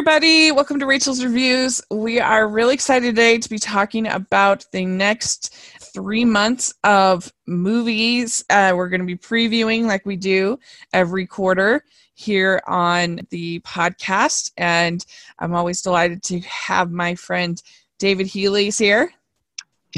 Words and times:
everybody. 0.00 0.50
Welcome 0.50 0.80
to 0.80 0.86
Rachel's 0.86 1.22
Reviews. 1.22 1.82
We 1.90 2.20
are 2.20 2.48
really 2.48 2.72
excited 2.72 3.04
today 3.04 3.36
to 3.36 3.50
be 3.50 3.58
talking 3.58 4.06
about 4.06 4.64
the 4.72 4.86
next 4.86 5.54
three 5.92 6.24
months 6.24 6.72
of 6.84 7.30
movies. 7.46 8.42
Uh, 8.48 8.72
we're 8.74 8.88
going 8.88 9.02
to 9.02 9.06
be 9.06 9.18
previewing, 9.18 9.84
like 9.84 10.06
we 10.06 10.16
do 10.16 10.58
every 10.94 11.26
quarter 11.26 11.84
here 12.14 12.62
on 12.66 13.20
the 13.28 13.60
podcast. 13.60 14.52
And 14.56 15.04
I'm 15.38 15.54
always 15.54 15.82
delighted 15.82 16.22
to 16.22 16.40
have 16.40 16.90
my 16.90 17.14
friend 17.14 17.62
David 17.98 18.26
Healy's 18.26 18.78
here. 18.78 19.12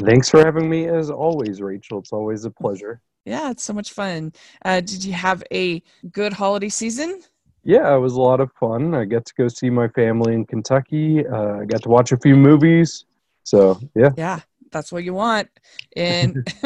Thanks 0.04 0.28
for 0.28 0.44
having 0.44 0.68
me, 0.68 0.88
as 0.88 1.12
always, 1.12 1.62
Rachel. 1.62 2.00
It's 2.00 2.12
always 2.12 2.44
a 2.44 2.50
pleasure. 2.50 3.00
Yeah, 3.24 3.52
it's 3.52 3.62
so 3.62 3.72
much 3.72 3.92
fun. 3.92 4.32
Uh, 4.64 4.80
did 4.80 5.04
you 5.04 5.12
have 5.12 5.44
a 5.52 5.80
good 6.10 6.32
holiday 6.32 6.70
season? 6.70 7.22
Yeah, 7.64 7.94
it 7.94 7.98
was 7.98 8.14
a 8.14 8.20
lot 8.20 8.40
of 8.40 8.50
fun. 8.58 8.94
I 8.94 9.04
got 9.04 9.24
to 9.26 9.34
go 9.34 9.48
see 9.48 9.70
my 9.70 9.88
family 9.88 10.34
in 10.34 10.44
Kentucky. 10.44 11.26
Uh, 11.26 11.60
I 11.60 11.64
got 11.64 11.82
to 11.82 11.88
watch 11.88 12.12
a 12.12 12.16
few 12.16 12.36
movies. 12.36 13.04
So, 13.44 13.80
yeah. 13.94 14.10
Yeah, 14.16 14.40
that's 14.72 14.90
what 14.90 15.04
you 15.04 15.14
want. 15.14 15.48
And 15.96 16.44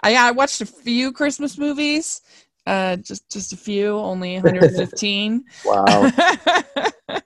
I, 0.00 0.14
I 0.14 0.30
watched 0.30 0.60
a 0.60 0.66
few 0.66 1.12
Christmas 1.12 1.58
movies. 1.58 2.20
Uh, 2.66 2.96
just 2.96 3.30
just 3.30 3.52
a 3.52 3.56
few, 3.56 3.96
only 3.96 4.34
115. 4.40 5.44
wow. 5.64 6.10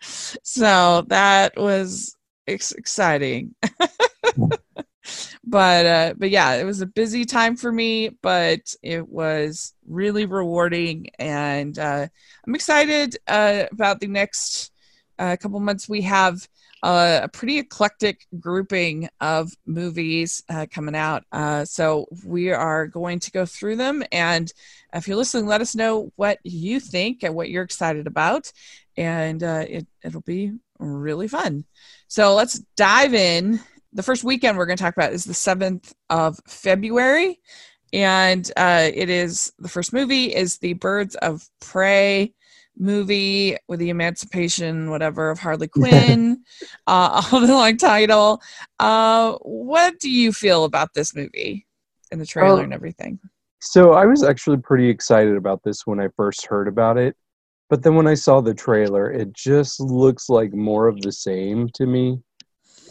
so 0.00 1.02
that 1.08 1.56
was 1.56 2.14
ex- 2.46 2.72
exciting. 2.72 3.54
But 5.46 5.86
uh, 5.86 6.14
but 6.18 6.30
yeah, 6.30 6.54
it 6.54 6.64
was 6.64 6.80
a 6.80 6.86
busy 6.86 7.24
time 7.24 7.56
for 7.56 7.70
me, 7.70 8.10
but 8.20 8.74
it 8.82 9.08
was 9.08 9.72
really 9.86 10.26
rewarding, 10.26 11.08
and 11.20 11.78
uh, 11.78 12.08
I'm 12.46 12.54
excited 12.54 13.16
uh, 13.28 13.64
about 13.70 14.00
the 14.00 14.08
next 14.08 14.72
uh, 15.20 15.36
couple 15.40 15.60
months. 15.60 15.88
We 15.88 16.02
have 16.02 16.48
uh, 16.82 17.20
a 17.22 17.28
pretty 17.28 17.58
eclectic 17.58 18.26
grouping 18.40 19.08
of 19.20 19.52
movies 19.66 20.42
uh, 20.48 20.66
coming 20.68 20.96
out, 20.96 21.24
so 21.68 22.06
we 22.24 22.50
are 22.50 22.88
going 22.88 23.20
to 23.20 23.30
go 23.30 23.46
through 23.46 23.76
them. 23.76 24.02
And 24.10 24.52
if 24.92 25.06
you're 25.06 25.16
listening, 25.16 25.46
let 25.46 25.60
us 25.60 25.76
know 25.76 26.10
what 26.16 26.38
you 26.42 26.80
think 26.80 27.22
and 27.22 27.36
what 27.36 27.50
you're 27.50 27.62
excited 27.62 28.08
about, 28.08 28.52
and 28.96 29.40
it 29.44 29.86
it'll 30.02 30.22
be 30.22 30.54
really 30.80 31.28
fun. 31.28 31.64
So 32.08 32.34
let's 32.34 32.58
dive 32.76 33.14
in 33.14 33.60
the 33.96 34.02
first 34.02 34.24
weekend 34.24 34.58
we're 34.58 34.66
going 34.66 34.76
to 34.76 34.82
talk 34.82 34.96
about 34.96 35.12
is 35.12 35.24
the 35.24 35.32
7th 35.32 35.92
of 36.10 36.38
February. 36.46 37.40
And 37.92 38.50
uh, 38.56 38.90
it 38.92 39.08
is 39.08 39.52
the 39.58 39.68
first 39.68 39.92
movie 39.92 40.34
is 40.34 40.58
the 40.58 40.74
Birds 40.74 41.14
of 41.16 41.48
Prey 41.60 42.34
movie 42.78 43.56
with 43.68 43.80
the 43.80 43.88
emancipation, 43.88 44.90
whatever, 44.90 45.30
of 45.30 45.38
Harley 45.38 45.68
Quinn, 45.74 46.42
uh, 46.86 47.22
all 47.32 47.40
the 47.40 47.46
long 47.46 47.78
title. 47.78 48.42
Uh, 48.78 49.32
what 49.42 49.98
do 49.98 50.10
you 50.10 50.30
feel 50.30 50.64
about 50.64 50.92
this 50.92 51.14
movie 51.14 51.66
and 52.12 52.20
the 52.20 52.26
trailer 52.26 52.62
and 52.62 52.74
everything? 52.74 53.18
So 53.60 53.92
I 53.94 54.04
was 54.04 54.22
actually 54.22 54.58
pretty 54.58 54.90
excited 54.90 55.36
about 55.36 55.62
this 55.64 55.86
when 55.86 56.00
I 56.00 56.08
first 56.16 56.46
heard 56.46 56.68
about 56.68 56.98
it. 56.98 57.16
But 57.70 57.82
then 57.82 57.94
when 57.94 58.06
I 58.06 58.14
saw 58.14 58.42
the 58.42 58.54
trailer, 58.54 59.10
it 59.10 59.32
just 59.32 59.80
looks 59.80 60.28
like 60.28 60.52
more 60.52 60.86
of 60.86 61.00
the 61.00 61.12
same 61.12 61.68
to 61.74 61.86
me 61.86 62.20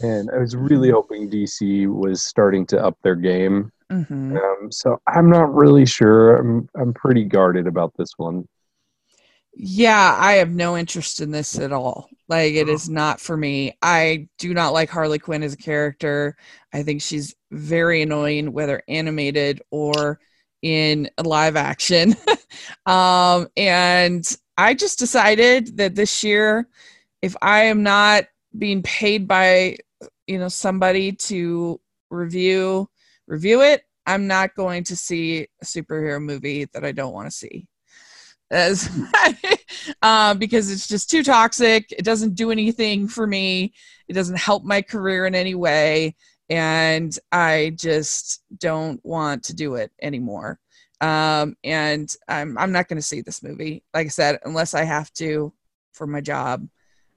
and 0.02 0.30
I 0.30 0.38
was 0.38 0.56
really 0.56 0.90
hoping 0.90 1.30
DC 1.30 1.86
was 1.88 2.22
starting 2.22 2.66
to 2.66 2.84
up 2.84 2.96
their 3.02 3.16
game. 3.16 3.72
Mm-hmm. 3.90 4.36
Um, 4.36 4.72
so 4.72 5.00
I'm 5.06 5.30
not 5.30 5.54
really 5.54 5.86
sure. 5.86 6.36
I'm 6.36 6.68
I'm 6.78 6.92
pretty 6.92 7.24
guarded 7.24 7.66
about 7.66 7.92
this 7.96 8.12
one. 8.16 8.46
Yeah, 9.58 10.16
I 10.18 10.34
have 10.34 10.50
no 10.50 10.76
interest 10.76 11.20
in 11.20 11.30
this 11.30 11.58
at 11.58 11.72
all. 11.72 12.10
Like 12.28 12.54
it 12.54 12.68
is 12.68 12.90
not 12.90 13.20
for 13.20 13.36
me. 13.36 13.76
I 13.80 14.28
do 14.38 14.52
not 14.52 14.74
like 14.74 14.90
Harley 14.90 15.18
Quinn 15.18 15.42
as 15.42 15.54
a 15.54 15.58
character. 15.58 16.36
I 16.74 16.82
think 16.82 17.00
she's 17.00 17.34
very 17.50 18.02
annoying, 18.02 18.52
whether 18.52 18.82
animated 18.88 19.62
or 19.70 20.20
in 20.60 21.08
live 21.24 21.56
action. 21.56 22.16
um, 22.86 23.48
and 23.56 24.28
I 24.58 24.74
just 24.74 24.98
decided 24.98 25.76
that 25.78 25.94
this 25.94 26.22
year, 26.22 26.68
if 27.22 27.36
I 27.40 27.64
am 27.64 27.82
not 27.82 28.24
being 28.58 28.82
paid 28.82 29.26
by 29.28 29.76
you 30.26 30.38
know 30.38 30.48
somebody 30.48 31.12
to 31.12 31.80
review 32.10 32.88
review 33.26 33.62
it 33.62 33.82
i'm 34.06 34.26
not 34.26 34.54
going 34.54 34.84
to 34.84 34.96
see 34.96 35.46
a 35.62 35.64
superhero 35.64 36.22
movie 36.22 36.64
that 36.72 36.84
i 36.84 36.92
don't 36.92 37.14
want 37.14 37.26
to 37.26 37.36
see. 37.36 37.66
As 38.48 38.88
uh, 40.02 40.34
because 40.34 40.70
it's 40.70 40.86
just 40.86 41.10
too 41.10 41.24
toxic 41.24 41.90
it 41.90 42.04
doesn't 42.04 42.36
do 42.36 42.50
anything 42.52 43.08
for 43.08 43.26
me 43.26 43.72
it 44.08 44.12
doesn't 44.12 44.38
help 44.38 44.62
my 44.62 44.82
career 44.82 45.26
in 45.26 45.34
any 45.34 45.56
way 45.56 46.14
and 46.48 47.18
i 47.32 47.72
just 47.76 48.44
don't 48.58 49.00
want 49.04 49.42
to 49.44 49.54
do 49.54 49.74
it 49.74 49.90
anymore. 50.00 50.60
Um, 51.00 51.56
and 51.64 52.14
i'm, 52.28 52.56
I'm 52.56 52.70
not 52.72 52.86
going 52.88 52.98
to 52.98 53.02
see 53.02 53.20
this 53.20 53.42
movie. 53.42 53.82
Like 53.92 54.06
i 54.06 54.10
said 54.10 54.38
unless 54.44 54.74
i 54.74 54.84
have 54.84 55.12
to 55.14 55.52
for 55.92 56.06
my 56.06 56.20
job 56.20 56.68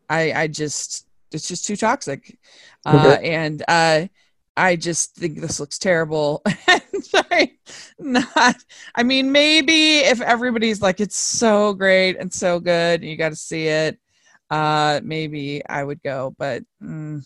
i 0.10 0.32
i 0.32 0.48
just 0.48 1.09
it's 1.32 1.48
just 1.48 1.66
too 1.66 1.76
toxic. 1.76 2.38
Uh, 2.86 3.18
and 3.22 3.64
uh, 3.68 4.08
I 4.56 4.76
just 4.76 5.16
think 5.16 5.40
this 5.40 5.60
looks 5.60 5.78
terrible. 5.78 6.42
I, 7.14 7.52
not, 8.00 8.56
I 8.96 9.04
mean, 9.04 9.32
maybe 9.32 10.00
if 10.00 10.22
everybody's 10.22 10.82
like, 10.82 11.00
it's 11.00 11.18
so 11.18 11.74
great 11.74 12.18
and 12.18 12.34
so 12.34 12.60
good, 12.60 13.02
and 13.02 13.10
you 13.10 13.16
got 13.18 13.30
to 13.30 13.36
see 13.36 13.68
it, 13.68 14.00
uh, 14.50 15.00
maybe 15.04 15.62
I 15.68 15.84
would 15.84 16.02
go. 16.02 16.36
But 16.38 16.64
mm, 16.82 17.26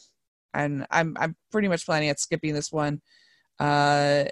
and 0.54 0.86
I'm 0.92 1.16
I'm 1.20 1.36
pretty 1.52 1.68
much 1.68 1.86
planning 1.86 2.10
at 2.10 2.20
skipping 2.20 2.54
this 2.54 2.72
one. 2.72 3.02
Uh, 3.60 4.26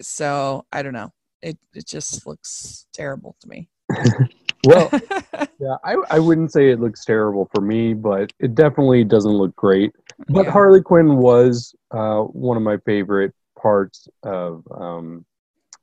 so 0.00 0.66
I 0.72 0.82
don't 0.82 0.94
know. 0.94 1.12
It 1.42 1.58
it 1.74 1.86
just 1.86 2.26
looks 2.26 2.86
terrible 2.92 3.36
to 3.40 3.48
me. 3.48 3.68
well, 4.68 4.90
yeah, 5.58 5.76
I, 5.82 5.96
I 6.10 6.18
wouldn't 6.18 6.52
say 6.52 6.70
it 6.70 6.80
looks 6.80 7.04
terrible 7.04 7.48
for 7.54 7.62
me, 7.62 7.94
but 7.94 8.32
it 8.38 8.54
definitely 8.54 9.02
doesn't 9.04 9.32
look 9.32 9.56
great. 9.56 9.94
But 10.28 10.44
yeah. 10.44 10.50
Harley 10.50 10.82
Quinn 10.82 11.16
was 11.16 11.74
uh, 11.90 12.20
one 12.20 12.56
of 12.56 12.62
my 12.62 12.76
favorite 12.84 13.34
parts 13.60 14.08
of. 14.22 14.62
Um, 14.70 15.24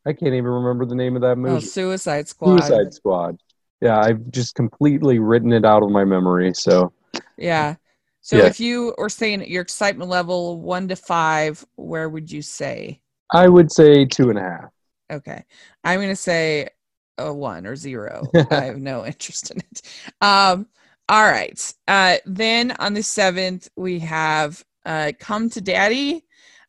I 0.06 0.13
can't 0.13 0.35
even 0.35 0.45
remember 0.45 0.85
the 0.85 0.94
name 0.94 1.16
of 1.16 1.24
that 1.24 1.31
oh, 1.31 1.35
movie. 1.35 1.56
Oh, 1.56 1.59
Suicide 1.59 2.28
Squad. 2.28 2.59
Suicide 2.59 2.94
Squad. 2.94 3.41
Yeah, 3.81 4.00
I've 4.00 4.29
just 4.29 4.53
completely 4.53 5.18
written 5.18 5.51
it 5.51 5.66
out 5.66 5.81
of 5.81 5.90
my 5.90 6.06
memory. 6.06 6.53
So. 6.53 6.94
Yeah. 7.38 7.75
So 8.22 8.38
yeah. 8.38 8.45
if 8.45 8.59
you 8.59 8.94
were 8.97 9.09
saying 9.09 9.50
your 9.50 9.62
excitement 9.62 10.09
level 10.09 10.62
one 10.62 10.88
to 10.90 10.95
five, 10.95 11.66
where 11.75 12.07
would 12.07 12.31
you 12.31 12.41
say? 12.41 13.01
I 13.31 13.47
would 13.47 13.72
say 13.72 14.06
two 14.06 14.29
and 14.29 14.38
a 14.38 14.41
half. 14.41 14.69
Okay. 15.12 15.44
I'm 15.84 16.00
going 16.00 16.09
to 16.09 16.16
say 16.16 16.69
a 17.18 17.34
one 17.34 17.66
or 17.66 17.76
zero. 17.76 18.24
I 18.52 18.66
have 18.66 18.80
no 18.80 19.06
interest 19.06 19.52
in 19.52 19.58
it. 19.58 19.81
Um, 20.22 20.68
all 21.08 21.24
right. 21.24 21.74
Uh, 21.88 22.18
then 22.26 22.72
on 22.80 22.94
the 22.94 23.03
seventh, 23.03 23.70
we 23.76 24.00
have 24.00 24.64
uh, 24.86 25.12
Come 25.20 25.50
to 25.52 25.62
Daddy. 25.62 26.24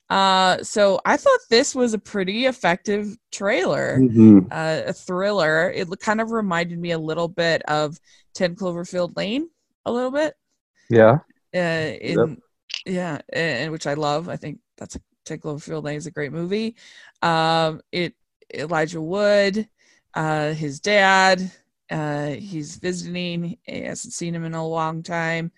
Uh, 0.09 0.63
so 0.63 1.01
I 1.05 1.17
thought 1.17 1.41
this 1.51 1.75
was 1.75 1.95
a 1.95 1.99
pretty 1.99 2.47
effective 2.47 3.17
trailer, 3.33 3.99
mm-hmm. 3.99 4.47
uh, 4.51 4.83
a 4.87 4.93
thriller. 4.93 5.71
It 5.71 5.89
kind 6.01 6.21
of 6.21 6.31
reminded 6.31 6.79
me 6.79 6.93
a 6.93 6.99
little 6.99 7.29
bit 7.29 7.63
of 7.63 7.99
10 8.35 8.55
Cloverfield 8.55 9.17
Lane, 9.17 9.49
a 9.85 9.93
little 9.93 10.13
bit. 10.13 10.35
Yeah. 10.89 11.19
Uh, 11.55 11.59
in, 12.01 12.19
yep. 12.19 12.39
Yeah, 12.85 13.19
and 13.33 13.73
which 13.73 13.87
I 13.87 13.95
love. 13.95 14.29
I 14.29 14.37
think 14.37 14.61
that's 14.79 14.95
a 14.95 15.01
10 15.25 15.39
Cloverfield 15.39 15.83
Lane 15.83 15.97
is 15.97 16.07
a 16.07 16.13
great 16.13 16.33
movie. 16.33 16.77
Um, 17.23 17.81
it 17.91 18.15
Elijah 18.55 19.01
Wood, 19.01 19.69
uh, 20.17 20.55
his 20.55 20.81
dad. 20.81 21.51
Uh, 21.89 22.31
he's 22.31 22.77
visiting. 22.77 23.59
He 23.63 23.83
hasn't 23.83 24.15
seen 24.15 24.35
him 24.35 24.45
in 24.45 24.55
a 24.55 24.67
long 24.67 25.03
time. 25.03 25.53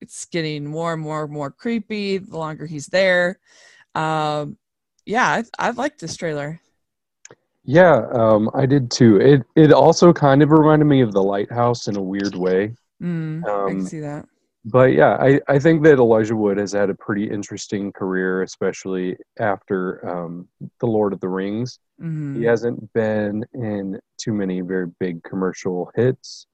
It's 0.00 0.24
getting 0.24 0.64
more 0.64 0.94
and 0.94 1.02
more 1.02 1.24
and 1.24 1.32
more 1.32 1.50
creepy 1.50 2.18
the 2.18 2.38
longer 2.38 2.64
he's 2.64 2.86
there. 2.86 3.40
Um, 3.94 4.56
yeah, 5.04 5.28
I, 5.28 5.44
I 5.58 5.70
like 5.70 5.98
this 5.98 6.16
trailer. 6.16 6.60
Yeah, 7.64 8.06
um, 8.12 8.48
I 8.54 8.64
did 8.64 8.90
too. 8.90 9.20
It 9.20 9.42
it 9.56 9.72
also 9.72 10.12
kind 10.12 10.42
of 10.42 10.52
reminded 10.52 10.86
me 10.86 11.02
of 11.02 11.12
the 11.12 11.22
lighthouse 11.22 11.88
in 11.88 11.96
a 11.96 12.02
weird 12.02 12.34
way. 12.34 12.74
Mm, 13.02 13.44
um, 13.46 13.66
I 13.66 13.70
can 13.70 13.86
see 13.86 14.00
that 14.00 14.26
but 14.64 14.92
yeah, 14.92 15.16
I, 15.20 15.40
I 15.48 15.58
think 15.58 15.82
that 15.84 15.98
Elijah 15.98 16.36
Wood 16.36 16.58
has 16.58 16.72
had 16.72 16.90
a 16.90 16.94
pretty 16.94 17.30
interesting 17.30 17.92
career, 17.92 18.42
especially 18.42 19.16
after 19.38 20.06
um, 20.08 20.48
The 20.80 20.86
Lord 20.86 21.12
of 21.12 21.20
the 21.20 21.28
Rings. 21.28 21.78
Mm-hmm. 22.00 22.40
He 22.40 22.44
hasn't 22.44 22.92
been 22.92 23.44
in 23.54 23.98
too 24.18 24.32
many 24.32 24.60
very 24.60 24.88
big 25.00 25.22
commercial 25.22 25.90
hits, 25.94 26.46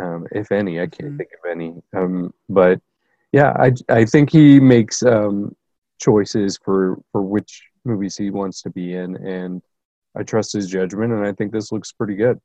um, 0.00 0.26
if 0.32 0.52
any. 0.52 0.80
I 0.80 0.86
can't 0.86 1.10
mm-hmm. 1.10 1.16
think 1.16 1.30
of 1.42 1.50
any. 1.50 1.74
Um, 1.96 2.32
but 2.48 2.80
yeah, 3.32 3.52
I, 3.58 3.72
I 3.88 4.04
think 4.04 4.30
he 4.30 4.60
makes 4.60 5.02
um, 5.02 5.54
choices 6.00 6.58
for, 6.64 7.00
for 7.12 7.22
which 7.22 7.62
movies 7.84 8.16
he 8.16 8.30
wants 8.30 8.62
to 8.62 8.70
be 8.70 8.94
in, 8.94 9.16
and 9.16 9.62
I 10.16 10.22
trust 10.22 10.52
his 10.52 10.68
judgment, 10.68 11.12
and 11.12 11.26
I 11.26 11.32
think 11.32 11.52
this 11.52 11.72
looks 11.72 11.92
pretty 11.92 12.14
good. 12.14 12.38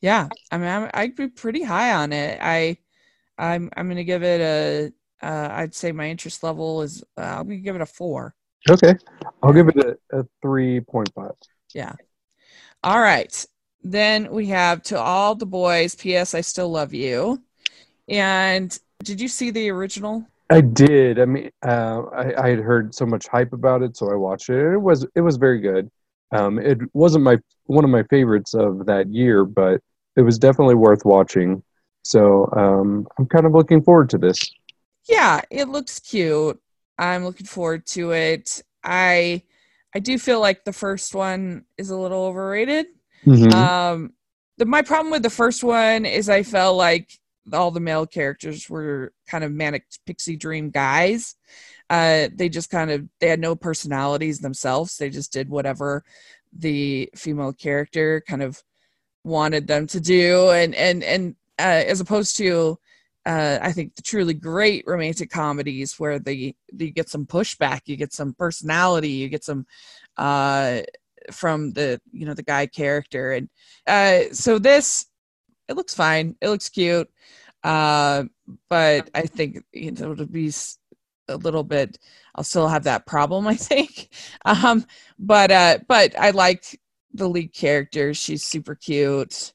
Yeah, 0.00 0.28
I 0.50 0.58
mean, 0.58 0.68
I'm, 0.68 0.90
I'd 0.92 1.16
be 1.16 1.28
pretty 1.28 1.62
high 1.62 1.94
on 1.94 2.12
it. 2.12 2.38
I 2.42 2.78
I'm 3.38 3.70
I'm 3.76 3.88
gonna 3.88 4.04
give 4.04 4.22
it 4.22 4.40
a. 4.40 5.26
Uh, 5.26 5.48
I'd 5.52 5.74
say 5.74 5.92
my 5.92 6.08
interest 6.08 6.42
level 6.42 6.82
is. 6.82 7.02
Uh, 7.16 7.22
I'm 7.22 7.44
gonna 7.44 7.56
give 7.56 7.76
it 7.76 7.82
a 7.82 7.86
four. 7.86 8.34
Okay, 8.68 8.94
I'll 9.42 9.52
give 9.52 9.68
it 9.68 9.76
a, 9.76 10.18
a 10.18 10.24
three 10.42 10.80
point 10.80 11.10
five. 11.14 11.32
Yeah. 11.74 11.92
All 12.82 13.00
right. 13.00 13.46
Then 13.82 14.30
we 14.30 14.46
have 14.46 14.82
to 14.84 14.98
all 14.98 15.34
the 15.34 15.46
boys. 15.46 15.94
P.S. 15.94 16.34
I 16.34 16.40
still 16.40 16.70
love 16.70 16.94
you. 16.94 17.42
And 18.08 18.78
did 19.02 19.20
you 19.20 19.28
see 19.28 19.50
the 19.50 19.70
original? 19.70 20.26
I 20.50 20.60
did. 20.60 21.18
I 21.18 21.24
mean, 21.24 21.50
uh, 21.66 22.02
I, 22.12 22.44
I 22.44 22.48
had 22.50 22.58
heard 22.58 22.94
so 22.94 23.06
much 23.06 23.26
hype 23.26 23.52
about 23.52 23.82
it, 23.82 23.96
so 23.96 24.10
I 24.10 24.14
watched 24.14 24.50
it. 24.50 24.72
It 24.72 24.80
was 24.80 25.06
it 25.14 25.20
was 25.20 25.36
very 25.36 25.60
good. 25.60 25.90
Um, 26.32 26.58
it 26.58 26.78
wasn't 26.92 27.24
my 27.24 27.38
one 27.64 27.84
of 27.84 27.90
my 27.90 28.02
favorites 28.04 28.54
of 28.54 28.86
that 28.86 29.08
year, 29.08 29.44
but 29.44 29.80
it 30.16 30.22
was 30.22 30.38
definitely 30.38 30.74
worth 30.74 31.04
watching. 31.04 31.62
So 32.04 32.48
um, 32.52 33.08
I'm 33.18 33.26
kind 33.26 33.46
of 33.46 33.52
looking 33.52 33.82
forward 33.82 34.10
to 34.10 34.18
this. 34.18 34.38
Yeah, 35.08 35.40
it 35.50 35.68
looks 35.68 35.98
cute. 35.98 36.60
I'm 36.98 37.24
looking 37.24 37.46
forward 37.46 37.86
to 37.86 38.12
it. 38.12 38.62
I 38.84 39.42
I 39.94 39.98
do 39.98 40.18
feel 40.18 40.40
like 40.40 40.64
the 40.64 40.72
first 40.72 41.14
one 41.14 41.64
is 41.78 41.90
a 41.90 41.96
little 41.96 42.24
overrated. 42.24 42.86
Mm-hmm. 43.24 43.52
Um, 43.52 44.12
the, 44.58 44.66
my 44.66 44.82
problem 44.82 45.10
with 45.10 45.22
the 45.22 45.30
first 45.30 45.64
one 45.64 46.04
is 46.04 46.28
I 46.28 46.42
felt 46.42 46.76
like 46.76 47.10
all 47.52 47.70
the 47.70 47.80
male 47.80 48.06
characters 48.06 48.68
were 48.68 49.12
kind 49.28 49.44
of 49.44 49.52
manic 49.52 49.84
pixie 50.06 50.36
dream 50.36 50.70
guys. 50.70 51.36
Uh, 51.90 52.28
they 52.34 52.48
just 52.48 52.70
kind 52.70 52.90
of 52.90 53.08
they 53.20 53.28
had 53.28 53.40
no 53.40 53.56
personalities 53.56 54.40
themselves. 54.40 54.96
They 54.96 55.10
just 55.10 55.32
did 55.32 55.48
whatever 55.48 56.04
the 56.56 57.10
female 57.14 57.52
character 57.52 58.22
kind 58.26 58.42
of 58.42 58.62
wanted 59.24 59.66
them 59.66 59.86
to 59.88 60.00
do, 60.00 60.50
and 60.50 60.74
and 60.74 61.02
and 61.02 61.36
uh, 61.58 61.84
as 61.86 62.00
opposed 62.00 62.36
to 62.36 62.78
uh, 63.26 63.58
I 63.62 63.72
think 63.72 63.94
the 63.94 64.02
truly 64.02 64.34
great 64.34 64.84
romantic 64.86 65.30
comedies 65.30 65.98
where 65.98 66.18
they 66.18 66.54
you 66.76 66.90
get 66.90 67.08
some 67.08 67.26
pushback, 67.26 67.82
you 67.86 67.96
get 67.96 68.12
some 68.12 68.34
personality, 68.34 69.10
you 69.10 69.28
get 69.28 69.44
some 69.44 69.66
uh, 70.16 70.80
from 71.32 71.72
the 71.72 72.00
you 72.12 72.26
know 72.26 72.34
the 72.34 72.42
guy 72.42 72.66
character, 72.66 73.32
and 73.32 73.48
uh, 73.86 74.32
so 74.32 74.58
this 74.58 75.06
it 75.68 75.76
looks 75.76 75.94
fine, 75.94 76.36
it 76.40 76.48
looks 76.48 76.68
cute, 76.68 77.08
uh, 77.62 78.24
but 78.68 79.10
I 79.14 79.22
think 79.22 79.64
you 79.72 79.92
know, 79.92 80.12
it'll 80.12 80.26
be 80.26 80.52
a 81.28 81.36
little 81.36 81.64
bit. 81.64 81.98
I'll 82.34 82.44
still 82.44 82.68
have 82.68 82.84
that 82.84 83.06
problem, 83.06 83.46
I 83.48 83.56
think, 83.56 84.10
um, 84.44 84.84
but 85.18 85.50
uh, 85.50 85.78
but 85.88 86.18
I 86.18 86.30
like 86.30 86.80
the 87.14 87.28
lead 87.28 87.54
character. 87.54 88.14
She's 88.14 88.44
super 88.44 88.74
cute, 88.74 89.52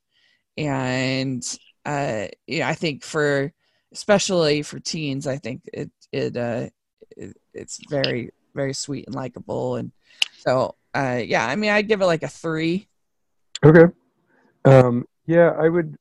and 0.58 1.44
uh, 1.90 2.28
yeah, 2.46 2.70
I 2.70 2.76
think 2.76 3.04
for 3.04 3.52
especially 3.92 4.62
for 4.62 4.80
teens, 4.80 5.26
I 5.26 5.38
think 5.38 5.62
it 5.74 5.90
it, 6.12 6.38
uh, 6.38 6.70
it 7.18 7.36
it's 7.54 7.80
very 7.90 8.30
very 8.54 8.74
sweet 8.74 9.08
and 9.08 9.16
likable, 9.16 9.76
and 9.78 9.92
so 10.38 10.76
uh, 10.94 11.20
yeah, 11.24 11.48
I 11.48 11.56
mean, 11.56 11.72
I'd 11.72 11.88
give 11.88 12.02
it 12.02 12.06
like 12.06 12.22
a 12.22 12.28
three. 12.28 12.88
Okay. 13.66 13.92
Um, 14.66 15.06
yeah, 15.26 15.52
I 15.60 15.68
would. 15.68 15.96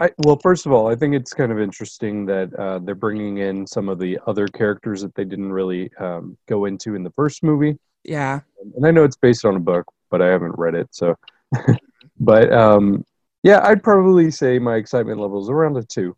I, 0.00 0.10
well, 0.24 0.38
first 0.42 0.66
of 0.66 0.72
all, 0.72 0.88
I 0.88 0.96
think 0.96 1.14
it's 1.14 1.32
kind 1.32 1.52
of 1.52 1.60
interesting 1.60 2.26
that 2.26 2.52
uh, 2.54 2.80
they're 2.80 2.96
bringing 2.96 3.38
in 3.38 3.64
some 3.66 3.88
of 3.88 4.00
the 4.00 4.18
other 4.26 4.48
characters 4.48 5.02
that 5.02 5.14
they 5.14 5.24
didn't 5.24 5.52
really 5.52 5.92
um, 5.98 6.36
go 6.48 6.64
into 6.64 6.96
in 6.96 7.04
the 7.04 7.10
first 7.10 7.44
movie. 7.44 7.78
Yeah. 8.02 8.40
And 8.74 8.84
I 8.84 8.90
know 8.90 9.04
it's 9.04 9.16
based 9.16 9.44
on 9.44 9.54
a 9.54 9.60
book, 9.60 9.86
but 10.10 10.20
I 10.20 10.26
haven't 10.26 10.58
read 10.58 10.74
it. 10.74 10.88
So, 10.90 11.14
but 12.18 12.52
um, 12.52 13.04
yeah, 13.42 13.60
I'd 13.64 13.82
probably 13.82 14.30
say 14.30 14.58
my 14.58 14.76
excitement 14.76 15.20
level 15.20 15.42
is 15.42 15.48
around 15.50 15.76
a 15.76 15.82
2 15.82 16.16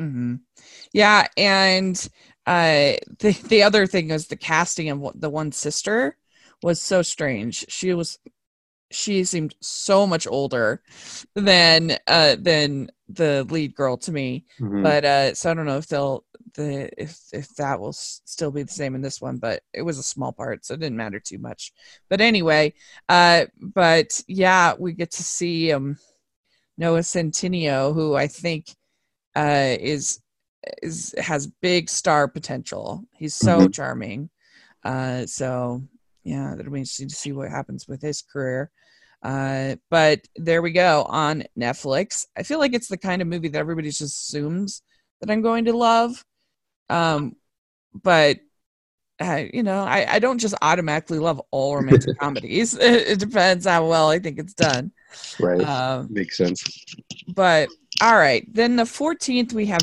mm-hmm. 0.00 0.36
Yeah, 0.92 1.26
and 1.36 1.96
uh, 2.46 2.94
the 3.20 3.32
the 3.48 3.62
other 3.62 3.86
thing 3.86 4.10
is 4.10 4.26
the 4.28 4.36
casting 4.36 4.90
of 4.90 5.20
the 5.20 5.30
one 5.30 5.52
sister 5.52 6.16
was 6.62 6.80
so 6.80 7.02
strange. 7.02 7.66
She 7.68 7.94
was 7.94 8.18
she 8.92 9.24
seemed 9.24 9.54
so 9.60 10.06
much 10.06 10.26
older 10.26 10.82
than 11.34 11.98
uh 12.08 12.36
than 12.40 12.90
the 13.08 13.46
lead 13.50 13.74
girl 13.74 13.96
to 13.98 14.12
me. 14.12 14.46
Mm-hmm. 14.60 14.82
But 14.82 15.04
uh 15.04 15.34
so 15.34 15.50
I 15.50 15.54
don't 15.54 15.66
know 15.66 15.78
if 15.78 15.88
they'll 15.88 16.24
the 16.54 16.90
if 17.02 17.18
if 17.32 17.54
that 17.56 17.80
will 17.80 17.90
s- 17.90 18.22
still 18.26 18.50
be 18.52 18.62
the 18.64 18.72
same 18.72 18.94
in 18.94 19.02
this 19.02 19.20
one, 19.20 19.38
but 19.38 19.62
it 19.74 19.82
was 19.82 19.98
a 19.98 20.02
small 20.02 20.32
part, 20.32 20.64
so 20.66 20.74
it 20.74 20.80
didn't 20.80 20.96
matter 20.98 21.20
too 21.20 21.38
much. 21.38 21.72
But 22.10 22.20
anyway, 22.20 22.74
uh 23.08 23.46
but 23.60 24.22
yeah, 24.28 24.74
we 24.78 24.92
get 24.94 25.12
to 25.12 25.24
see 25.24 25.72
um 25.72 25.98
Noah 26.80 27.00
Centineo, 27.00 27.92
who 27.92 28.14
I 28.14 28.26
think 28.26 28.74
uh, 29.36 29.76
is 29.78 30.20
is 30.82 31.14
has 31.18 31.46
big 31.60 31.90
star 31.90 32.26
potential. 32.26 33.04
He's 33.14 33.34
so 33.34 33.58
mm-hmm. 33.58 33.70
charming. 33.70 34.30
Uh, 34.82 35.26
so 35.26 35.82
yeah, 36.24 36.54
it'll 36.54 36.72
be 36.72 36.80
interesting 36.80 37.08
to 37.08 37.14
see 37.14 37.32
what 37.32 37.50
happens 37.50 37.86
with 37.86 38.00
his 38.00 38.22
career. 38.22 38.70
Uh, 39.22 39.76
but 39.90 40.26
there 40.36 40.62
we 40.62 40.72
go 40.72 41.04
on 41.04 41.44
Netflix. 41.58 42.26
I 42.36 42.42
feel 42.42 42.58
like 42.58 42.72
it's 42.72 42.88
the 42.88 42.96
kind 42.96 43.20
of 43.20 43.28
movie 43.28 43.48
that 43.48 43.58
everybody 43.58 43.88
just 43.88 44.00
assumes 44.00 44.82
that 45.20 45.30
I'm 45.30 45.42
going 45.42 45.66
to 45.66 45.76
love. 45.76 46.24
Um, 46.88 47.36
but 47.92 48.38
uh, 49.20 49.44
you 49.52 49.62
know, 49.62 49.84
I, 49.84 50.14
I 50.14 50.18
don't 50.18 50.38
just 50.38 50.54
automatically 50.62 51.18
love 51.18 51.40
all 51.50 51.76
romantic 51.76 52.18
comedies. 52.20 52.74
It, 52.74 53.08
it, 53.08 53.18
depends 53.18 53.66
how 53.66 53.86
well 53.86 54.08
I 54.08 54.18
think 54.18 54.38
it's 54.38 54.54
done. 54.54 54.92
Right. 55.38 55.60
Uh, 55.60 56.04
Makes 56.08 56.38
sense. 56.38 56.84
But 57.28 57.68
all 58.00 58.16
right, 58.16 58.46
then 58.52 58.76
the 58.76 58.84
14th 58.84 59.52
we 59.52 59.66
have 59.66 59.82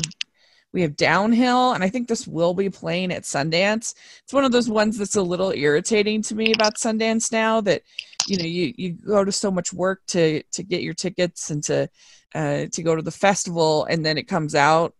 we 0.72 0.82
have 0.82 0.96
Downhill, 0.96 1.72
and 1.72 1.82
I 1.82 1.88
think 1.88 2.08
this 2.08 2.26
will 2.26 2.52
be 2.52 2.68
playing 2.68 3.10
at 3.10 3.22
Sundance. 3.22 3.94
It's 4.22 4.34
one 4.34 4.44
of 4.44 4.52
those 4.52 4.68
ones 4.68 4.98
that's 4.98 5.16
a 5.16 5.22
little 5.22 5.50
irritating 5.52 6.20
to 6.22 6.34
me 6.34 6.52
about 6.52 6.76
Sundance 6.76 7.32
now 7.32 7.60
that 7.62 7.82
you 8.26 8.36
know 8.36 8.44
you 8.44 8.74
you 8.76 8.92
go 8.92 9.24
to 9.24 9.32
so 9.32 9.50
much 9.50 9.72
work 9.72 10.02
to 10.08 10.42
to 10.42 10.62
get 10.62 10.82
your 10.82 10.94
tickets 10.94 11.50
and 11.50 11.64
to 11.64 11.88
uh, 12.34 12.66
to 12.72 12.82
go 12.82 12.94
to 12.94 13.02
the 13.02 13.10
festival, 13.10 13.86
and 13.86 14.04
then 14.04 14.18
it 14.18 14.28
comes 14.28 14.54
out 14.54 14.94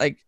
like 0.00 0.18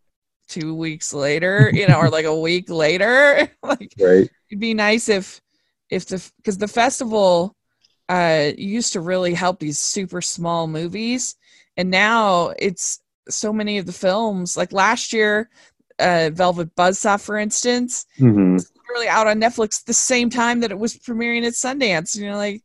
two 0.49 0.75
weeks 0.75 1.13
later, 1.13 1.71
you 1.73 1.87
know, 1.89 1.99
or 1.99 2.11
like 2.11 2.25
a 2.25 2.39
week 2.39 2.71
later. 2.71 3.49
like, 3.63 3.95
right. 3.99 4.29
it'd 4.51 4.61
be 4.61 4.75
nice 4.75 5.09
if 5.09 5.41
if 5.91 6.07
the 6.07 6.31
because 6.39 6.59
the 6.59 6.69
festival 6.69 7.55
uh 8.09 8.51
used 8.57 8.93
to 8.93 9.01
really 9.01 9.35
help 9.35 9.59
these 9.59 9.79
super 9.79 10.21
small 10.21 10.67
movies 10.67 11.37
and 11.77 11.91
now 11.91 12.53
it's 12.59 13.01
so 13.29 13.53
many 13.53 13.79
of 13.79 13.87
the 13.87 13.93
films 13.93 14.57
like 14.57 14.73
last 14.73 15.13
year 15.13 15.49
uh 15.99 16.31
velvet 16.33 16.75
buzzsaw 16.75 17.21
for 17.21 17.39
instance 17.39 18.07
mm-hmm. 18.19 18.57
really 18.91 19.09
out 19.09 19.27
on 19.27 19.41
netflix 19.41 19.85
the 19.85 19.95
same 19.95 20.29
time 20.29 20.61
that 20.61 20.71
it 20.71 20.79
was 20.79 20.97
premiering 20.99 21.47
at 21.47 21.55
sundance 21.55 22.17
you 22.17 22.29
know 22.29 22.37
like 22.37 22.63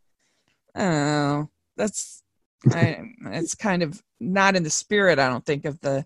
oh 0.75 1.47
that's 1.77 2.23
I, 2.71 2.99
it's 3.27 3.55
kind 3.55 3.83
of 3.83 4.01
not 4.19 4.57
in 4.57 4.63
the 4.63 4.69
spirit 4.69 5.19
i 5.19 5.29
don't 5.29 5.45
think 5.45 5.63
of 5.63 5.79
the 5.79 6.05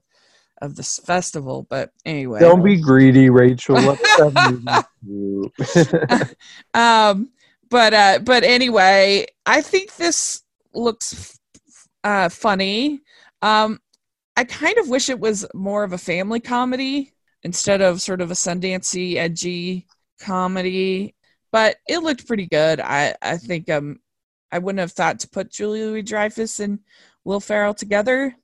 of 0.63 0.75
this 0.75 1.00
festival. 1.00 1.67
But 1.70 1.91
anyway, 2.05 2.39
don't 2.39 2.63
be 2.63 2.82
greedy, 2.82 3.29
Rachel. 3.29 3.75
um, 6.74 7.29
but 7.70 7.93
uh, 7.93 8.20
but 8.24 8.43
anyway, 8.43 9.27
I 9.46 9.62
think 9.62 9.96
this 9.96 10.41
looks 10.74 11.38
uh, 12.03 12.29
funny. 12.29 13.01
Um, 13.41 13.79
I 14.36 14.46
kind 14.46 14.77
of 14.77 14.89
wish 14.89 15.10
it 15.10 15.20
was 15.20 15.46
more 15.53 15.84
of 15.84 15.93
a 15.93 15.98
family 15.98 16.39
comedy 16.39 17.13
instead 17.43 17.82
of 17.82 18.01
sort 18.01 18.22
of 18.22 18.32
a 18.32 18.36
Sundancey, 18.36 19.17
edgy 19.17 19.86
comedy. 20.20 21.13
But 21.51 21.77
it 21.88 22.00
looked 22.00 22.25
pretty 22.25 22.48
good. 22.48 22.79
I 22.79 23.15
I 23.22 23.38
think 23.38 23.70
um 23.70 24.00
I 24.51 24.60
wouldn't 24.60 24.79
have 24.79 24.93
thought 24.93 25.20
to 25.20 25.29
put 25.29 25.51
Julia 25.51 25.86
Louis 25.86 26.03
Dreyfus 26.03 26.60
and 26.60 26.79
Will 27.25 27.39
Ferrell 27.39 27.74
together. 27.74 28.36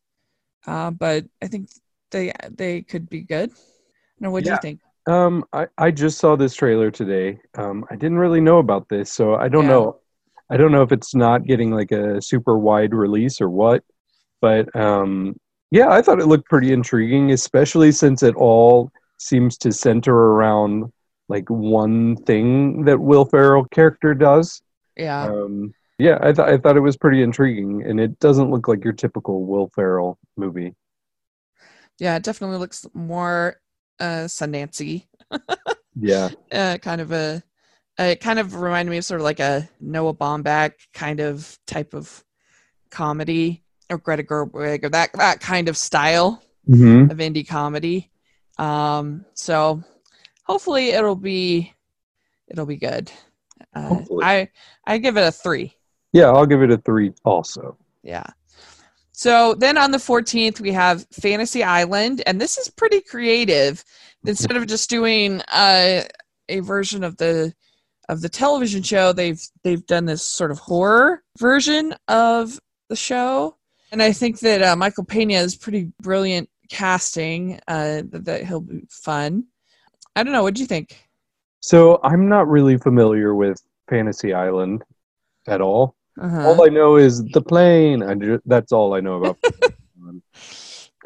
Uh, 0.67 0.91
but 0.91 1.25
I 1.41 1.47
think 1.47 1.69
they 2.11 2.31
they 2.49 2.81
could 2.81 3.09
be 3.09 3.21
good. 3.21 3.51
Now, 4.19 4.31
what 4.31 4.43
do 4.43 4.51
you 4.51 4.57
think? 4.61 4.79
Um, 5.07 5.43
I, 5.53 5.67
I 5.77 5.91
just 5.91 6.19
saw 6.19 6.35
this 6.35 6.53
trailer 6.53 6.91
today. 6.91 7.39
Um, 7.57 7.85
I 7.89 7.95
didn't 7.95 8.17
really 8.17 8.41
know 8.41 8.59
about 8.59 8.89
this, 8.89 9.11
so 9.11 9.35
I 9.35 9.47
don't 9.47 9.63
yeah. 9.63 9.69
know. 9.71 9.99
I 10.51 10.57
don't 10.57 10.71
know 10.71 10.81
if 10.81 10.91
it's 10.91 11.15
not 11.15 11.45
getting 11.45 11.71
like 11.71 11.91
a 11.91 12.21
super 12.21 12.57
wide 12.57 12.93
release 12.93 13.39
or 13.39 13.49
what, 13.49 13.83
but 14.41 14.73
um, 14.75 15.35
yeah, 15.71 15.89
I 15.89 16.01
thought 16.01 16.19
it 16.19 16.27
looked 16.27 16.49
pretty 16.49 16.73
intriguing, 16.73 17.31
especially 17.31 17.91
since 17.91 18.23
it 18.23 18.35
all 18.35 18.91
seems 19.17 19.57
to 19.59 19.71
center 19.71 20.13
around 20.13 20.91
like 21.27 21.49
one 21.49 22.15
thing 22.15 22.85
that 22.85 22.99
Will 22.99 23.25
Ferrell 23.25 23.65
character 23.65 24.13
does. 24.13 24.61
Yeah. 24.97 25.25
Um, 25.25 25.73
yeah, 25.99 26.17
I 26.21 26.33
thought 26.33 26.49
I 26.49 26.57
thought 26.57 26.77
it 26.77 26.81
was 26.81 26.97
pretty 26.97 27.21
intriguing, 27.21 27.83
and 27.85 27.99
it 27.99 28.19
doesn't 28.19 28.49
look 28.49 28.67
like 28.67 28.83
your 28.83 28.93
typical 28.93 29.45
Will 29.45 29.69
Ferrell 29.75 30.17
movie. 30.37 30.73
Yeah, 31.99 32.15
it 32.15 32.23
definitely 32.23 32.57
looks 32.57 32.85
more 32.93 33.61
uh 33.99 34.25
Sundancey. 34.25 35.07
yeah. 35.99 36.29
Uh, 36.51 36.77
kind 36.77 37.01
of 37.01 37.11
a 37.11 37.43
it 37.97 38.21
kind 38.21 38.39
of 38.39 38.55
reminded 38.55 38.89
me 38.89 38.97
of 38.97 39.05
sort 39.05 39.19
of 39.19 39.25
like 39.25 39.39
a 39.39 39.69
Noah 39.79 40.13
Baumbach 40.13 40.71
kind 40.93 41.19
of 41.19 41.59
type 41.67 41.93
of 41.93 42.23
comedy 42.89 43.63
or 43.89 43.97
Greta 43.97 44.23
Gerwig 44.23 44.83
or 44.83 44.89
that 44.89 45.11
that 45.13 45.41
kind 45.41 45.67
of 45.69 45.77
style. 45.77 46.41
mm-hmm. 46.69 47.11
of 47.11 47.17
indie 47.17 47.47
comedy. 47.47 48.11
Um, 48.57 49.25
so 49.33 49.83
hopefully 50.43 50.89
it'll 50.89 51.15
be 51.15 51.73
it'll 52.47 52.65
be 52.65 52.77
good. 52.77 53.11
Uh, 53.73 53.99
I 54.21 54.49
I 54.85 54.97
give 54.97 55.17
it 55.17 55.27
a 55.27 55.31
three. 55.31 55.75
Yeah, 56.11 56.31
I'll 56.31 56.45
give 56.45 56.61
it 56.61 56.71
a 56.71 56.77
three 56.77 57.13
also. 57.23 57.77
Yeah. 58.03 58.25
So 59.19 59.53
then 59.53 59.77
on 59.77 59.91
the 59.91 59.97
14th, 59.97 60.61
we 60.61 60.71
have 60.71 61.05
Fantasy 61.11 61.61
Island, 61.61 62.23
and 62.25 62.39
this 62.39 62.57
is 62.57 62.69
pretty 62.69 63.01
creative. 63.01 63.83
Instead 64.25 64.55
of 64.55 64.65
just 64.65 64.89
doing 64.89 65.41
uh, 65.51 66.03
a 66.47 66.61
version 66.61 67.03
of 67.03 67.17
the 67.17 67.53
of 68.07 68.21
the 68.21 68.29
television 68.29 68.81
show, 68.81 69.11
they've 69.11 69.41
they've 69.61 69.85
done 69.85 70.05
this 70.05 70.25
sort 70.25 70.51
of 70.51 70.59
horror 70.59 71.21
version 71.37 71.93
of 72.07 72.57
the 72.87 72.95
show, 72.95 73.57
and 73.91 74.01
I 74.01 74.13
think 74.13 74.39
that 74.39 74.63
uh, 74.63 74.77
Michael 74.77 75.03
Pena 75.03 75.33
is 75.33 75.57
pretty 75.57 75.91
brilliant 76.01 76.49
casting. 76.69 77.59
Uh, 77.67 78.03
that, 78.11 78.23
that 78.23 78.45
he'll 78.45 78.61
be 78.61 78.85
fun. 78.89 79.47
I 80.15 80.23
don't 80.23 80.31
know. 80.31 80.43
What 80.43 80.53
do 80.53 80.61
you 80.61 80.67
think? 80.67 80.97
So 81.59 81.99
I'm 82.03 82.29
not 82.29 82.47
really 82.47 82.77
familiar 82.77 83.35
with 83.35 83.61
Fantasy 83.89 84.33
Island 84.33 84.85
at 85.45 85.59
all. 85.59 85.97
Uh-huh. 86.19 86.47
All 86.47 86.65
I 86.65 86.69
know 86.69 86.97
is 86.97 87.23
the 87.23 87.41
plane. 87.41 88.03
I 88.03 88.13
ju- 88.15 88.41
that's 88.45 88.71
all 88.71 88.93
I 88.93 88.99
know 88.99 89.23
about. 89.23 89.37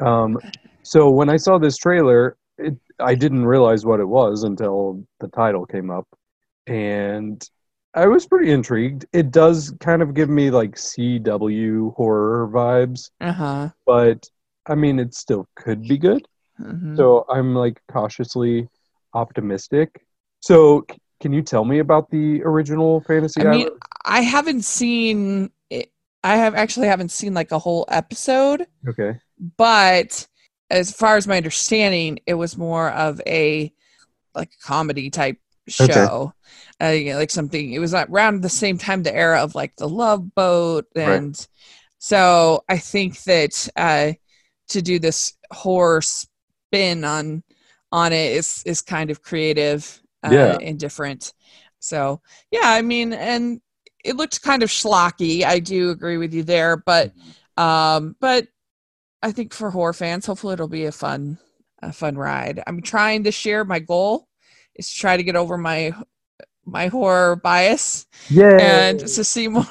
um, 0.00 0.38
so 0.82 1.10
when 1.10 1.28
I 1.28 1.36
saw 1.36 1.58
this 1.58 1.76
trailer, 1.76 2.36
it, 2.58 2.76
I 2.98 3.14
didn't 3.14 3.46
realize 3.46 3.86
what 3.86 4.00
it 4.00 4.06
was 4.06 4.42
until 4.42 5.04
the 5.20 5.28
title 5.28 5.66
came 5.66 5.90
up, 5.90 6.06
and 6.66 7.42
I 7.94 8.06
was 8.06 8.26
pretty 8.26 8.50
intrigued. 8.50 9.06
It 9.12 9.30
does 9.30 9.72
kind 9.80 10.02
of 10.02 10.14
give 10.14 10.28
me 10.28 10.50
like 10.50 10.74
CW 10.74 11.94
horror 11.94 12.48
vibes, 12.52 13.10
uh-huh. 13.20 13.70
but 13.86 14.28
I 14.66 14.74
mean, 14.74 14.98
it 14.98 15.14
still 15.14 15.46
could 15.56 15.82
be 15.82 15.98
good. 15.98 16.26
Mm-hmm. 16.60 16.96
So 16.96 17.24
I'm 17.28 17.54
like 17.54 17.80
cautiously 17.90 18.68
optimistic. 19.12 20.04
So 20.40 20.86
can 21.24 21.32
you 21.32 21.40
tell 21.40 21.64
me 21.64 21.78
about 21.78 22.10
the 22.10 22.42
original 22.42 23.00
Fantasy 23.00 23.40
I 23.40 23.44
Island? 23.44 23.58
mean, 23.58 23.68
I 24.04 24.20
haven't 24.20 24.62
seen 24.62 25.50
it. 25.70 25.90
I 26.22 26.36
have 26.36 26.54
actually 26.54 26.86
haven't 26.88 27.12
seen 27.12 27.32
like 27.32 27.50
a 27.50 27.58
whole 27.58 27.86
episode. 27.88 28.66
Okay. 28.86 29.18
But 29.56 30.28
as 30.68 30.92
far 30.92 31.16
as 31.16 31.26
my 31.26 31.38
understanding, 31.38 32.18
it 32.26 32.34
was 32.34 32.58
more 32.58 32.90
of 32.90 33.22
a 33.26 33.72
like 34.34 34.50
comedy 34.62 35.08
type 35.08 35.38
show. 35.66 36.34
Okay. 36.78 36.88
Uh, 36.88 36.92
you 36.92 37.12
know, 37.12 37.18
like 37.18 37.30
something 37.30 37.72
it 37.72 37.78
was 37.78 37.94
around 37.94 38.42
the 38.42 38.50
same 38.50 38.76
time 38.76 39.02
the 39.02 39.16
era 39.16 39.42
of 39.42 39.54
like 39.54 39.74
the 39.76 39.88
love 39.88 40.34
boat 40.34 40.84
and 40.94 41.28
right. 41.28 41.48
so 41.96 42.64
I 42.68 42.76
think 42.76 43.22
that 43.22 43.66
uh 43.76 44.12
to 44.68 44.82
do 44.82 44.98
this 44.98 45.38
horror 45.50 46.02
spin 46.02 47.02
on 47.04 47.44
on 47.92 48.12
it 48.12 48.32
is 48.32 48.62
is 48.66 48.82
kind 48.82 49.10
of 49.10 49.22
creative 49.22 50.02
uh, 50.24 50.30
yeah. 50.32 50.58
and 50.60 50.78
different. 50.78 51.32
So 51.78 52.20
yeah, 52.50 52.62
I 52.64 52.82
mean, 52.82 53.12
and 53.12 53.60
it 54.04 54.16
looked 54.16 54.42
kind 54.42 54.62
of 54.62 54.70
schlocky. 54.70 55.44
I 55.44 55.58
do 55.58 55.90
agree 55.90 56.16
with 56.16 56.32
you 56.32 56.42
there, 56.42 56.76
but 56.76 57.12
um, 57.56 58.16
but 58.20 58.48
I 59.22 59.32
think 59.32 59.52
for 59.52 59.70
horror 59.70 59.92
fans, 59.92 60.26
hopefully 60.26 60.54
it'll 60.54 60.68
be 60.68 60.86
a 60.86 60.92
fun 60.92 61.38
a 61.82 61.92
fun 61.92 62.16
ride. 62.16 62.62
I'm 62.66 62.82
trying 62.82 63.22
this 63.22 63.44
year. 63.44 63.64
My 63.64 63.78
goal 63.78 64.28
is 64.74 64.90
to 64.90 64.98
try 64.98 65.16
to 65.16 65.22
get 65.22 65.36
over 65.36 65.56
my 65.58 65.92
my 66.66 66.86
horror 66.86 67.36
bias 67.36 68.06
yeah 68.30 68.56
and 68.58 69.00
to 69.00 69.22
see 69.24 69.48
more 69.48 69.66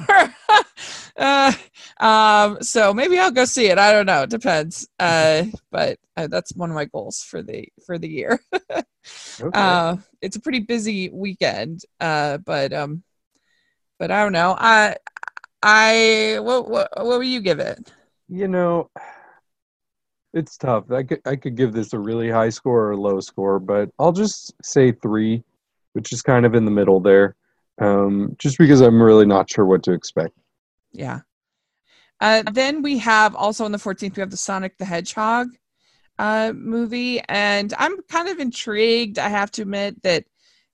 uh, 1.18 1.52
um 2.00 2.62
so 2.62 2.94
maybe 2.94 3.18
i'll 3.18 3.32
go 3.32 3.46
see 3.46 3.66
it 3.68 3.78
i 3.78 3.92
don't 3.92 4.06
know 4.06 4.24
it 4.24 4.30
depends 4.30 4.88
uh 5.00 5.44
but 5.72 5.98
uh, 6.18 6.28
that's 6.28 6.56
one 6.56 6.70
of 6.70 6.76
my 6.76 6.86
goals 6.86 7.24
for 7.24 7.42
the 7.42 7.68
for 7.86 7.98
the 7.98 8.08
year 8.08 8.40
okay. 9.40 9.50
uh 9.54 9.96
it's 10.22 10.36
a 10.36 10.40
pretty 10.40 10.60
busy 10.60 11.10
weekend 11.10 11.82
uh 12.00 12.38
but 12.38 12.74
um 12.74 13.04
but 14.00 14.12
i 14.12 14.24
don't 14.24 14.34
know 14.34 14.56
i 14.58 14.96
i 15.62 16.38
what 16.42 16.70
what, 16.70 16.90
what 16.96 17.06
will 17.06 17.24
you 17.24 17.42
give 17.42 17.60
it 17.60 17.92
you 18.30 18.48
know 18.48 18.90
it's 20.34 20.58
tough 20.58 20.92
i 20.92 21.04
could 21.04 21.22
i 21.26 21.36
could 21.36 21.56
give 21.56 21.74
this 21.74 21.94
a 21.94 22.00
really 22.00 22.30
high 22.30 22.50
score 22.50 22.88
or 22.88 22.92
a 22.92 22.98
low 22.98 23.20
score 23.20 23.60
but 23.60 23.90
i'll 24.00 24.12
just 24.12 24.54
say 24.64 24.92
three 24.92 25.44
which 25.94 26.12
is 26.12 26.22
kind 26.22 26.46
of 26.46 26.54
in 26.54 26.66
the 26.66 26.72
middle 26.72 27.00
there, 27.00 27.36
um, 27.80 28.36
just 28.38 28.58
because 28.58 28.82
I'm 28.82 29.02
really 29.02 29.26
not 29.26 29.50
sure 29.50 29.66
what 29.66 29.84
to 29.84 29.94
expect. 29.94 30.36
Yeah. 30.92 31.22
Uh, 32.20 32.44
then 32.52 32.82
we 32.82 32.98
have 33.00 33.36
also 33.36 33.66
on 33.66 33.72
the 33.72 33.78
14th, 33.78 34.16
we 34.16 34.22
have 34.22 34.32
the 34.32 34.38
Sonic 34.38 34.78
the 34.78 34.86
Hedgehog 34.86 35.50
uh, 36.20 36.54
movie. 36.56 37.20
And 37.28 37.74
I'm 37.78 38.02
kind 38.04 38.30
of 38.30 38.40
intrigued, 38.40 39.20
I 39.20 39.30
have 39.30 39.52
to 39.52 39.64
admit, 39.64 40.02
that 40.04 40.26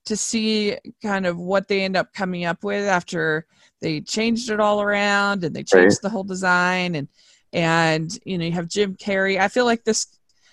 to 0.06 0.16
see 0.16 0.76
kind 1.02 1.26
of 1.26 1.38
what 1.38 1.68
they 1.68 1.82
end 1.82 1.96
up 1.96 2.12
coming 2.12 2.44
up 2.44 2.64
with 2.64 2.86
after 2.86 3.46
they 3.80 4.00
changed 4.00 4.50
it 4.50 4.60
all 4.60 4.80
around 4.80 5.44
and 5.44 5.54
they 5.54 5.62
changed 5.62 5.96
right. 5.96 6.02
the 6.02 6.10
whole 6.10 6.24
design 6.24 6.94
and 6.94 7.08
and 7.52 8.18
you 8.24 8.38
know 8.38 8.44
you 8.44 8.52
have 8.52 8.68
Jim 8.68 8.94
Carrey. 8.94 9.38
I 9.38 9.48
feel 9.48 9.64
like 9.64 9.84
this 9.84 10.06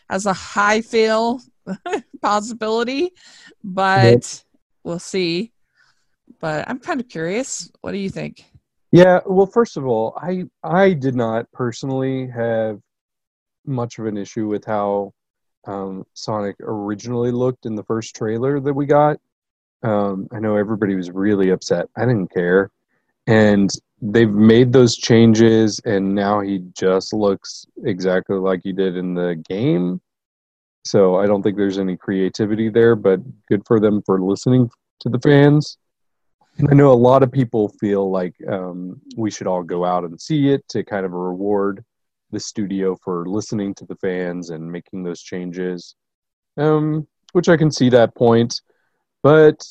has 0.09 0.25
a 0.25 0.33
high 0.33 0.81
fail 0.81 1.41
possibility, 2.21 3.11
but 3.63 4.43
we'll 4.83 4.99
see. 4.99 5.51
But 6.39 6.67
I'm 6.67 6.79
kind 6.79 6.99
of 6.99 7.07
curious. 7.07 7.71
What 7.81 7.91
do 7.91 7.97
you 7.97 8.09
think? 8.09 8.45
Yeah, 8.91 9.19
well, 9.25 9.45
first 9.45 9.77
of 9.77 9.85
all, 9.85 10.17
I 10.21 10.45
I 10.63 10.93
did 10.93 11.15
not 11.15 11.51
personally 11.51 12.27
have 12.27 12.79
much 13.67 13.99
of 13.99 14.05
an 14.05 14.17
issue 14.17 14.47
with 14.47 14.65
how 14.65 15.13
um, 15.65 16.05
Sonic 16.13 16.55
originally 16.61 17.31
looked 17.31 17.65
in 17.65 17.75
the 17.75 17.83
first 17.83 18.15
trailer 18.15 18.59
that 18.59 18.73
we 18.73 18.85
got. 18.85 19.19
Um, 19.83 20.27
I 20.31 20.39
know 20.39 20.55
everybody 20.55 20.95
was 20.95 21.11
really 21.11 21.49
upset. 21.49 21.87
I 21.95 22.05
didn't 22.05 22.33
care, 22.33 22.71
and 23.27 23.69
they've 24.01 24.31
made 24.31 24.71
those 24.71 24.95
changes, 24.95 25.79
and 25.85 26.15
now 26.15 26.39
he 26.39 26.63
just 26.73 27.13
looks 27.13 27.65
exactly 27.83 28.37
like 28.37 28.61
he 28.63 28.73
did 28.73 28.95
in 28.95 29.13
the 29.13 29.41
game. 29.47 30.01
So 30.85 31.17
I 31.17 31.25
don't 31.25 31.43
think 31.43 31.57
there's 31.57 31.79
any 31.79 31.97
creativity 31.97 32.69
there, 32.69 32.95
but 32.95 33.19
good 33.47 33.63
for 33.67 33.79
them 33.79 34.01
for 34.05 34.21
listening 34.21 34.69
to 35.01 35.09
the 35.09 35.19
fans. 35.19 35.77
And 36.57 36.69
I 36.71 36.73
know 36.73 36.91
a 36.91 36.93
lot 36.93 37.23
of 37.23 37.31
people 37.31 37.69
feel 37.79 38.09
like 38.09 38.33
um, 38.49 38.99
we 39.15 39.29
should 39.29 39.47
all 39.47 39.63
go 39.63 39.85
out 39.85 40.05
and 40.05 40.19
see 40.19 40.49
it 40.49 40.67
to 40.69 40.83
kind 40.83 41.05
of 41.05 41.11
reward 41.11 41.83
the 42.31 42.39
studio 42.39 42.95
for 43.03 43.25
listening 43.25 43.73
to 43.75 43.85
the 43.85 43.95
fans 43.97 44.49
and 44.49 44.71
making 44.71 45.03
those 45.03 45.21
changes, 45.21 45.95
um, 46.57 47.07
which 47.33 47.49
I 47.49 47.57
can 47.57 47.71
see 47.71 47.89
that 47.89 48.15
point. 48.15 48.61
But 49.23 49.65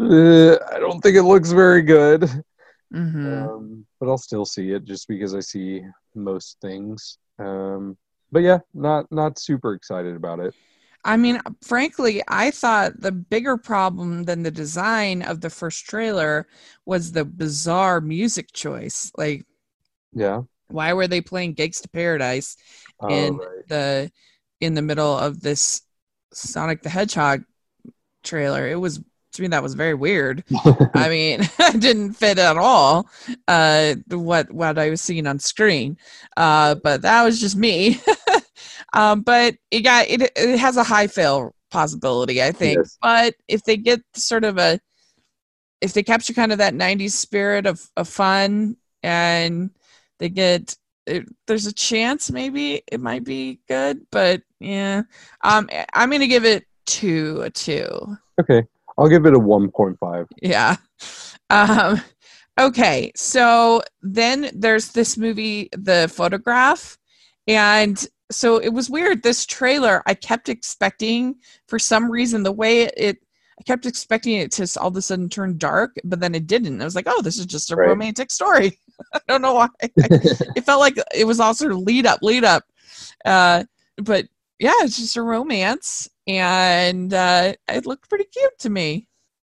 uh, 0.00 0.54
I 0.72 0.78
don't 0.78 1.00
think 1.00 1.16
it 1.16 1.22
looks 1.22 1.52
very 1.52 1.82
good. 1.82 2.22
Mm-hmm. 2.92 3.48
Um, 3.48 3.86
but 4.00 4.08
I'll 4.08 4.18
still 4.18 4.44
see 4.44 4.72
it 4.72 4.84
just 4.84 5.08
because 5.08 5.34
I 5.34 5.40
see 5.40 5.82
most 6.14 6.58
things. 6.60 7.18
Um, 7.38 7.96
but 8.30 8.40
yeah, 8.40 8.58
not 8.74 9.10
not 9.10 9.38
super 9.38 9.74
excited 9.74 10.14
about 10.16 10.40
it. 10.40 10.54
I 11.04 11.16
mean, 11.16 11.40
frankly, 11.62 12.22
I 12.28 12.52
thought 12.52 13.00
the 13.00 13.10
bigger 13.10 13.56
problem 13.56 14.24
than 14.24 14.42
the 14.42 14.52
design 14.52 15.22
of 15.22 15.40
the 15.40 15.50
first 15.50 15.84
trailer 15.86 16.46
was 16.86 17.10
the 17.10 17.24
bizarre 17.24 18.00
music 18.00 18.52
choice. 18.52 19.10
Like, 19.16 19.44
yeah, 20.12 20.42
why 20.72 20.92
were 20.92 21.08
they 21.08 21.20
playing 21.20 21.54
"Gangsta 21.54 21.92
Paradise" 21.92 22.56
oh, 23.00 23.08
in 23.08 23.36
right. 23.36 23.68
the 23.68 24.12
in 24.60 24.74
the 24.74 24.82
middle 24.82 25.16
of 25.16 25.40
this 25.40 25.82
Sonic 26.32 26.82
the 26.82 26.90
Hedgehog 26.90 27.44
trailer? 28.22 28.66
It 28.66 28.76
was 28.76 29.00
to 29.32 29.42
me 29.42 29.48
that 29.48 29.62
was 29.62 29.74
very 29.74 29.94
weird. 29.94 30.44
I 30.94 31.08
mean, 31.08 31.40
it 31.58 31.80
didn't 31.80 32.14
fit 32.14 32.38
at 32.38 32.56
all 32.56 33.06
uh, 33.48 33.94
what 34.08 34.50
what 34.50 34.78
I 34.78 34.90
was 34.90 35.00
seeing 35.00 35.26
on 35.26 35.38
screen. 35.38 35.96
Uh, 36.36 36.76
but 36.76 37.02
that 37.02 37.22
was 37.24 37.40
just 37.40 37.56
me. 37.56 38.00
um, 38.92 39.22
but 39.22 39.56
it 39.70 39.80
got 39.80 40.06
it. 40.08 40.32
It 40.36 40.58
has 40.58 40.76
a 40.76 40.84
high 40.84 41.06
fail 41.06 41.54
possibility, 41.70 42.42
I 42.42 42.52
think. 42.52 42.78
Yes. 42.78 42.98
But 43.00 43.34
if 43.48 43.64
they 43.64 43.76
get 43.76 44.02
sort 44.14 44.44
of 44.44 44.58
a, 44.58 44.78
if 45.80 45.92
they 45.92 46.02
capture 46.02 46.34
kind 46.34 46.52
of 46.52 46.58
that 46.58 46.74
'90s 46.74 47.12
spirit 47.12 47.66
of 47.66 47.80
of 47.96 48.08
fun, 48.08 48.76
and 49.02 49.70
they 50.22 50.28
get 50.28 50.76
it, 51.06 51.26
there's 51.48 51.66
a 51.66 51.72
chance 51.72 52.30
maybe 52.30 52.82
it 52.92 53.00
might 53.00 53.24
be 53.24 53.58
good. 53.66 54.06
But 54.12 54.42
yeah, 54.60 55.02
um, 55.42 55.68
I'm 55.94 56.10
gonna 56.10 56.28
give 56.28 56.44
it 56.44 56.64
two 56.86 57.42
a 57.42 57.50
two. 57.50 58.16
Okay. 58.40 58.62
I'll 58.96 59.08
give 59.08 59.26
it 59.26 59.34
a 59.34 59.38
1.5. 59.38 60.26
Yeah. 60.42 60.76
Um, 61.50 62.00
okay. 62.60 63.10
So 63.16 63.82
then 64.02 64.50
there's 64.54 64.92
this 64.92 65.16
movie, 65.16 65.70
The 65.72 66.10
Photograph. 66.14 66.98
And 67.48 68.06
so 68.30 68.58
it 68.58 68.68
was 68.68 68.90
weird. 68.90 69.22
This 69.22 69.46
trailer, 69.46 70.02
I 70.06 70.14
kept 70.14 70.48
expecting, 70.48 71.36
for 71.68 71.78
some 71.78 72.10
reason, 72.10 72.42
the 72.42 72.52
way 72.52 72.82
it, 72.82 73.18
I 73.58 73.62
kept 73.64 73.86
expecting 73.86 74.36
it 74.36 74.52
to 74.52 74.80
all 74.80 74.88
of 74.88 74.96
a 74.96 75.02
sudden 75.02 75.28
turn 75.28 75.58
dark, 75.58 75.96
but 76.04 76.20
then 76.20 76.34
it 76.34 76.46
didn't. 76.46 76.80
I 76.80 76.84
was 76.84 76.94
like, 76.94 77.06
oh, 77.08 77.22
this 77.22 77.38
is 77.38 77.46
just 77.46 77.72
a 77.72 77.76
right. 77.76 77.88
romantic 77.88 78.30
story. 78.30 78.78
I 79.14 79.20
don't 79.28 79.42
know 79.42 79.54
why. 79.54 79.68
it 79.82 80.64
felt 80.64 80.80
like 80.80 80.96
it 81.14 81.26
was 81.26 81.40
all 81.40 81.54
sort 81.54 81.72
of 81.72 81.78
lead 81.78 82.06
up, 82.06 82.20
lead 82.22 82.44
up. 82.44 82.64
Uh, 83.24 83.64
but 83.96 84.26
yeah, 84.58 84.72
it's 84.80 84.96
just 84.96 85.16
a 85.16 85.22
romance, 85.22 86.08
and 86.26 87.12
uh, 87.12 87.54
it 87.68 87.86
looked 87.86 88.08
pretty 88.08 88.24
cute 88.24 88.58
to 88.60 88.70
me. 88.70 89.08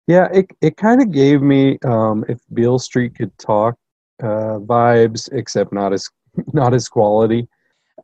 Yeah, 0.06 0.28
it 0.32 0.46
it 0.60 0.76
kind 0.76 1.00
of 1.00 1.10
gave 1.12 1.42
me 1.42 1.78
um, 1.84 2.24
if 2.28 2.40
Beale 2.52 2.78
Street 2.78 3.14
could 3.14 3.36
talk 3.38 3.76
uh, 4.22 4.58
vibes, 4.58 5.28
except 5.32 5.72
not 5.72 5.92
as 5.92 6.08
not 6.52 6.74
as 6.74 6.88
quality. 6.88 7.48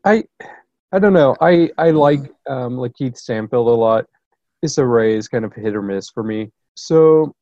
I 0.04 0.24
I 0.92 0.98
don't 0.98 1.12
know. 1.12 1.36
I 1.40 1.70
I 1.78 1.90
like 1.90 2.20
um, 2.48 2.76
Lakeith 2.76 3.16
Stanfield 3.16 3.68
a 3.68 3.70
lot. 3.70 4.06
Issa 4.62 4.84
Rae 4.84 5.16
is 5.16 5.28
kind 5.28 5.44
of 5.44 5.52
hit 5.52 5.76
or 5.76 5.82
miss 5.82 6.10
for 6.10 6.22
me. 6.22 6.50
So 6.74 7.34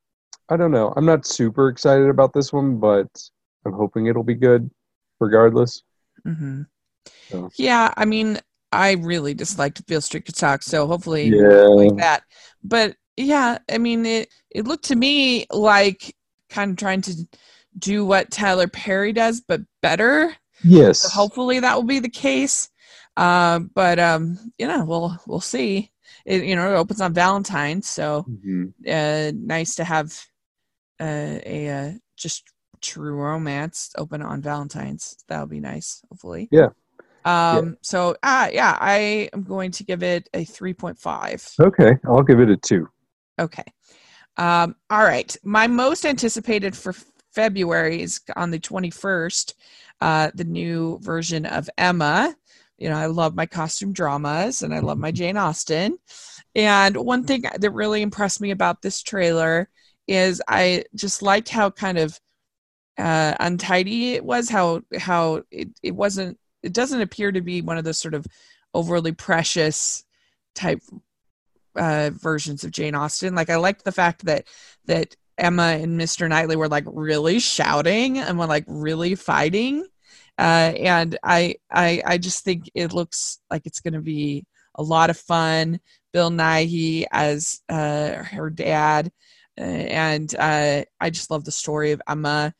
I 0.49 0.57
don't 0.57 0.71
know. 0.71 0.93
I'm 0.97 1.07
not 1.07 1.27
super 1.27 1.69
excited 1.69 2.09
about 2.09 2.33
this 2.33 2.53
one, 2.53 2.79
but 2.79 3.09
I'm 3.67 3.73
hoping 3.73 4.07
it'll 4.07 4.23
be 4.23 4.35
good, 4.35 4.71
regardless. 5.21 5.83
Mm-hmm. 6.27 6.63
So. 7.29 7.51
Yeah, 7.57 7.93
I 7.97 8.05
mean, 8.05 8.39
I 8.73 8.93
really 8.93 9.35
disliked 9.35 9.87
Beale 9.87 10.01
Street 10.01 10.27
Talk, 10.27 10.63
so 10.63 10.87
hopefully 10.87 11.29
yeah. 11.29 11.65
like 11.65 11.97
that. 11.97 12.23
But 12.63 12.97
yeah, 13.17 13.59
I 13.71 13.79
mean, 13.79 14.07
it 14.07 14.33
it 14.51 14.67
looked 14.67 14.87
to 14.87 14.97
me 14.97 15.47
like 15.51 16.15
kind 16.51 16.71
of 16.71 16.77
trying 16.77 17.01
to 17.03 17.27
do 17.79 18.05
what 18.05 18.31
Tyler 18.31 18.69
Perry 18.69 19.13
does, 19.13 19.41
but 19.41 19.61
better. 19.83 20.35
Yes. 20.63 21.01
So 21.01 21.09
hopefully 21.09 21.61
that 21.61 21.75
will 21.75 21.85
be 21.85 21.99
the 21.99 22.09
case. 22.09 22.71
Uh, 23.17 23.61
but 23.75 23.99
um, 23.99 24.39
you 24.59 24.67
know, 24.67 24.85
we'll 24.85 25.19
we'll 25.27 25.41
see. 25.41 25.91
It 26.25 26.45
you 26.45 26.57
know 26.57 26.73
it 26.73 26.77
opens 26.77 27.01
on 27.01 27.15
Valentine's, 27.15 27.89
so 27.89 28.27
mm-hmm. 28.29 28.65
uh, 28.89 29.33
nice 29.35 29.77
to 29.77 29.85
have 29.85 30.13
uh, 31.01 31.39
a 31.45 31.69
uh, 31.69 31.93
just 32.17 32.45
true 32.87 33.15
romance 33.15 33.91
open 33.99 34.23
on 34.23 34.41
Valentine's. 34.41 35.17
That'll 35.29 35.47
be 35.47 35.61
nice. 35.61 36.03
Hopefully. 36.09 36.49
Yeah. 36.51 36.69
Um. 37.25 37.67
Yeah. 37.67 37.73
So 37.83 38.17
ah, 38.23 38.49
yeah, 38.53 38.77
I 38.81 39.29
am 39.33 39.43
going 39.43 39.71
to 39.73 39.85
give 39.85 40.03
it 40.03 40.29
a 40.35 40.45
three 40.45 40.75
point 40.75 40.99
five. 40.99 41.49
Okay, 41.61 41.97
I'll 42.07 42.23
give 42.23 42.41
it 42.41 42.51
a 42.51 42.57
two. 42.57 42.89
Okay. 43.39 43.65
Um. 44.37 44.77
All 44.91 45.05
right. 45.05 45.37
My 45.43 45.67
most 45.67 46.07
anticipated 46.07 46.77
for 46.77 46.95
February 47.35 48.03
is 48.03 48.21
on 48.37 48.51
the 48.51 48.59
twenty 48.59 48.91
first. 48.91 49.55
Uh, 50.01 50.31
the 50.35 50.45
new 50.45 50.99
version 51.01 51.47
of 51.47 51.71
Emma 51.79 52.37
you 52.79 52.89
know, 52.89 52.97
I 52.97 53.07
love 53.07 53.35
my 53.35 53.47
costume 53.47 53.93
dramas 53.93 54.63
and 54.63 54.75
I 54.75 54.81
love 54.81 54.99
my 54.99 55.11
Jane 55.11 55.37
Austen. 55.37 55.99
And 56.55 56.97
one 56.97 57.25
thing 57.25 57.45
that 57.59 57.71
really 57.71 58.03
impressed 58.03 58.41
me 58.41 58.51
about 58.51 58.83
this 58.83 59.03
trailer 59.03 59.69
is 60.07 60.43
I 60.49 60.85
just 60.95 61.23
liked 61.23 61.49
how 61.49 61.71
kind 61.71 61.99
of 61.99 62.19
uh, 62.99 63.35
untidy 63.41 64.15
it 64.15 64.25
was, 64.25 64.49
how 64.49 64.83
how 64.99 65.43
it, 65.51 65.69
it 65.83 65.95
wasn't 65.95 66.39
it 66.63 66.73
doesn't 66.73 67.01
appear 67.01 67.33
to 67.33 67.41
be 67.41 67.63
one 67.63 67.79
of 67.79 67.85
those 67.85 67.99
sort 67.99 68.15
of 68.15 68.27
overly 68.75 69.13
precious 69.13 70.05
type 70.55 70.81
uh, 71.77 72.11
versions 72.13 72.65
of 72.65 72.71
Jane 72.71 72.95
Austen. 72.95 73.35
Like 73.35 73.51
I 73.51 73.57
liked 73.57 73.85
the 73.85 73.93
fact 73.93 74.25
that 74.25 74.47
that 74.87 75.15
Emma 75.39 75.79
and 75.81 76.01
Mr. 76.01 76.29
Knightley 76.29 76.57
were 76.57 76.69
like 76.69 76.85
really 76.87 77.39
shouting 77.39 78.19
and 78.19 78.39
were 78.39 78.47
like 78.47 78.65
really 78.67 79.15
fighting 79.15 79.87
uh, 80.39 80.73
and 80.79 81.19
I, 81.23 81.57
I 81.71 82.03
I 82.05 82.19
just 82.19 82.45
think 82.45 82.71
it 82.75 82.93
looks 82.93 83.41
like 83.51 83.63
it's 83.65 83.81
going 83.81 83.95
to 83.95 84.03
be 84.03 84.45
a 84.75 84.83
lot 84.83 85.11
of 85.11 85.17
fun. 85.17 85.81
Bill 86.13 86.31
Nighy 86.31 87.05
as 87.11 87.61
uh, 87.69 88.23
her 88.23 88.51
dad, 88.51 89.11
uh, 89.59 89.63
and 89.63 90.35
uh, 90.39 90.85
I 91.01 91.11
just 91.11 91.31
love 91.31 91.45
the 91.45 91.53
story 91.53 91.93
of 91.93 92.03
Emma, 92.07 92.55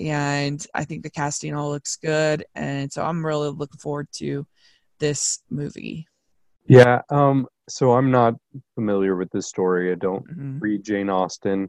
and 0.00 0.66
I 0.74 0.84
think 0.84 1.02
the 1.02 1.10
casting 1.10 1.54
all 1.54 1.70
looks 1.70 1.96
good, 1.96 2.44
and 2.54 2.92
so 2.92 3.04
I'm 3.04 3.24
really 3.24 3.50
looking 3.50 3.78
forward 3.78 4.08
to 4.14 4.46
this 4.98 5.42
movie. 5.50 6.06
Yeah, 6.66 7.02
um, 7.10 7.46
so 7.68 7.92
I'm 7.92 8.10
not 8.10 8.34
familiar 8.74 9.16
with 9.16 9.30
this 9.30 9.46
story. 9.46 9.92
I 9.92 9.96
don't 9.96 10.26
mm-hmm. 10.28 10.58
read 10.58 10.84
Jane 10.84 11.10
Austen, 11.10 11.68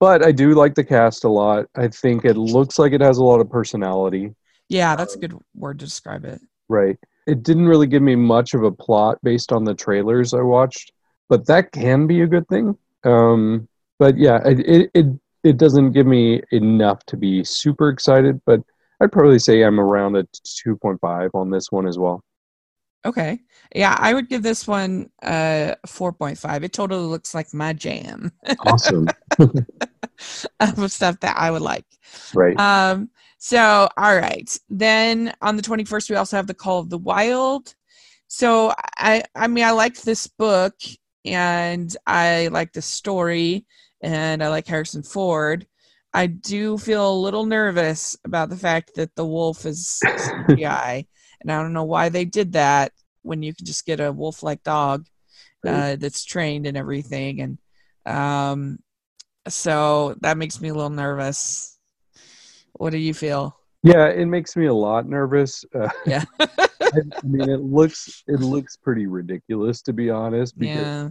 but 0.00 0.24
I 0.24 0.32
do 0.32 0.54
like 0.54 0.74
the 0.74 0.84
cast 0.84 1.24
a 1.24 1.28
lot. 1.28 1.66
I 1.76 1.88
think 1.88 2.24
it 2.24 2.36
looks 2.36 2.78
like 2.78 2.92
it 2.92 3.00
has 3.00 3.18
a 3.18 3.24
lot 3.24 3.40
of 3.40 3.50
personality. 3.50 4.34
Yeah, 4.68 4.96
that's 4.96 5.14
a 5.14 5.18
good 5.18 5.34
word 5.54 5.78
to 5.78 5.84
describe 5.84 6.24
it. 6.24 6.40
Right. 6.68 6.96
It 7.26 7.42
didn't 7.42 7.68
really 7.68 7.86
give 7.86 8.02
me 8.02 8.16
much 8.16 8.54
of 8.54 8.62
a 8.62 8.72
plot 8.72 9.18
based 9.22 9.52
on 9.52 9.64
the 9.64 9.74
trailers 9.74 10.34
I 10.34 10.40
watched, 10.40 10.92
but 11.28 11.46
that 11.46 11.72
can 11.72 12.06
be 12.06 12.22
a 12.22 12.26
good 12.26 12.46
thing. 12.48 12.76
Um, 13.04 13.68
but 13.98 14.16
yeah, 14.16 14.40
it, 14.44 14.60
it 14.60 14.90
it 14.94 15.06
doesn't 15.56 15.92
give 15.92 16.06
me 16.06 16.42
enough 16.52 17.04
to 17.06 17.16
be 17.16 17.44
super 17.44 17.88
excited, 17.88 18.40
but 18.44 18.60
I'd 19.00 19.12
probably 19.12 19.38
say 19.38 19.62
I'm 19.62 19.80
around 19.80 20.16
a 20.16 20.24
2.5 20.24 21.30
on 21.34 21.50
this 21.50 21.70
one 21.70 21.86
as 21.86 21.98
well. 21.98 22.22
Okay. 23.06 23.40
Yeah, 23.74 23.96
I 23.98 24.12
would 24.12 24.28
give 24.28 24.42
this 24.42 24.66
one 24.66 25.08
a 25.22 25.76
4.5. 25.86 26.62
It 26.64 26.72
totally 26.72 27.06
looks 27.06 27.34
like 27.34 27.54
my 27.54 27.72
jam. 27.72 28.32
Awesome. 28.66 29.06
of 30.60 30.92
stuff 30.92 31.20
that 31.20 31.36
I 31.38 31.50
would 31.50 31.62
like. 31.62 31.86
Right. 32.34 32.58
Um 32.58 33.10
so, 33.38 33.88
all 33.96 34.16
right. 34.16 34.58
Then 34.68 35.32
on 35.40 35.56
the 35.56 35.62
21st, 35.62 36.10
we 36.10 36.16
also 36.16 36.36
have 36.36 36.48
The 36.48 36.54
Call 36.54 36.80
of 36.80 36.90
the 36.90 36.98
Wild. 36.98 37.74
So, 38.26 38.74
I, 38.98 39.22
I 39.34 39.46
mean, 39.46 39.64
I 39.64 39.70
like 39.70 40.02
this 40.02 40.26
book 40.26 40.74
and 41.24 41.96
I 42.06 42.48
like 42.48 42.72
the 42.72 42.82
story 42.82 43.64
and 44.00 44.42
I 44.42 44.48
like 44.48 44.66
Harrison 44.66 45.02
Ford. 45.02 45.66
I 46.14 46.26
do 46.26 46.78
feel 46.78 47.12
a 47.12 47.20
little 47.20 47.44
nervous 47.44 48.16
about 48.24 48.48
the 48.48 48.56
fact 48.56 48.94
that 48.94 49.14
the 49.14 49.26
wolf 49.26 49.66
is 49.66 50.00
CGI, 50.04 51.06
and 51.40 51.52
I 51.52 51.62
don't 51.62 51.72
know 51.72 51.84
why 51.84 52.08
they 52.08 52.24
did 52.24 52.52
that 52.52 52.92
when 53.22 53.42
you 53.42 53.54
can 53.54 53.66
just 53.66 53.84
get 53.84 54.00
a 54.00 54.12
wolf-like 54.12 54.62
dog 54.62 55.06
uh, 55.66 55.96
that's 55.96 56.24
trained 56.24 56.66
and 56.66 56.76
everything, 56.76 57.40
and 57.40 57.58
um, 58.06 58.78
so 59.48 60.16
that 60.20 60.38
makes 60.38 60.60
me 60.60 60.68
a 60.68 60.74
little 60.74 60.90
nervous. 60.90 61.78
What 62.72 62.90
do 62.90 62.98
you 62.98 63.12
feel? 63.12 63.58
Yeah, 63.82 64.06
it 64.06 64.26
makes 64.26 64.56
me 64.56 64.66
a 64.66 64.74
lot 64.74 65.08
nervous. 65.08 65.64
Uh, 65.74 65.88
yeah. 66.06 66.24
I, 66.40 67.02
mean, 67.22 67.48
it 67.48 67.60
looks 67.60 68.22
it 68.26 68.40
looks 68.40 68.76
pretty 68.76 69.06
ridiculous 69.06 69.82
to 69.82 69.92
be 69.92 70.10
honest. 70.10 70.58
Because 70.58 70.76
yeah. 70.76 71.08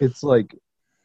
It's 0.00 0.22
like 0.22 0.54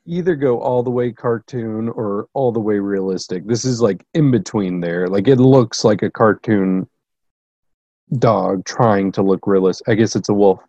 either 0.05 0.35
go 0.35 0.59
all 0.59 0.83
the 0.83 0.91
way 0.91 1.11
cartoon 1.11 1.89
or 1.89 2.27
all 2.33 2.51
the 2.51 2.59
way 2.59 2.79
realistic. 2.79 3.45
This 3.47 3.65
is 3.65 3.81
like 3.81 4.05
in 4.13 4.31
between 4.31 4.81
there. 4.81 5.07
Like 5.07 5.27
it 5.27 5.37
looks 5.37 5.83
like 5.83 6.01
a 6.01 6.11
cartoon 6.11 6.87
dog 8.17 8.65
trying 8.65 9.11
to 9.13 9.21
look 9.21 9.47
realistic. 9.47 9.87
I 9.89 9.95
guess 9.95 10.15
it's 10.15 10.29
a 10.29 10.33
wolf, 10.33 10.59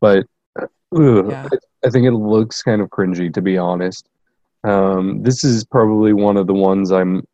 but 0.00 0.26
uh, 0.60 0.66
ugh, 0.94 1.30
yeah. 1.30 1.48
I, 1.50 1.86
I, 1.86 1.90
think 1.90 2.06
it 2.06 2.12
looks 2.12 2.62
kind 2.62 2.80
of 2.80 2.90
cringy 2.90 3.32
to 3.32 3.42
be 3.42 3.56
honest. 3.56 4.08
Um, 4.64 5.22
this 5.22 5.44
is 5.44 5.64
probably 5.64 6.12
one 6.12 6.36
of 6.36 6.46
the 6.46 6.54
ones 6.54 6.92
I'm 6.92 7.26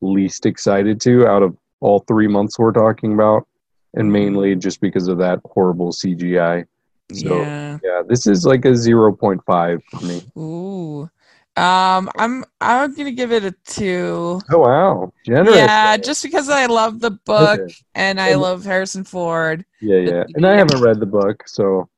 least 0.00 0.46
excited 0.46 1.00
to 1.02 1.26
out 1.26 1.42
of 1.42 1.56
all 1.80 2.00
three 2.00 2.28
months 2.28 2.58
we're 2.58 2.72
talking 2.72 3.12
about, 3.12 3.46
and 3.94 4.12
mainly 4.12 4.54
just 4.56 4.80
because 4.80 5.08
of 5.08 5.18
that 5.18 5.40
horrible 5.44 5.92
CGI. 5.92 6.64
So 7.12 7.40
yeah, 7.40 7.78
yeah 7.82 8.02
this 8.06 8.26
is 8.26 8.44
like 8.44 8.64
a 8.64 8.76
zero 8.76 9.12
point 9.12 9.40
five 9.46 9.82
for 9.84 10.04
me. 10.04 10.22
Ooh. 10.36 11.10
Um, 11.56 12.08
I'm 12.16 12.44
I'm 12.60 12.94
gonna 12.94 13.10
give 13.10 13.32
it 13.32 13.44
a 13.44 13.52
two. 13.66 14.40
Oh 14.50 14.58
wow, 14.58 15.12
generous. 15.24 15.56
Yeah, 15.56 15.96
just 15.96 16.22
because 16.22 16.48
I 16.48 16.66
love 16.66 17.00
the 17.00 17.10
book 17.10 17.60
okay. 17.60 17.74
and 17.96 18.20
I 18.20 18.34
love 18.34 18.64
Harrison 18.64 19.02
Ford. 19.02 19.64
Yeah, 19.80 19.98
yeah, 19.98 20.24
and 20.34 20.46
I 20.46 20.56
haven't 20.56 20.80
read 20.80 21.00
the 21.00 21.06
book, 21.06 21.48
so 21.48 21.88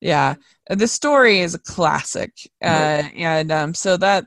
yeah, 0.00 0.34
the 0.68 0.86
story 0.86 1.40
is 1.40 1.54
a 1.54 1.58
classic, 1.58 2.32
uh, 2.62 3.04
and 3.16 3.50
um, 3.50 3.72
so 3.72 3.96
that 3.96 4.26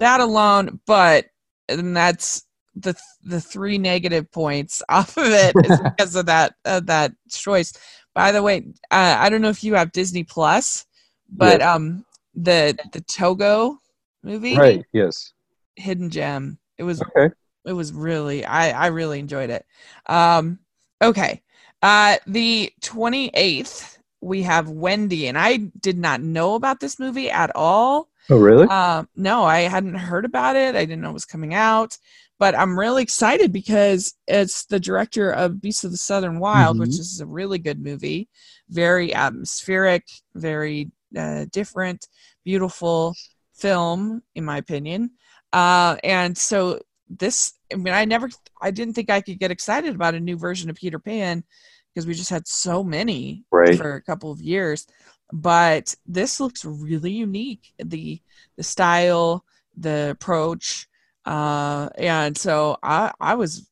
that 0.00 0.20
alone, 0.20 0.80
but 0.86 1.26
and 1.68 1.96
that's 1.96 2.44
the 2.74 2.94
the 3.22 3.40
three 3.40 3.78
negative 3.78 4.30
points 4.30 4.82
off 4.88 5.16
of 5.16 5.26
it 5.26 5.56
is 5.64 5.80
because 5.96 6.14
of 6.14 6.26
that 6.26 6.54
uh, 6.64 6.80
that 6.80 7.12
choice. 7.30 7.72
By 8.14 8.32
the 8.32 8.42
way, 8.42 8.64
uh, 8.90 9.16
I 9.18 9.28
don't 9.28 9.42
know 9.42 9.50
if 9.50 9.62
you 9.64 9.74
have 9.74 9.92
Disney 9.92 10.24
Plus, 10.24 10.86
but 11.30 11.60
yeah. 11.60 11.74
um 11.74 12.04
the 12.34 12.76
the 12.92 13.00
Togo 13.02 13.78
movie, 14.22 14.56
right? 14.56 14.84
Yes, 14.92 15.32
Hidden 15.76 16.10
Gem. 16.10 16.58
It 16.78 16.82
was 16.82 17.02
okay. 17.02 17.34
It 17.64 17.72
was 17.72 17.92
really 17.92 18.44
I 18.44 18.70
I 18.70 18.86
really 18.88 19.18
enjoyed 19.18 19.50
it. 19.50 19.64
Um, 20.06 20.58
okay, 21.02 21.42
uh, 21.82 22.16
the 22.26 22.72
twenty 22.80 23.30
eighth 23.34 23.98
we 24.20 24.42
have 24.42 24.68
Wendy, 24.68 25.28
and 25.28 25.38
I 25.38 25.56
did 25.56 25.98
not 25.98 26.20
know 26.20 26.54
about 26.54 26.80
this 26.80 26.98
movie 26.98 27.30
at 27.30 27.54
all. 27.54 28.08
Oh, 28.28 28.38
really? 28.38 28.66
Um, 28.68 29.08
no, 29.16 29.44
I 29.44 29.60
hadn't 29.60 29.94
heard 29.94 30.24
about 30.24 30.56
it. 30.56 30.76
I 30.76 30.84
didn't 30.84 31.00
know 31.00 31.10
it 31.10 31.14
was 31.14 31.24
coming 31.24 31.54
out 31.54 31.96
but 32.40 32.58
I'm 32.58 32.76
really 32.76 33.02
excited 33.02 33.52
because 33.52 34.14
it's 34.26 34.64
the 34.64 34.80
director 34.80 35.30
of 35.30 35.60
Beasts 35.60 35.84
of 35.84 35.90
the 35.90 35.98
Southern 35.98 36.40
Wild, 36.40 36.76
mm-hmm. 36.76 36.80
which 36.80 36.98
is 36.98 37.20
a 37.20 37.26
really 37.26 37.58
good 37.58 37.78
movie, 37.80 38.30
very 38.70 39.14
atmospheric, 39.14 40.08
very 40.34 40.90
uh, 41.14 41.44
different, 41.52 42.08
beautiful 42.42 43.14
film, 43.54 44.22
in 44.34 44.46
my 44.46 44.56
opinion. 44.56 45.10
Uh, 45.52 45.96
and 46.02 46.36
so 46.36 46.80
this, 47.10 47.52
I 47.70 47.76
mean, 47.76 47.92
I 47.92 48.06
never, 48.06 48.30
I 48.62 48.70
didn't 48.70 48.94
think 48.94 49.10
I 49.10 49.20
could 49.20 49.38
get 49.38 49.50
excited 49.50 49.94
about 49.94 50.14
a 50.14 50.20
new 50.20 50.38
version 50.38 50.70
of 50.70 50.76
Peter 50.76 50.98
Pan 50.98 51.44
because 51.92 52.06
we 52.06 52.14
just 52.14 52.30
had 52.30 52.48
so 52.48 52.82
many 52.82 53.44
Right. 53.52 53.76
for 53.76 53.96
a 53.96 54.02
couple 54.02 54.32
of 54.32 54.40
years. 54.40 54.86
But 55.30 55.94
this 56.06 56.40
looks 56.40 56.64
really 56.64 57.12
unique. 57.12 57.74
The 57.78 58.20
the 58.56 58.62
style, 58.64 59.44
the 59.76 60.10
approach, 60.10 60.88
uh, 61.30 61.88
and 61.96 62.36
so 62.36 62.78
I 62.82 63.12
I 63.20 63.34
was 63.36 63.68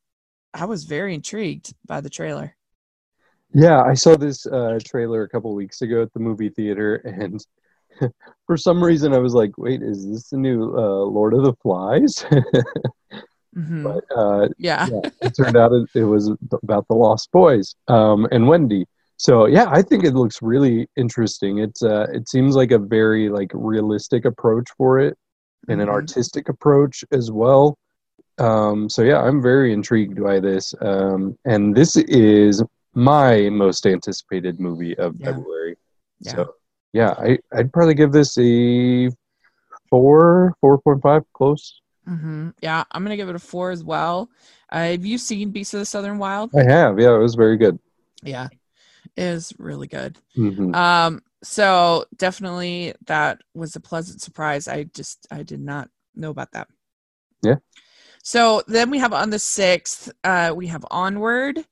I 0.54 0.66
was 0.66 0.84
very 0.84 1.14
intrigued 1.14 1.74
by 1.86 2.00
the 2.00 2.10
trailer. 2.10 2.56
Yeah, 3.54 3.82
I 3.82 3.94
saw 3.94 4.16
this 4.16 4.46
uh, 4.46 4.78
trailer 4.84 5.22
a 5.22 5.28
couple 5.28 5.54
weeks 5.54 5.80
ago 5.82 6.02
at 6.02 6.12
the 6.12 6.20
movie 6.20 6.50
theater, 6.50 6.96
and 7.04 7.44
for 8.46 8.56
some 8.56 8.82
reason 8.82 9.14
I 9.14 9.18
was 9.18 9.34
like, 9.34 9.56
"Wait, 9.58 9.82
is 9.82 10.06
this 10.08 10.28
the 10.30 10.36
new 10.36 10.62
uh, 10.76 11.04
Lord 11.04 11.34
of 11.34 11.44
the 11.44 11.54
Flies?" 11.62 12.24
Mhm. 13.56 13.84
but 13.84 14.04
uh, 14.16 14.48
Yeah. 14.58 14.88
yeah, 14.88 15.00
it 15.22 15.34
turned 15.36 15.56
out 15.56 15.72
it, 15.72 15.88
it 15.94 16.04
was 16.04 16.30
about 16.62 16.86
the 16.88 16.94
Lost 16.94 17.30
Boys 17.32 17.74
um, 17.88 18.26
and 18.30 18.46
Wendy. 18.48 18.86
So 19.16 19.46
yeah, 19.46 19.66
I 19.70 19.82
think 19.82 20.04
it 20.04 20.14
looks 20.14 20.40
really 20.42 20.88
interesting. 20.96 21.58
It's 21.58 21.82
uh, 21.82 22.06
it 22.12 22.28
seems 22.28 22.54
like 22.54 22.70
a 22.70 22.78
very 22.78 23.28
like 23.28 23.50
realistic 23.54 24.24
approach 24.24 24.68
for 24.76 24.98
it, 24.98 25.16
and 25.68 25.80
an 25.80 25.88
Mhm. 25.88 25.92
artistic 25.92 26.48
approach 26.48 27.04
as 27.12 27.30
well. 27.30 27.76
Um, 28.38 28.88
so 28.88 29.02
yeah, 29.02 29.20
I'm 29.20 29.42
very 29.42 29.72
intrigued 29.72 30.22
by 30.22 30.38
this, 30.40 30.74
um, 30.80 31.36
and 31.44 31.74
this 31.74 31.96
is 31.96 32.62
my 32.94 33.48
most 33.50 33.86
anticipated 33.86 34.60
movie 34.60 34.96
of 34.98 35.16
Yeah. 35.18 35.26
February. 35.26 35.76
Yeah. 36.20 36.32
So 36.32 36.54
yeah, 36.92 37.14
I 37.18 37.38
I'd 37.52 37.72
probably 37.72 37.94
give 37.94 38.12
this 38.12 38.38
a 38.38 39.10
four, 39.90 40.54
four 40.60 40.78
point 40.78 41.02
five, 41.02 41.22
close. 41.32 41.80
hmm 42.06 42.50
Yeah, 42.62 42.84
I'm 42.92 43.02
gonna 43.02 43.16
give 43.16 43.28
it 43.28 43.34
a 43.36 43.40
four 43.40 43.70
as 43.70 43.82
well. 43.84 44.30
Uh, 44.70 44.78
have 44.92 45.04
you 45.04 45.18
seen 45.18 45.50
Beasts 45.50 45.74
of 45.74 45.80
the 45.80 45.86
Southern 45.86 46.18
Wild? 46.18 46.50
I 46.54 46.62
have, 46.62 46.98
yeah, 47.00 47.14
it 47.14 47.18
was 47.18 47.34
very 47.34 47.56
good. 47.56 47.78
Yeah, 48.22 48.48
it 49.16 49.22
is 49.22 49.52
really 49.58 49.86
good. 49.88 50.16
hmm 50.34 50.74
Um, 50.74 51.22
so 51.42 52.04
definitely 52.16 52.94
that 53.06 53.40
was 53.54 53.76
a 53.76 53.80
pleasant 53.80 54.20
surprise. 54.20 54.68
I 54.68 54.84
just 54.84 55.26
I 55.30 55.42
did 55.42 55.60
not 55.60 55.88
know 56.14 56.30
about 56.30 56.52
that. 56.52 56.68
Yeah. 57.42 57.56
So 58.22 58.62
then 58.66 58.90
we 58.90 58.98
have 58.98 59.12
on 59.12 59.30
the 59.30 59.38
sixth, 59.38 60.10
uh, 60.24 60.52
we 60.54 60.66
have 60.66 60.84
Onward, 60.90 61.64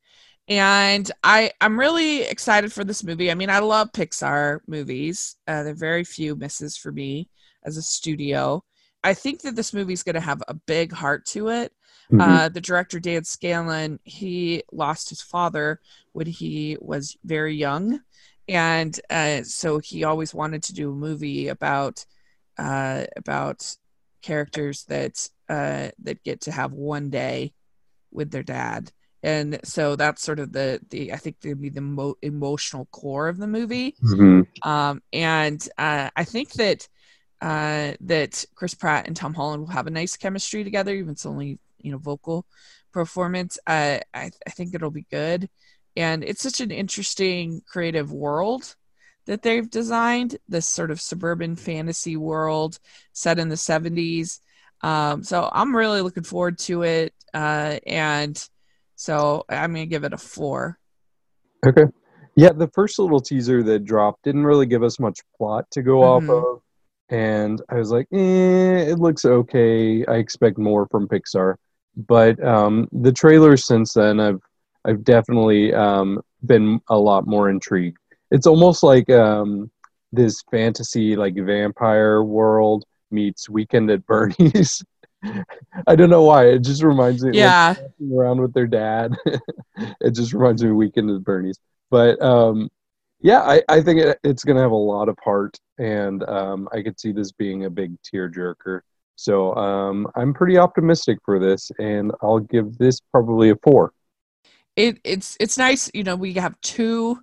and 0.49 1.11
I 1.23 1.51
I'm 1.61 1.79
really 1.79 2.23
excited 2.23 2.73
for 2.73 2.85
this 2.85 3.03
movie. 3.03 3.31
I 3.31 3.35
mean, 3.35 3.51
I 3.51 3.59
love 3.59 3.93
Pixar 3.93 4.61
movies. 4.67 5.37
Uh, 5.47 5.65
there 5.65 5.73
are 5.73 5.77
very 5.77 6.05
few 6.05 6.37
misses 6.37 6.77
for 6.77 6.93
me 6.93 7.29
as 7.65 7.77
a 7.77 7.83
studio. 7.83 8.63
I 9.03 9.15
think 9.15 9.43
that 9.43 9.57
this 9.57 9.73
movie 9.73 9.93
is 9.93 10.03
going 10.03 10.15
to 10.15 10.21
have 10.21 10.43
a 10.49 10.55
big 10.55 10.93
heart 10.93 11.27
to 11.27 11.49
it. 11.49 11.73
Mhm. 12.13 12.21
Uh, 12.21 12.49
the 12.49 12.61
director 12.61 13.01
Dan 13.01 13.25
Scanlon, 13.25 13.99
he 14.05 14.63
lost 14.73 15.09
his 15.11 15.21
father 15.21 15.81
when 16.13 16.27
he 16.27 16.77
was 16.81 17.17
very 17.25 17.55
young, 17.55 18.01
and 18.49 18.99
uh, 19.11 19.43
so 19.43 19.79
he 19.79 20.05
always 20.05 20.35
wanted 20.35 20.63
to 20.65 20.75
do 20.75 20.91
a 20.91 20.95
movie 20.95 21.49
about 21.49 22.05
uh, 22.59 23.05
about 23.17 23.77
characters 24.23 24.85
that 24.85 25.29
uh, 25.49 25.89
that 26.03 26.23
get 26.25 26.43
to 26.43 26.53
have 26.53 26.73
one 26.73 27.11
day 27.11 27.53
with 28.13 28.31
their 28.31 28.43
dad, 28.43 28.91
and 29.23 29.59
so 29.65 29.97
that's 29.97 30.23
sort 30.23 30.39
of 30.39 30.53
the 30.53 30.81
the 30.91 31.13
I 31.13 31.17
think 31.17 31.37
would 31.45 31.61
be 31.61 31.71
the 31.71 31.81
mo- 31.81 32.17
emotional 32.23 32.87
core 32.93 33.29
of 33.29 33.39
the 33.39 33.47
movie 33.47 33.95
Mhm. 34.03 34.47
um, 34.63 35.03
and 35.13 35.69
uh, 35.79 36.11
I 36.17 36.25
think 36.25 36.53
that 36.55 36.89
uh, 37.43 37.93
that 38.01 38.45
Chris 38.55 38.75
Pratt 38.75 39.07
and 39.07 39.17
Tom 39.17 39.35
Holland 39.35 39.63
will 39.63 39.71
have 39.71 39.87
a 39.87 39.91
nice 39.91 40.17
chemistry 40.17 40.65
together, 40.65 40.95
even 40.95 41.11
if 41.11 41.13
it's 41.13 41.27
only 41.27 41.59
you 41.79 41.93
know 41.93 41.99
vocal 41.99 42.47
performance. 42.93 43.59
Uh, 43.67 43.99
I, 44.15 44.31
I 44.47 44.51
think 44.51 44.75
it'll 44.75 44.91
be 44.91 45.07
good, 45.11 45.49
and 45.97 46.23
it's 46.25 46.43
such 46.43 46.61
an 46.61 46.71
interesting 46.71 47.63
creative 47.67 48.13
world 48.13 48.75
that 49.27 49.43
they've 49.43 49.69
designed. 49.71 50.37
This 50.49 50.67
sort 50.69 50.91
of 50.91 51.01
suburban 51.01 51.57
fantasy 51.57 52.17
world 52.17 52.79
set 53.13 53.39
in 53.39 53.49
the 53.49 53.57
'70s. 53.57 54.41
Um, 54.83 55.23
so 55.23 55.49
I'm 55.53 55.75
really 55.75 56.03
looking 56.03 56.23
forward 56.23 56.59
to 56.61 56.83
it, 56.83 57.15
uh, 57.35 57.79
and 57.87 58.49
so 58.95 59.45
I'm 59.49 59.73
gonna 59.73 59.87
give 59.87 60.05
it 60.05 60.13
a 60.13 60.19
four. 60.19 60.79
Okay. 61.67 61.87
Yeah, 62.37 62.53
the 62.53 62.69
first 62.69 62.99
little 62.99 63.21
teaser 63.21 63.63
that 63.63 63.85
dropped 63.85 64.25
didn't 64.25 64.45
really 64.45 64.67
give 64.67 64.83
us 64.83 65.01
much 65.01 65.21
plot 65.37 65.65
to 65.71 65.83
go 65.83 66.03
off 66.03 66.23
Mhm. 66.25 66.45
of. 66.45 66.63
And 67.09 67.63
I 67.71 67.77
was 67.77 67.91
like, 67.91 68.09
eh, 68.13 68.91
it 68.91 68.99
looks 68.99 69.25
okay. 69.25 70.05
I 70.05 70.17
expect 70.17 70.59
more 70.59 70.87
from 70.89 71.09
Pixar. 71.09 71.55
But 71.97 72.43
um, 72.45 72.89
the 72.93 73.13
trailers 73.13 73.65
since 73.67 73.95
then, 73.95 74.21
I've 74.21 74.43
I've 74.87 75.03
definitely 75.03 75.75
um, 75.75 76.23
been 76.45 76.81
a 76.89 76.97
lot 76.99 77.27
more 77.27 77.51
intrigued. 77.51 77.99
It's 78.31 78.47
almost 78.47 78.83
like 78.83 79.11
um, 79.11 79.71
this 80.13 80.43
fantasy, 80.51 81.17
like 81.17 81.35
vampire 81.35 82.23
world 82.23 82.85
meets 83.11 83.49
Weekend 83.49 83.91
at 83.91 84.07
Bernie's. 84.07 84.83
I 85.87 85.97
don't 85.97 86.11
know 86.11 86.23
why. 86.23 86.47
It 86.47 86.61
just 86.61 86.83
reminds 86.83 87.25
me. 87.25 87.37
Yeah, 87.37 87.75
messing 87.77 88.17
around 88.17 88.41
with 88.41 88.55
their 88.55 88.67
dad. 88.67 89.17
it 90.01 90.13
just 90.13 90.33
reminds 90.33 90.63
me 90.63 90.71
of 90.71 90.77
Weekend 90.77 91.11
at 91.11 91.25
Bernie's. 91.25 91.59
But 91.91 92.21
um, 92.23 92.71
yeah, 93.21 93.41
I, 93.41 93.63
I 93.69 93.81
think 93.83 94.01
it, 94.01 94.19
it's 94.23 94.45
going 94.45 94.57
to 94.57 94.63
have 94.63 94.73
a 94.73 94.77
lot 94.77 95.09
of 95.09 95.19
heart, 95.23 95.59
and 95.79 96.23
um, 96.25 96.69
I 96.73 96.83
could 96.83 97.01
see 97.01 97.13
this 97.13 97.33
being 97.33 97.65
a 97.65 97.71
big 97.71 97.97
tearjerker. 98.03 98.81
So 99.17 99.55
um, 99.57 100.07
I'm 100.15 100.35
pretty 100.35 100.59
optimistic 100.59 101.19
for 101.25 101.39
this, 101.39 101.71
and 101.81 102.13
I'll 102.23 102.39
give 102.39 102.77
this 102.79 103.01
probably 103.01 103.51
a 103.51 103.57
four. 103.57 103.93
It 104.77 104.99
it's 105.05 105.37
it's 105.41 105.59
nice 105.59 105.91
you 105.95 106.05
know 106.05 106.17
we 106.17 106.35
have 106.35 106.61
two 106.61 107.19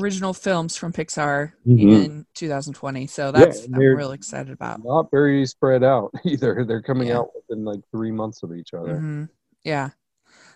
original 0.00 0.32
films 0.32 0.76
from 0.76 0.92
pixar 0.92 1.52
Mhm. 1.66 2.04
in 2.06 2.26
2020 2.34 3.06
so 3.06 3.32
that's 3.32 3.64
and 3.64 3.74
i'm 3.74 3.82
really 3.82 4.14
excited 4.14 4.52
about 4.52 4.84
Not 4.84 5.10
very 5.10 5.44
spread 5.46 5.84
out 5.84 6.12
either. 6.24 6.64
They're 6.64 6.82
coming 6.82 7.08
Yeah. 7.08 7.18
out 7.18 7.28
within 7.34 7.64
like 7.64 7.80
three 7.90 8.10
months 8.10 8.42
of 8.42 8.54
each 8.54 8.72
other. 8.74 8.98
Mhm. 8.98 9.28
yeah 9.64 9.90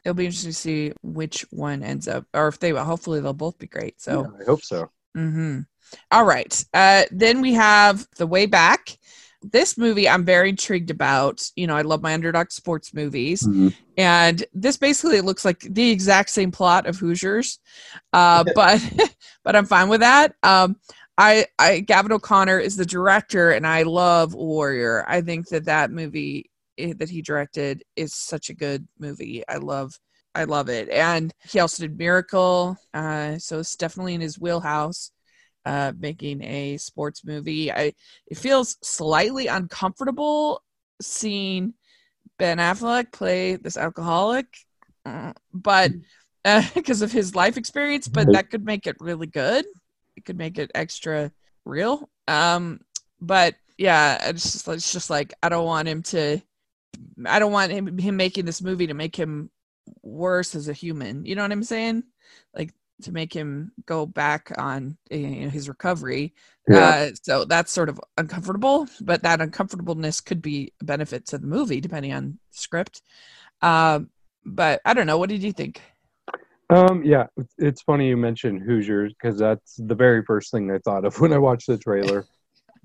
it'll 0.05 0.15
be 0.15 0.27
interesting 0.27 0.51
to 0.53 0.57
see 0.57 0.93
which 1.03 1.43
one 1.51 1.83
ends 1.83 2.09
up 2.09 2.27
or 2.35 2.49
if 2.49 2.59
they 2.59 2.73
will 2.73 2.85
hopefully 2.85 3.21
they'll 3.21 3.33
both 3.33 3.59
be 3.59 3.67
great 3.67 4.01
so 4.01 4.23
Yeah, 4.23 4.41
I 4.41 4.45
hope 4.45 4.63
so. 4.65 4.91
hmm 5.15 5.61
All 6.11 6.25
right. 6.25 6.65
Uh, 6.75 7.05
then 7.13 7.41
we 7.41 7.55
have 7.55 8.07
The 8.17 8.27
Way 8.27 8.47
Back. 8.47 8.99
This 9.53 9.79
movie 9.79 10.09
I'm 10.09 10.25
very 10.25 10.51
intrigued 10.51 10.91
about. 10.91 11.43
You 11.57 11.67
know, 11.67 11.77
I 11.77 11.83
love 11.83 12.03
my 12.03 12.15
underdog 12.15 12.51
sports 12.51 12.93
movies. 12.95 13.43
Mhm. 13.43 13.75
And 13.97 14.45
this 14.53 14.77
basically 14.77 15.21
looks 15.21 15.45
like 15.45 15.61
the 15.61 15.91
exact 15.91 16.31
same 16.31 16.51
plot 16.51 16.87
of 16.87 16.99
Hoosiers. 16.99 17.59
Uh, 18.13 18.45
but 18.55 18.81
but 19.45 19.57
I'm 19.57 19.67
fine 19.67 19.89
with 19.89 20.01
that. 20.01 20.35
Um, 20.43 20.77
I, 21.19 21.47
I 21.59 21.81
Gavin 21.81 22.13
O'Connor 22.13 22.59
is 22.59 22.77
the 22.77 22.85
director 22.85 23.53
and 23.53 23.67
I 23.67 23.83
love 23.83 24.35
Warrior. 24.35 25.05
I 25.09 25.23
think 25.23 25.49
that 25.49 25.65
that 25.65 25.91
movie 25.91 26.51
eh, 26.79 26.93
that 26.99 27.09
he 27.09 27.23
directed 27.23 27.83
is 27.97 28.15
such 28.15 28.51
a 28.51 28.55
good 28.55 28.87
movie. 28.99 29.43
I 29.49 29.57
love 29.57 29.99
I 30.35 30.45
love 30.45 30.69
it. 30.69 30.91
And 30.91 31.33
he 31.49 31.61
also 31.61 31.83
did 31.83 31.97
Miracle. 31.97 32.77
Uh, 32.93 33.39
so 33.39 33.59
it's 33.61 33.75
definitely 33.77 34.15
in 34.15 34.21
his 34.21 34.39
wheelhouse. 34.39 35.11
Uh, 35.67 35.93
making 35.99 36.45
a 36.45 36.77
sports 36.77 37.25
movie. 37.25 37.73
I 37.73 37.93
it 38.29 38.39
feels 38.39 38.77
slightly 38.85 39.49
uncomfortable 39.49 40.63
seeing 41.03 41.75
Ben 42.39 42.59
Affleck 42.59 43.11
play 43.11 43.57
this 43.57 43.77
alcoholic, 43.77 44.47
uh, 45.05 45.33
but 45.53 45.91
because 46.73 47.03
of 47.03 47.11
his 47.11 47.35
life 47.35 47.57
experience, 47.57 48.07
but 48.07 48.31
that 48.31 48.49
could 48.49 48.65
make 48.65 48.87
it 48.87 48.95
really 49.01 49.27
good. 49.27 49.65
It 50.17 50.25
could 50.25 50.39
make 50.39 50.57
it 50.57 50.71
extra 50.73 51.33
real. 51.65 52.09
Um, 52.29 52.79
but 53.21 53.57
yeah, 53.77 54.29
it's 54.29 54.53
just 54.53 54.69
it's 54.69 54.93
just 54.93 55.11
like 55.11 55.35
I 55.43 55.49
don't 55.49 55.67
want 55.67 55.89
him 55.89 56.03
to. 56.05 56.41
I 57.27 57.41
don't 57.41 57.51
want 57.51 57.73
him 57.73 57.99
him 57.99 58.17
making 58.17 58.45
this 58.45 58.63
movie 58.63 58.87
to 58.87 58.95
make 58.95 59.17
him 59.17 59.51
worse 60.03 60.55
as 60.55 60.69
a 60.69 60.73
human. 60.73 61.27
You 61.27 61.35
know 61.35 61.43
what 61.43 61.51
I'm 61.51 61.65
saying? 61.65 62.05
Like 62.55 62.73
to 63.03 63.13
make 63.13 63.33
him 63.33 63.73
go 63.85 64.07
back 64.07 64.53
on 64.59 64.97
you 65.11 65.27
know, 65.29 65.49
his 65.51 65.69
recovery. 65.69 66.35
Yeah. 66.69 66.79
Uh, 66.79 67.11
so 67.23 67.45
that's 67.45 67.71
sort 67.73 67.89
of 67.89 68.01
uncomfortable, 68.19 68.89
but 69.01 69.23
that 69.23 69.41
uncomfortableness 69.41 70.21
could 70.21 70.41
be 70.43 70.73
a 70.81 70.85
benefit 70.85 71.27
to 71.27 71.39
the 71.39 71.47
movie 71.47 71.81
depending 71.81 72.13
on 72.13 72.39
script. 72.51 73.03
Um, 73.63 74.11
but 74.45 74.81
I 74.85 74.95
don't 74.95 75.07
know. 75.07 75.19
What 75.19 75.29
did 75.29 75.43
you 75.43 75.53
think? 75.53 75.81
Um, 76.69 77.05
yeah, 77.05 77.27
it's- 77.59 77.83
funny 77.83 78.09
you 78.09 78.17
mentioned 78.17 78.63
Hoosiers 78.63 79.13
because 79.13 79.39
that's 79.39 79.77
the 79.79 79.95
very 79.95 80.25
first 80.25 80.51
thing 80.51 80.71
I 80.71 80.79
thought 80.79 81.05
of 81.05 81.19
when 81.21 81.33
I 81.33 81.39
watched 81.39 81.67
the 81.67 81.79
trailer. 81.79 82.27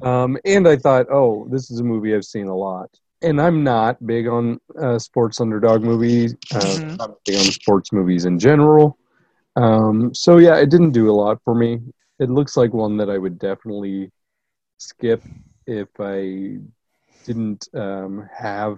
Um, 0.03 0.35
and 0.45 0.67
I 0.67 0.77
thought, 0.77 1.05
oh, 1.11 1.47
this 1.51 1.69
is 1.69 1.79
a 1.79 1.83
movie 1.83 2.15
I've 2.15 2.25
seen 2.25 2.47
a 2.47 2.55
lot. 2.55 2.89
And 3.21 3.39
I'm 3.39 3.63
not 3.63 4.03
big 4.07 4.27
on 4.27 4.59
uh, 4.81 4.97
sports 4.97 5.39
underdog 5.39 5.83
movies. 5.83 6.33
Uh, 6.51 6.57
Mhm. 6.59 6.97
Not 6.97 7.17
big 7.23 7.35
on 7.35 7.43
sports 7.43 7.91
movies 7.93 8.25
in 8.25 8.39
general. 8.39 8.97
Um, 9.55 10.13
so 10.13 10.37
yeah, 10.37 10.57
it 10.57 10.69
didn't 10.69 10.91
do 10.91 11.09
a 11.09 11.13
lot 11.13 11.39
for 11.43 11.55
me. 11.55 11.79
It 12.19 12.29
looks 12.29 12.55
like 12.55 12.73
one 12.73 12.97
that 12.97 13.09
I 13.09 13.17
would 13.17 13.39
definitely 13.39 14.11
skip 14.77 15.23
if 15.67 15.89
I 15.99 16.57
didn't 17.25 17.67
um, 17.73 18.27
have 18.35 18.77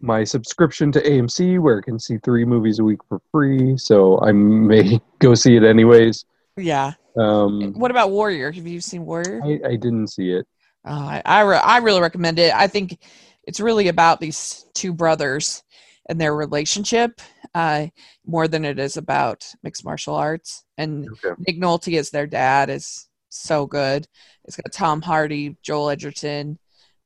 my 0.00 0.22
subscription 0.24 0.92
to 0.92 1.02
AMC 1.02 1.58
where 1.58 1.78
I 1.78 1.82
can 1.82 1.98
see 1.98 2.18
three 2.18 2.44
movies 2.44 2.78
a 2.78 2.84
week 2.84 3.00
for 3.08 3.20
free. 3.32 3.76
So 3.76 4.20
I 4.20 4.32
may 4.32 5.00
go 5.18 5.34
see 5.34 5.56
it 5.56 5.64
anyways. 5.64 6.24
Yeah. 6.56 6.92
Um, 7.16 7.72
what 7.74 7.90
about 7.90 8.10
Warrior? 8.10 8.52
Have 8.52 8.66
you 8.66 8.80
seen 8.80 9.04
Warrior? 9.04 9.40
I, 9.44 9.60
I 9.70 9.76
didn't 9.76 10.08
see 10.08 10.32
it. 10.32 10.46
Uh, 10.84 11.20
I 11.20 11.22
I, 11.24 11.40
re- 11.40 11.56
I 11.56 11.78
really 11.78 12.00
recommend 12.00 12.38
it. 12.38 12.54
I 12.54 12.68
think 12.68 12.98
it's 13.44 13.60
really 13.60 13.88
about 13.88 14.20
these 14.20 14.66
two 14.74 14.92
brothers 14.92 15.62
and 16.08 16.20
their 16.20 16.34
relationship 16.34 17.20
uh, 17.58 17.86
more 18.24 18.46
than 18.46 18.64
it 18.64 18.78
is 18.78 18.96
about 18.96 19.44
mixed 19.64 19.84
martial 19.84 20.14
arts. 20.14 20.64
And 20.76 21.08
Okay. 21.24 21.34
Nick 21.46 21.60
Nolte 21.60 21.98
as 21.98 22.10
their 22.10 22.26
dad 22.26 22.70
is 22.70 23.08
so 23.30 23.66
good. 23.66 24.06
It's 24.44 24.56
got 24.56 24.72
Tom 24.72 25.02
Hardy, 25.02 25.56
Joel 25.62 25.90
Edgerton. 25.90 26.58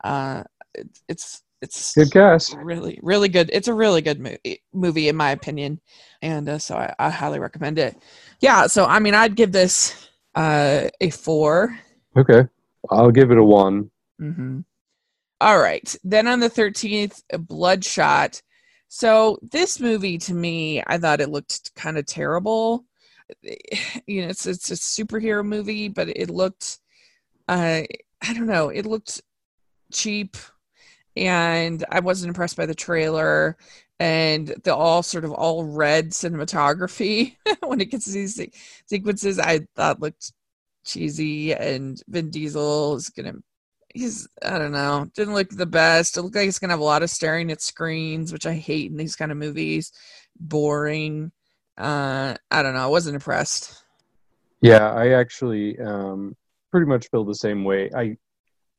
Uh, 0.05 0.43
it, 0.75 0.88
it's 1.09 1.43
it's 1.62 1.95
Good 1.95 2.11
cast. 2.12 2.55
really 2.57 2.99
really 3.03 3.29
good. 3.29 3.49
It's 3.53 3.69
a 3.69 3.75
really 3.75 4.03
good 4.03 4.19
movie, 4.21 4.62
movie 4.73 5.09
in 5.09 5.17
my 5.17 5.31
opinion, 5.31 5.81
and 6.21 6.49
uh, 6.49 6.59
so 6.59 6.75
I, 6.77 6.95
I 6.99 7.09
highly 7.11 7.38
recommend 7.38 7.79
it. 7.79 7.97
Yeah, 8.41 8.67
so 8.67 8.85
I 8.85 8.99
mean, 8.99 9.15
I'd 9.15 9.37
give 9.37 9.53
this 9.53 10.09
uh, 10.35 10.88
a 11.01 11.11
four. 11.11 11.79
Okay. 12.17 12.43
I'll 12.91 13.12
give 13.12 13.31
it 13.31 13.38
a 13.38 13.45
one. 13.45 13.91
Mm-hmm. 14.21 14.61
All 15.41 15.59
right. 15.59 15.97
Then 16.05 16.27
on 16.27 16.41
the 16.41 16.51
13th, 16.51 17.23
Bloodshot. 17.38 18.43
So 18.94 19.38
this 19.40 19.81
movie 19.81 20.18
to 20.18 20.35
me, 20.35 20.83
I 20.87 20.98
thought 20.98 21.22
it 21.22 21.31
looked 21.31 21.74
kind 21.74 21.96
of 21.96 22.05
terrible. 22.07 22.85
You 24.07 24.22
know, 24.22 24.28
it's 24.28 24.46
it's 24.46 24.70
a 24.70 24.74
superhero 24.74 25.44
movie, 25.44 25.88
but 25.88 26.09
it 26.09 26.28
looked 26.31 26.78
uh 27.48 27.83
I 28.22 28.35
don't 28.35 28.46
know, 28.46 28.68
it 28.70 28.87
looked 28.87 29.22
cheap 29.92 30.37
and 31.16 31.85
I 31.90 32.00
wasn't 32.00 32.31
impressed 32.31 32.57
by 32.57 32.66
the 32.66 32.74
trailer 32.74 33.57
and 34.00 34.48
the 34.64 34.74
all 34.76 35.02
sort 35.02 35.24
of 35.24 35.33
all 35.33 35.64
red 35.64 36.11
cinematography 36.11 37.37
when 37.62 37.81
it 37.81 37.90
gets 37.90 38.07
to 38.07 38.12
these 38.12 38.37
se- 38.37 38.52
sequences 38.87 39.38
I 39.38 39.61
thought 39.76 40.00
looked 40.00 40.33
cheesy 40.85 41.55
and 41.55 42.02
Vin 42.09 42.31
Diesel 42.31 42.96
is 42.96 43.11
gonna 43.11 43.35
he's 43.94 44.28
I 44.42 44.59
don't 44.59 44.72
know, 44.72 45.09
didn't 45.14 45.35
look 45.35 45.50
the 45.50 45.66
best. 45.66 46.16
It 46.16 46.22
looked 46.22 46.37
like 46.37 46.44
he's 46.44 46.59
gonna 46.59 46.72
have 46.72 46.81
a 46.81 46.85
lot 46.85 47.02
of 47.02 47.11
staring 47.11 47.50
at 47.50 47.61
screens, 47.61 48.33
which 48.33 48.46
I 48.46 48.55
hate 48.55 48.90
in 48.90 48.96
these 48.96 49.16
kind 49.16 49.33
of 49.33 49.38
movies. 49.38 49.92
Boring. 50.38 51.33
Uh 51.76 52.37
I 52.50 52.62
don't 52.62 52.74
know, 52.74 52.85
I 52.85 52.87
wasn't 52.87 53.14
impressed. 53.14 53.83
Yeah, 54.62 54.92
I 54.92 55.09
actually 55.11 55.78
um, 55.81 56.37
pretty 56.70 56.87
much 56.87 57.09
feel 57.11 57.24
the 57.24 57.35
same 57.35 57.64
way. 57.64 57.90
I 57.94 58.16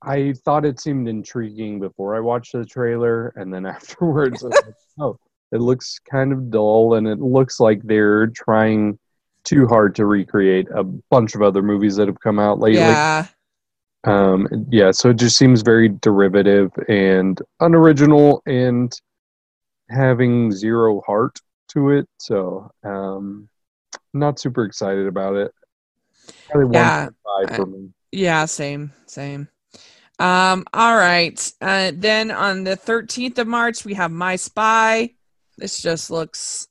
I 0.02 0.34
thought 0.46 0.66
it 0.66 0.80
seemed 0.80 1.08
intriguing 1.08 1.80
before 1.80 2.16
I 2.16 2.20
watched 2.22 2.54
the 2.54 2.66
trailer, 2.66 3.34
and 3.36 3.54
then 3.54 3.66
afterwards, 3.78 4.44
I 4.44 4.48
was 4.48 4.62
like, 4.66 4.76
oh, 5.00 5.20
it 5.52 5.62
looks 5.62 6.00
kind 6.10 6.32
of 6.32 6.50
dull, 6.50 6.96
and 6.96 7.08
it 7.08 7.20
looks 7.20 7.60
like 7.60 7.82
they're 7.84 8.28
trying 8.28 8.98
too 9.44 9.68
hard 9.68 9.94
to 9.96 10.06
recreate 10.06 10.68
a 10.74 10.84
bunch 10.86 11.36
of 11.36 11.42
other 11.42 11.62
movies 11.62 11.98
that 11.98 12.08
have 12.08 12.20
come 12.20 12.40
out 12.40 12.60
lately. 12.60 12.80
Yeah. 12.80 13.28
Um, 14.06 14.48
yeah, 14.70 14.92
so 14.92 15.10
it 15.10 15.18
just 15.18 15.38
seems 15.38 15.62
very 15.62 15.90
derivative 15.90 16.72
and 16.90 17.42
unoriginal, 17.62 18.42
and 18.46 18.94
having 19.90 20.52
zero 20.52 21.02
heart 21.06 21.40
to 21.70 21.92
it. 21.92 22.08
So, 22.18 22.70
um, 22.84 23.48
not 24.14 24.40
super 24.40 24.66
excited 24.66 25.08
about 25.08 25.36
it. 25.36 25.52
Probably 26.50 26.78
Yeah, 26.78 27.08
1.5 27.48 27.56
for 27.56 27.66
me. 27.66 27.90
Yeah, 28.12 28.46
same, 28.46 28.92
same. 29.06 29.48
Um, 30.20 30.66
all 30.74 30.96
right. 30.96 31.52
Uh 31.60 31.92
then 31.96 32.30
on 32.30 32.64
the 32.64 32.78
13th 32.78 33.40
of 33.40 33.48
March 33.48 33.84
we 33.84 33.96
have 33.96 34.12
My 34.12 34.36
Spy. 34.36 35.10
This 35.58 35.82
just 35.82 36.12
looks 36.12 36.68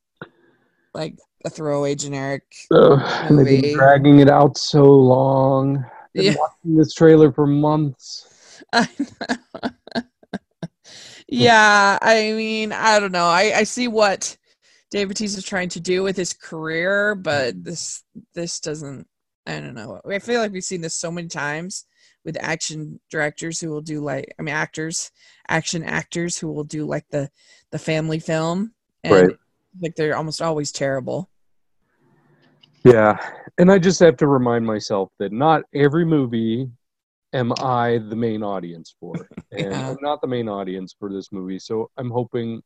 like 0.94 1.16
a 1.44 1.50
throwaway 1.50 1.96
generic. 1.96 2.44
They've 2.70 3.30
movie. 3.30 3.60
been 3.60 3.74
dragging 3.74 4.20
it 4.20 4.30
out 4.30 4.56
so 4.56 4.84
long. 4.84 5.84
Been 6.14 6.24
Yeah. 6.26 6.34
watching 6.38 6.76
this 6.76 6.92
trailer 6.94 7.32
for 7.32 7.46
months. 7.46 8.62
yeah, 11.28 11.98
I 12.00 12.32
mean, 12.32 12.72
I 12.72 13.00
don't 13.00 13.12
know. 13.12 13.26
I, 13.26 13.52
I 13.56 13.62
see 13.64 13.88
what 13.88 14.36
Dave 14.90 15.08
Bautista 15.08 15.38
is 15.38 15.44
trying 15.44 15.70
to 15.70 15.80
do 15.80 16.02
with 16.02 16.16
his 16.16 16.32
career, 16.32 17.14
but 17.14 17.64
this 17.64 18.04
this 18.34 18.60
doesn't. 18.60 19.06
I 19.46 19.58
don't 19.58 19.74
know. 19.74 20.00
I 20.08 20.18
feel 20.20 20.40
like 20.40 20.52
we've 20.52 20.62
seen 20.62 20.82
this 20.82 20.94
so 20.94 21.10
many 21.10 21.28
times 21.28 21.86
with 22.24 22.36
action 22.40 23.00
directors 23.10 23.58
who 23.60 23.70
will 23.70 23.80
do 23.80 24.00
like, 24.00 24.32
I 24.38 24.42
mean, 24.42 24.54
actors, 24.54 25.10
action 25.48 25.82
actors 25.82 26.38
who 26.38 26.52
will 26.52 26.64
do 26.64 26.84
like 26.84 27.06
the 27.10 27.30
the 27.70 27.78
family 27.78 28.20
film, 28.20 28.74
and 29.02 29.12
Right. 29.14 29.36
like 29.80 29.96
they're 29.96 30.16
almost 30.16 30.42
always 30.42 30.70
terrible. 30.70 31.28
Yeah, 32.84 33.18
and 33.58 33.70
I 33.70 33.78
just 33.78 34.00
have 34.00 34.16
to 34.18 34.26
remind 34.26 34.66
myself 34.66 35.10
that 35.18 35.32
not 35.32 35.62
every 35.74 36.04
movie 36.04 36.68
am 37.32 37.52
I 37.58 37.98
the 37.98 38.16
main 38.16 38.42
audience 38.42 38.94
for, 39.00 39.30
and 39.52 39.68
Yeah. 39.70 39.88
I'm 39.88 39.98
not 40.02 40.20
the 40.22 40.28
main 40.28 40.48
audience 40.48 40.94
for 40.98 41.12
this 41.12 41.32
movie. 41.32 41.58
So 41.58 41.90
I'm 41.98 42.10
hoping, 42.10 42.62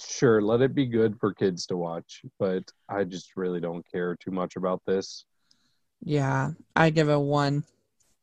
sure, 0.00 0.42
let 0.42 0.60
it 0.60 0.74
be 0.74 0.86
good 0.86 1.18
for 1.18 1.32
kids 1.34 1.66
to 1.66 1.76
watch, 1.76 2.22
but 2.38 2.64
I 2.88 3.04
just 3.04 3.36
really 3.36 3.60
don't 3.60 3.84
care 3.90 4.16
too 4.16 4.30
much 4.30 4.56
about 4.56 4.82
this. 4.86 5.24
Yeah, 6.04 6.52
I 6.76 6.90
give 6.90 7.08
it 7.08 7.12
a 7.12 7.18
one. 7.20 7.64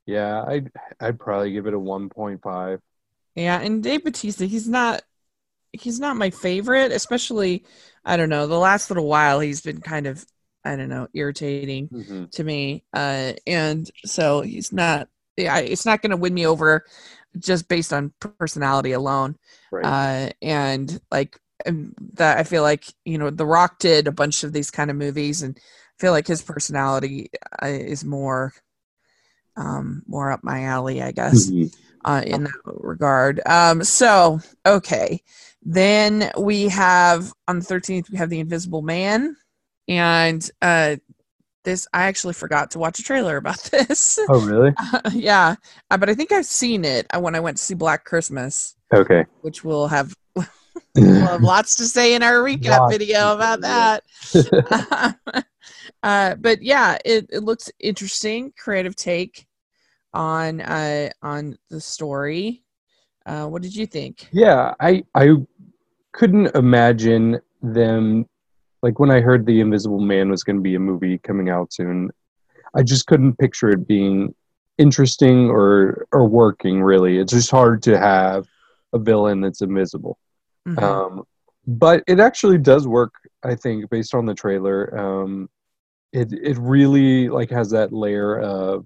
Yeah, 0.06 0.44
I'd 0.46 0.72
I'd 1.00 1.20
probably 1.20 1.52
give 1.52 1.68
it 1.68 1.74
a 1.74 1.80
one 1.80 2.10
point 2.10 2.42
five. 2.42 2.82
Yeah, 3.36 3.60
and 3.62 3.84
Dave 3.84 4.04
Batista, 4.04 4.46
he's 4.46 4.68
not 4.68 5.02
he's 5.74 6.00
not 6.00 6.18
my 6.18 6.30
favorite, 6.30 6.92
especially 6.92 7.66
I 8.06 8.18
don't 8.18 8.30
know, 8.30 8.48
the 8.48 8.60
last 8.60 8.90
little 8.90 9.08
while 9.08 9.40
he's 9.42 9.62
been 9.62 9.82
kind 9.82 10.08
of 10.08 10.26
I 10.66 10.76
don't 10.76 10.90
know, 10.90 11.08
irritating 11.14 11.92
Mm-hmm. 11.92 12.26
to 12.32 12.44
me. 12.44 12.84
Uh 12.94 13.34
and 13.48 13.90
so 14.06 14.42
he's 14.42 14.72
not 14.72 15.08
yeah, 15.38 15.60
it's 15.60 15.86
not 15.86 16.02
going 16.02 16.12
to 16.12 16.18
win 16.18 16.34
me 16.34 16.46
over 16.46 16.84
just 17.38 17.68
based 17.70 17.94
on 17.94 18.14
personality 18.20 18.92
alone. 18.92 19.38
Right. 19.72 19.86
Uh 19.86 20.30
and 20.42 21.00
like 21.12 21.40
and 21.66 21.94
that 22.14 22.38
I 22.38 22.44
feel 22.44 22.64
like, 22.64 22.86
you 23.06 23.18
know, 23.18 23.30
The 23.30 23.46
Rock 23.46 23.80
did 23.80 24.08
a 24.08 24.12
bunch 24.12 24.44
of 24.44 24.54
these 24.54 24.72
kind 24.72 24.90
of 24.90 24.98
movies 24.98 25.42
and 25.44 25.58
I 25.58 26.02
feel 26.02 26.12
like 26.12 26.28
his 26.28 26.42
personality 26.42 27.30
uh, 27.62 27.68
is 27.68 28.04
more 28.06 28.54
um 29.58 30.04
more 30.08 30.32
up 30.32 30.44
my 30.44 30.64
alley, 30.64 31.02
I 31.02 31.12
guess 31.12 31.52
Mhm. 31.52 31.72
uh, 32.06 32.24
in 32.26 32.44
that 32.46 32.54
regard. 32.66 33.42
Um, 33.46 33.84
so 33.84 34.40
okay, 34.66 35.22
then 35.64 36.32
we 36.40 36.70
have 36.70 37.32
on 37.48 37.60
the 37.60 37.66
thirteenth 37.66 38.10
we 38.10 38.18
have 38.18 38.30
the 38.30 38.40
Invisible 38.40 38.82
Man, 38.82 39.36
and 39.90 40.50
uh, 40.62 40.98
this 41.66 41.88
I 41.94 42.04
actually 42.04 42.36
forgot 42.36 42.72
to 42.72 42.80
watch 42.80 43.00
a 43.00 43.04
trailer 43.04 43.38
about 43.38 43.58
this. 43.72 44.20
Oh, 44.30 44.40
really? 44.40 44.74
yeah, 45.12 45.56
uh, 45.92 45.98
but 45.98 46.10
I 46.10 46.16
think 46.16 46.32
I've 46.32 46.46
seen 46.46 46.86
it 46.86 47.08
uh, 47.14 47.20
when 47.20 47.36
I 47.36 47.40
went 47.40 47.58
to 47.58 47.64
see 47.64 47.74
Black 47.74 48.06
Christmas, 48.06 48.76
Okay. 48.94 49.26
which 49.42 49.64
will 49.64 49.88
have 49.88 50.14
we'll 50.96 51.26
have 51.26 51.44
lots 51.44 51.76
to 51.78 51.86
say 51.86 52.14
in 52.14 52.24
our 52.24 52.36
recap 52.36 52.80
Lots 52.80 52.94
video 52.98 53.34
about 53.34 53.62
that. 53.62 54.04
uh, 56.04 56.36
but 56.36 56.62
yeah, 56.62 56.98
it, 57.04 57.28
it 57.32 57.44
looks 57.44 57.72
interesting, 57.80 58.54
creative 58.58 58.96
take 58.96 59.48
on 60.14 60.62
uh, 60.62 61.10
on 61.22 61.58
the 61.70 61.82
story. 61.82 62.64
Uh, 63.26 63.48
what 63.48 63.62
did 63.62 63.76
you 63.76 63.86
think? 63.88 64.28
Yeah, 64.32 64.74
I 64.80 65.04
I 65.16 65.34
couldn't 66.12 66.56
imagine 66.56 67.40
them 67.62 68.28
like 68.82 69.00
when 69.00 69.12
I 69.12 69.22
heard 69.22 69.46
the 69.46 69.60
Invisible 69.60 70.00
Man 70.00 70.30
was 70.30 70.44
going 70.44 70.56
to 70.56 70.62
be 70.62 70.76
a 70.76 70.80
movie 70.80 71.18
coming 71.18 71.50
out 71.50 71.74
soon. 71.74 72.12
I 72.76 72.84
just 72.84 73.08
couldn't 73.08 73.38
picture 73.38 73.70
it 73.70 73.88
being 73.88 74.34
interesting 74.78 75.50
or 75.50 76.08
or 76.12 76.28
working 76.28 76.82
really. 76.82 77.18
It's 77.18 77.34
just 77.34 77.52
hard 77.52 77.84
to 77.84 77.98
have 77.98 78.48
a 78.94 79.00
villain 79.00 79.42
that's 79.42 79.62
invisible. 79.62 80.18
Mhm. 80.68 80.82
Um, 80.82 81.24
but 81.68 82.04
it 82.08 82.20
actually 82.20 82.58
does 82.58 82.88
work, 82.88 83.14
I 83.44 83.56
think, 83.56 83.90
based 83.90 84.16
on 84.16 84.26
the 84.26 84.34
trailer. 84.34 84.98
Um, 84.98 85.50
it 86.12 86.32
it 86.34 86.58
really 86.58 87.30
like 87.30 87.50
has 87.52 87.70
that 87.72 87.94
layer 87.94 88.40
of 88.40 88.86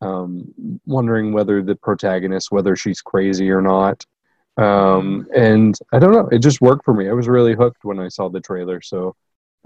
um, 0.00 0.52
wondering 0.86 1.32
whether 1.32 1.62
the 1.62 1.76
protagonist, 1.76 2.50
whether 2.50 2.76
she's 2.76 3.00
crazy 3.00 3.50
or 3.50 3.62
not. 3.62 4.04
Um, 4.58 5.26
and 5.34 5.78
I 5.92 5.98
don't 5.98 6.12
know, 6.12 6.28
it 6.28 6.38
just 6.38 6.60
worked 6.60 6.84
for 6.84 6.94
me. 6.94 7.08
I 7.08 7.12
was 7.12 7.28
really 7.28 7.54
hooked 7.54 7.84
when 7.84 7.98
I 7.98 8.08
saw 8.08 8.28
the 8.28 8.40
trailer. 8.40 8.80
So 8.80 9.14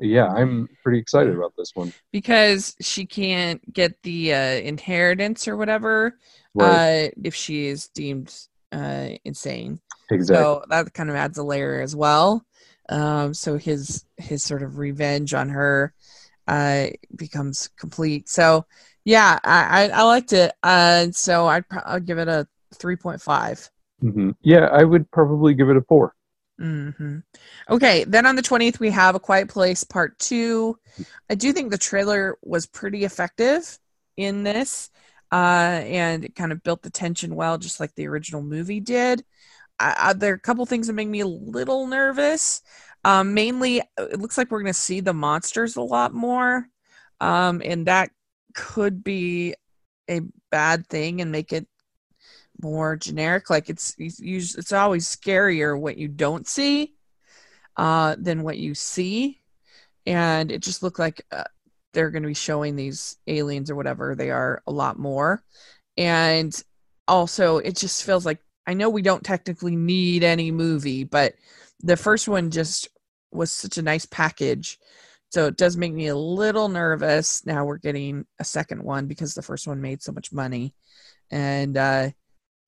yeah, 0.00 0.26
I'm 0.28 0.68
pretty 0.82 0.98
excited 0.98 1.34
about 1.34 1.54
this 1.56 1.72
one. 1.74 1.92
because 2.12 2.74
she 2.80 3.06
can't 3.06 3.60
get 3.72 4.00
the 4.02 4.34
uh, 4.34 4.36
inheritance 4.62 5.48
or 5.48 5.56
whatever 5.56 6.18
Right, 6.54 6.82
uh, 6.84 7.08
if 7.22 7.34
she 7.34 7.66
is 7.66 7.88
deemed 7.88 8.34
uh, 8.72 9.10
insane. 9.24 9.80
exactly. 10.10 10.58
So 10.58 10.64
that 10.68 10.92
kind 10.94 11.10
of 11.10 11.16
adds 11.16 11.38
a 11.38 11.42
layer 11.42 11.80
as 11.80 11.96
well. 11.96 12.44
Um, 12.88 13.34
so 13.34 13.56
his 13.56 14.04
his 14.16 14.42
sort 14.42 14.62
of 14.62 14.78
revenge 14.78 15.32
on 15.34 15.48
her 15.50 15.94
uh, 16.48 16.88
becomes 17.16 17.70
complete. 17.78 18.28
So 18.28 18.66
yeah, 19.04 19.38
I 19.44 19.86
I, 19.86 19.88
I 19.90 20.02
liked 20.04 20.32
it. 20.32 20.52
Uh, 20.62 21.08
so 21.12 21.46
I'd, 21.46 21.68
pro- 21.68 21.82
I'd 21.86 22.06
give 22.06 22.18
it 22.18 22.28
a 22.28 22.48
three 22.74 22.96
point 22.96 23.22
five. 23.22 23.70
hmm 24.00 24.30
Yeah, 24.42 24.66
I 24.66 24.84
would 24.84 25.10
probably 25.10 25.54
give 25.54 25.68
it 25.70 25.76
a 25.76 25.82
four. 25.82 26.14
Mm-hmm. 26.60 27.18
Okay, 27.70 28.04
then 28.04 28.26
on 28.26 28.36
the 28.36 28.42
20th, 28.42 28.80
we 28.80 28.90
have 28.90 29.14
A 29.14 29.20
Quiet 29.20 29.48
Place 29.48 29.82
Part 29.82 30.18
2. 30.18 30.78
I 31.30 31.34
do 31.34 31.52
think 31.52 31.70
the 31.70 31.78
trailer 31.78 32.36
was 32.42 32.66
pretty 32.66 33.04
effective 33.04 33.78
in 34.16 34.42
this, 34.42 34.90
uh, 35.32 35.80
and 35.84 36.24
it 36.24 36.34
kind 36.34 36.52
of 36.52 36.62
built 36.62 36.82
the 36.82 36.90
tension 36.90 37.34
well, 37.34 37.56
just 37.56 37.80
like 37.80 37.94
the 37.94 38.08
original 38.08 38.42
movie 38.42 38.80
did. 38.80 39.24
There 39.78 40.32
are 40.32 40.34
a 40.34 40.38
couple 40.38 40.66
things 40.66 40.88
that 40.88 40.92
make 40.92 41.08
me 41.08 41.20
a 41.20 41.26
little 41.26 41.86
nervous. 41.86 42.60
Um, 43.04 43.32
mainly, 43.32 43.80
it 43.96 44.20
looks 44.20 44.36
like 44.36 44.50
we're 44.50 44.60
going 44.60 44.66
to 44.66 44.78
see 44.78 45.00
the 45.00 45.14
monsters 45.14 45.76
a 45.76 45.82
lot 45.82 46.12
more, 46.12 46.68
um, 47.20 47.62
and 47.64 47.86
that 47.86 48.10
could 48.54 49.02
be 49.02 49.54
a 50.10 50.20
bad 50.50 50.86
thing 50.88 51.22
and 51.22 51.32
make 51.32 51.54
it 51.54 51.66
more 52.62 52.96
generic. 52.96 53.50
Like 53.50 53.68
it's 53.70 53.94
it's, 53.98 54.72
always 54.72 55.08
scarier 55.08 55.78
what 55.78 55.96
you 55.96 56.08
don't 56.08 56.46
see 56.46 56.94
uh, 57.76 58.16
than 58.18 58.42
what 58.42 58.58
you 58.58 58.74
see, 58.74 59.40
and 60.06 60.50
it 60.50 60.62
just 60.62 60.82
looked 60.82 60.98
like 60.98 61.24
uh, 61.32 61.44
they're 61.92 62.10
going 62.10 62.22
to 62.22 62.28
be 62.28 62.34
showing 62.34 62.76
these 62.76 63.16
aliens 63.26 63.70
or 63.70 63.76
whatever 63.76 64.14
they 64.14 64.30
are 64.30 64.62
a 64.66 64.72
lot 64.72 64.98
more, 64.98 65.42
and 65.96 66.62
also 67.08 67.58
it 67.58 67.76
just 67.76 68.04
feels 68.04 68.24
like 68.26 68.38
I 68.66 68.74
know 68.74 68.88
we 68.88 69.02
don't 69.02 69.24
technically 69.24 69.76
need 69.76 70.22
any 70.22 70.50
movie, 70.50 71.04
but 71.04 71.34
the 71.82 71.96
first 71.96 72.28
one 72.28 72.50
just 72.50 72.88
was 73.32 73.52
such 73.52 73.78
a 73.78 73.82
nice 73.82 74.06
package. 74.06 74.78
So 75.30 75.46
it 75.46 75.56
does 75.56 75.76
make 75.76 75.92
me 75.92 76.08
a 76.08 76.16
little 76.16 76.68
nervous. 76.68 77.46
Now 77.46 77.64
we're 77.64 77.78
getting 77.78 78.26
a 78.38 78.44
second 78.44 78.82
one 78.82 79.06
because 79.06 79.34
the 79.34 79.42
first 79.42 79.66
one 79.66 79.80
made 79.80 80.02
so 80.02 80.12
much 80.12 80.32
money. 80.32 80.74
And 81.30 81.76
uh, 81.76 82.10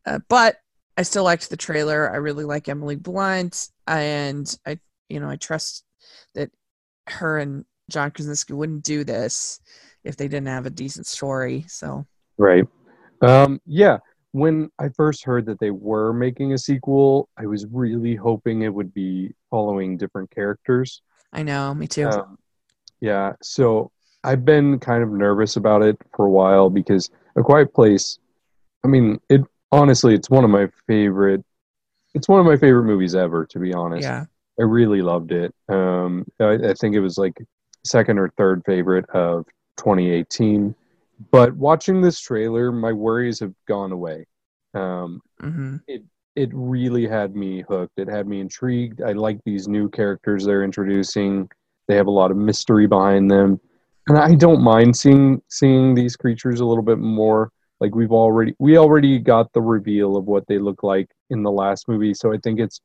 uh, 0.06 0.18
but 0.28 0.56
I 0.96 1.02
still 1.02 1.24
liked 1.24 1.48
the 1.48 1.56
trailer. 1.56 2.10
I 2.10 2.16
really 2.16 2.44
like 2.44 2.68
Emily 2.68 2.96
Blunt, 2.96 3.68
and 3.86 4.54
I, 4.66 4.78
you 5.08 5.20
know, 5.20 5.28
I 5.28 5.36
trust 5.36 5.84
that 6.34 6.50
her 7.08 7.38
and 7.38 7.64
John 7.90 8.10
Krasinski 8.10 8.52
wouldn't 8.52 8.84
do 8.84 9.04
this 9.04 9.60
if 10.04 10.16
they 10.16 10.28
didn't 10.28 10.48
have 10.48 10.66
a 10.66 10.70
decent 10.70 11.06
story. 11.06 11.64
So 11.68 12.06
right, 12.38 12.64
um, 13.20 13.60
yeah. 13.66 13.98
When 14.34 14.70
I 14.78 14.88
first 14.96 15.24
heard 15.24 15.44
that 15.44 15.60
they 15.60 15.70
were 15.70 16.14
making 16.14 16.54
a 16.54 16.58
sequel, 16.58 17.28
I 17.36 17.44
was 17.44 17.66
really 17.66 18.16
hoping 18.16 18.62
it 18.62 18.72
would 18.72 18.94
be 18.94 19.34
following 19.50 19.98
different 19.98 20.30
characters. 20.30 21.02
I 21.34 21.42
know, 21.42 21.74
me 21.74 21.86
too. 21.86 22.08
Um, 22.08 22.38
yeah, 23.00 23.32
so 23.42 23.90
I've 24.24 24.44
been 24.44 24.78
kind 24.78 25.02
of 25.02 25.10
nervous 25.10 25.56
about 25.56 25.82
it 25.82 25.98
for 26.16 26.24
a 26.24 26.30
while 26.30 26.70
because 26.70 27.10
A 27.36 27.42
Quiet 27.42 27.74
Place. 27.74 28.18
I 28.84 28.88
mean, 28.88 29.20
it 29.28 29.42
honestly, 29.72 30.14
it's 30.14 30.30
one 30.30 30.44
of 30.44 30.50
my 30.50 30.68
favorite. 30.86 31.42
It's 32.14 32.28
one 32.28 32.38
of 32.38 32.46
my 32.46 32.56
favorite 32.56 32.84
movies 32.84 33.14
ever, 33.14 33.46
to 33.46 33.58
be 33.58 33.72
honest. 33.72 34.04
Yeah, 34.04 34.26
I 34.60 34.62
really 34.62 35.02
loved 35.02 35.32
it. 35.32 35.52
Um, 35.68 36.26
I, 36.38 36.52
I 36.52 36.74
think 36.74 36.94
it 36.94 37.00
was 37.00 37.18
like 37.18 37.34
second 37.84 38.18
or 38.18 38.28
third 38.36 38.62
favorite 38.64 39.08
of 39.10 39.46
2018. 39.78 40.74
But 41.30 41.56
watching 41.56 42.00
this 42.00 42.20
trailer, 42.20 42.70
my 42.70 42.92
worries 42.92 43.40
have 43.40 43.54
gone 43.66 43.92
away. 43.92 44.26
Um, 44.74 45.20
mm-hmm. 45.42 45.76
It 45.88 46.02
it 46.34 46.50
really 46.52 47.06
had 47.06 47.36
me 47.36 47.62
hooked. 47.68 47.98
It 47.98 48.08
had 48.08 48.26
me 48.26 48.40
intrigued. 48.40 49.02
I 49.02 49.12
like 49.12 49.38
these 49.44 49.68
new 49.68 49.88
characters 49.88 50.44
they're 50.44 50.64
introducing. 50.64 51.48
They 51.88 51.96
have 51.96 52.06
a 52.06 52.12
lot 52.12 52.30
of 52.30 52.36
mystery 52.36 52.86
behind 52.86 53.30
them, 53.30 53.60
and 54.08 54.18
I 54.18 54.34
don't 54.34 54.62
mind 54.62 54.96
seeing 54.96 55.42
seeing 55.48 55.94
these 55.94 56.16
creatures 56.16 56.60
a 56.60 56.64
little 56.64 56.84
bit 56.84 56.98
more 56.98 57.50
like 57.82 57.96
we've 57.96 58.12
already 58.12 58.54
we 58.60 58.78
already 58.78 59.18
got 59.18 59.52
the 59.52 59.60
reveal 59.60 60.16
of 60.16 60.26
what 60.26 60.46
they 60.46 60.58
look 60.58 60.84
like 60.84 61.10
in 61.30 61.42
the 61.42 61.50
last 61.50 61.88
movie 61.88 62.14
so 62.14 62.32
i 62.32 62.38
think 62.38 62.60
it's 62.60 62.80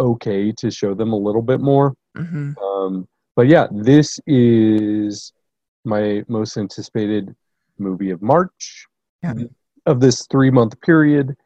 okay 0.00 0.52
to 0.52 0.70
show 0.70 0.94
them 0.94 1.12
a 1.12 1.16
little 1.16 1.42
bit 1.42 1.60
more. 1.60 1.94
Mm-hmm. 2.16 2.58
um, 2.58 3.06
but 3.36 3.46
yeah 3.48 3.66
this 3.70 4.18
is 4.26 5.32
my 5.84 6.24
most 6.28 6.56
anticipated 6.56 7.34
movie 7.78 8.10
of 8.10 8.22
march. 8.22 8.86
Yeah. 9.22 9.34
of 9.86 10.00
this 10.00 10.26
three 10.30 10.50
month 10.50 10.80
period 10.80 11.36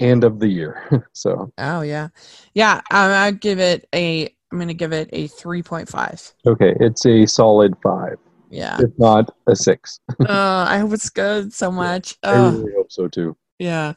and 0.00 0.24
of 0.24 0.40
the 0.40 0.48
year 0.48 1.06
so. 1.12 1.52
Oh 1.58 1.82
yeah. 1.82 2.08
Yeah 2.54 2.80
um, 2.90 3.10
i'd 3.12 3.40
give 3.40 3.58
it 3.58 3.88
a 3.94 4.34
i'm 4.52 4.58
gonna 4.58 4.74
give 4.74 4.92
it 4.92 5.08
a 5.12 5.28
3.5 5.28 6.34
okay 6.46 6.74
it's 6.80 7.06
a 7.06 7.24
solid 7.26 7.74
five 7.82 8.18
yeah. 8.50 8.78
If 8.80 8.90
not 8.98 9.34
a 9.46 9.56
six. 9.56 10.00
uh, 10.20 10.26
I 10.68 10.78
hope 10.78 10.92
it's 10.92 11.10
good 11.10 11.52
so 11.52 11.70
much. 11.70 12.16
I 12.22 12.34
really 12.34 12.72
hope 12.74 12.92
so 12.92 13.08
too. 13.08 13.36
Yeah. 13.58 13.94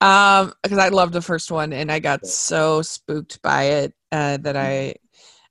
Um, 0.00 0.52
because 0.62 0.78
I 0.78 0.88
loved 0.88 1.12
the 1.12 1.22
first 1.22 1.50
one 1.50 1.72
and 1.72 1.92
I 1.92 1.98
got 1.98 2.26
so 2.26 2.82
spooked 2.82 3.40
by 3.42 3.64
it 3.64 3.94
uh, 4.10 4.38
that 4.38 4.56
I 4.56 4.94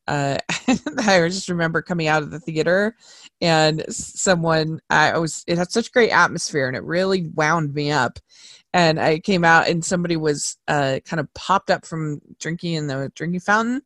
uh 0.08 0.38
I 0.68 1.28
just 1.30 1.50
remember 1.50 1.82
coming 1.82 2.08
out 2.08 2.22
of 2.22 2.32
the 2.32 2.40
theater 2.40 2.96
and 3.42 3.84
someone 3.90 4.80
I 4.90 5.18
was 5.18 5.44
it 5.48 5.58
had 5.58 5.72
such 5.72 5.92
great 5.92 6.12
atmosphere 6.12 6.68
and 6.68 6.78
it 6.78 6.84
really 6.84 7.32
wound 7.34 7.74
me 7.74 7.92
up 7.92 8.20
and 8.76 9.00
I 9.00 9.20
came 9.20 9.46
out 9.46 9.70
and 9.70 9.84
somebody 9.84 10.18
was 10.18 10.58
uh, 10.68 11.00
kind 11.06 11.22
of 11.22 11.34
popped 11.34 11.70
up 11.70 11.86
from 11.86 12.20
drinking 12.42 12.74
in 12.74 12.88
the 12.88 13.10
drinking 13.16 13.40
fountain, 13.40 13.82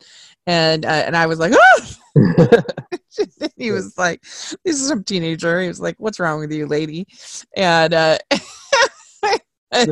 and 0.48 0.84
uh, 0.84 1.04
and 1.06 1.16
I 1.16 1.28
was 1.28 1.38
like, 1.38 1.54
oh! 1.56 1.92
he 3.56 3.72
was 3.72 3.96
like, 4.00 4.24
this 4.24 4.82
is 4.82 4.88
some 4.88 5.04
teenager. 5.04 5.62
He 5.62 5.68
was 5.68 5.80
like, 5.80 5.96
what's 6.00 6.20
wrong 6.20 6.40
with 6.40 6.52
you, 6.52 6.66
lady? 6.66 7.06
And 7.56 7.94
uh, 7.94 8.18
uh, 9.72 9.86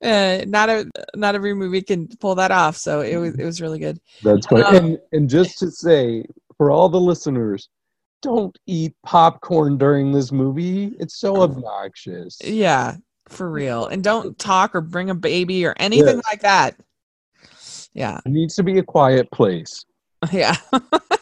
not 0.00 0.68
a 0.68 0.88
not 1.16 1.34
every 1.34 1.52
movie 1.52 1.82
can 1.82 2.06
pull 2.20 2.36
that 2.36 2.52
off, 2.52 2.76
so 2.76 3.00
it 3.00 3.16
was 3.16 3.34
it 3.34 3.44
was 3.44 3.60
really 3.60 3.80
good. 3.80 3.98
That's 4.22 4.46
funny. 4.46 4.62
Um, 4.62 4.76
and, 4.76 4.98
and 5.10 5.28
just 5.28 5.58
to 5.58 5.72
say 5.72 6.24
for 6.56 6.70
all 6.70 6.88
the 6.88 7.00
listeners, 7.00 7.68
don't 8.22 8.56
eat 8.66 8.94
popcorn 9.04 9.76
during 9.76 10.12
this 10.12 10.30
movie. 10.30 10.94
It's 11.00 11.18
so 11.18 11.42
obnoxious. 11.42 12.38
Yeah, 12.44 12.94
for 13.28 13.50
real. 13.50 13.86
And 13.86 14.02
don't 14.02 14.38
talk 14.38 14.74
or 14.74 14.80
bring 14.80 15.10
a 15.10 15.14
baby 15.14 15.66
or 15.66 15.74
anything 15.78 16.20
like 16.30 16.40
that. 16.40 16.76
Yeah. 17.92 18.20
It 18.24 18.30
needs 18.30 18.54
to 18.56 18.62
be 18.62 18.78
a 18.78 18.82
quiet 18.82 19.30
place. 19.30 19.84
Yeah. 20.32 20.56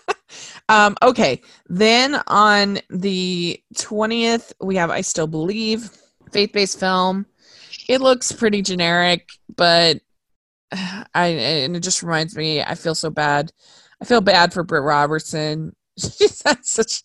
um, 0.68 0.96
okay. 1.02 1.42
Then 1.66 2.22
on 2.28 2.78
the 2.88 3.60
20th, 3.74 4.52
we 4.62 4.76
have 4.76 4.88
I 4.88 5.02
Still 5.02 5.26
Believe, 5.26 5.90
faith 6.32 6.52
based 6.52 6.80
film. 6.80 7.26
It 7.88 8.00
looks 8.00 8.32
pretty 8.32 8.62
generic, 8.62 9.28
but 9.56 10.00
I 10.72 11.26
and 11.26 11.76
it 11.76 11.80
just 11.80 12.02
reminds 12.02 12.36
me, 12.36 12.62
I 12.62 12.76
feel 12.76 12.94
so 12.94 13.10
bad. 13.10 13.52
I 14.00 14.04
feel 14.04 14.20
bad 14.20 14.54
for 14.54 14.62
Britt 14.62 14.84
Robertson. 14.84 15.74
She's 15.98 16.40
had 16.42 16.64
such 16.64 17.02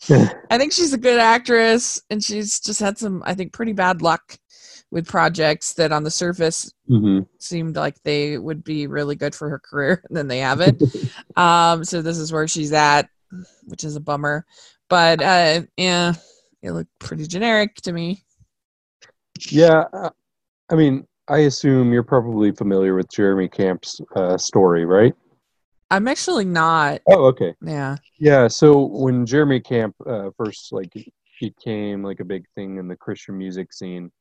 I 0.49 0.57
think 0.57 0.71
she's 0.71 0.93
a 0.93 0.97
good 0.97 1.19
actress 1.19 2.01
and 2.09 2.23
she's 2.23 2.59
just 2.59 2.79
had 2.79 2.97
some, 2.97 3.23
I 3.25 3.33
think, 3.33 3.51
pretty 3.51 3.73
bad 3.73 4.01
luck 4.01 4.38
with 4.91 5.08
projects 5.08 5.73
that 5.73 5.91
on 5.91 6.04
the 6.04 6.12
surface 6.12 6.71
mm-hmm. 6.89 7.19
seemed 7.38 7.75
like 7.75 8.02
they 8.04 8.38
would 8.38 8.63
be 8.63 8.88
really 8.88 9.15
good 9.15 9.36
for 9.36 9.49
her 9.49 9.60
career 9.60 10.02
and 10.08 10.17
then 10.17 10.28
they 10.28 10.39
haven't. 10.39 10.82
Um 11.36 11.84
so 11.84 12.02
this 12.02 12.17
is 12.17 12.34
where 12.34 12.47
she's 12.47 12.73
at 12.73 13.10
which 13.65 13.84
is 13.84 13.95
a 13.95 14.02
bummer. 14.02 14.45
But 14.89 15.21
uh 15.21 15.62
yeah 15.78 16.13
it 16.62 16.71
looked 16.71 16.97
pretty 16.99 17.28
generic 17.28 17.75
to 17.84 17.93
me. 17.93 18.23
Yeah 19.49 19.86
uh, 19.93 20.10
i 20.69 20.75
mean 20.75 21.08
i 21.30 21.39
assume 21.39 21.93
you're 21.93 22.04
probably 22.04 22.52
familiar 22.52 22.95
with 22.95 23.10
jeremy 23.10 23.47
camp's 23.47 24.02
uh, 24.15 24.38
story 24.38 24.86
right? 24.86 25.13
I'm 25.91 26.08
actually 26.08 26.45
not. 26.45 27.02
Oh 27.08 27.25
okay. 27.28 27.56
Yeah. 27.62 27.97
Yeah 28.19 28.47
so 28.47 28.86
when 28.86 29.25
jeremy 29.25 29.60
camp 29.60 29.95
uh, 30.06 30.30
first 30.36 30.73
like 30.73 30.91
became 31.39 32.04
like 32.04 32.19
a 32.19 32.25
big 32.25 32.45
thing 32.56 32.78
in 32.78 32.88
the 32.88 32.97
christian 32.97 33.38
music 33.38 33.71
scene 33.71 34.12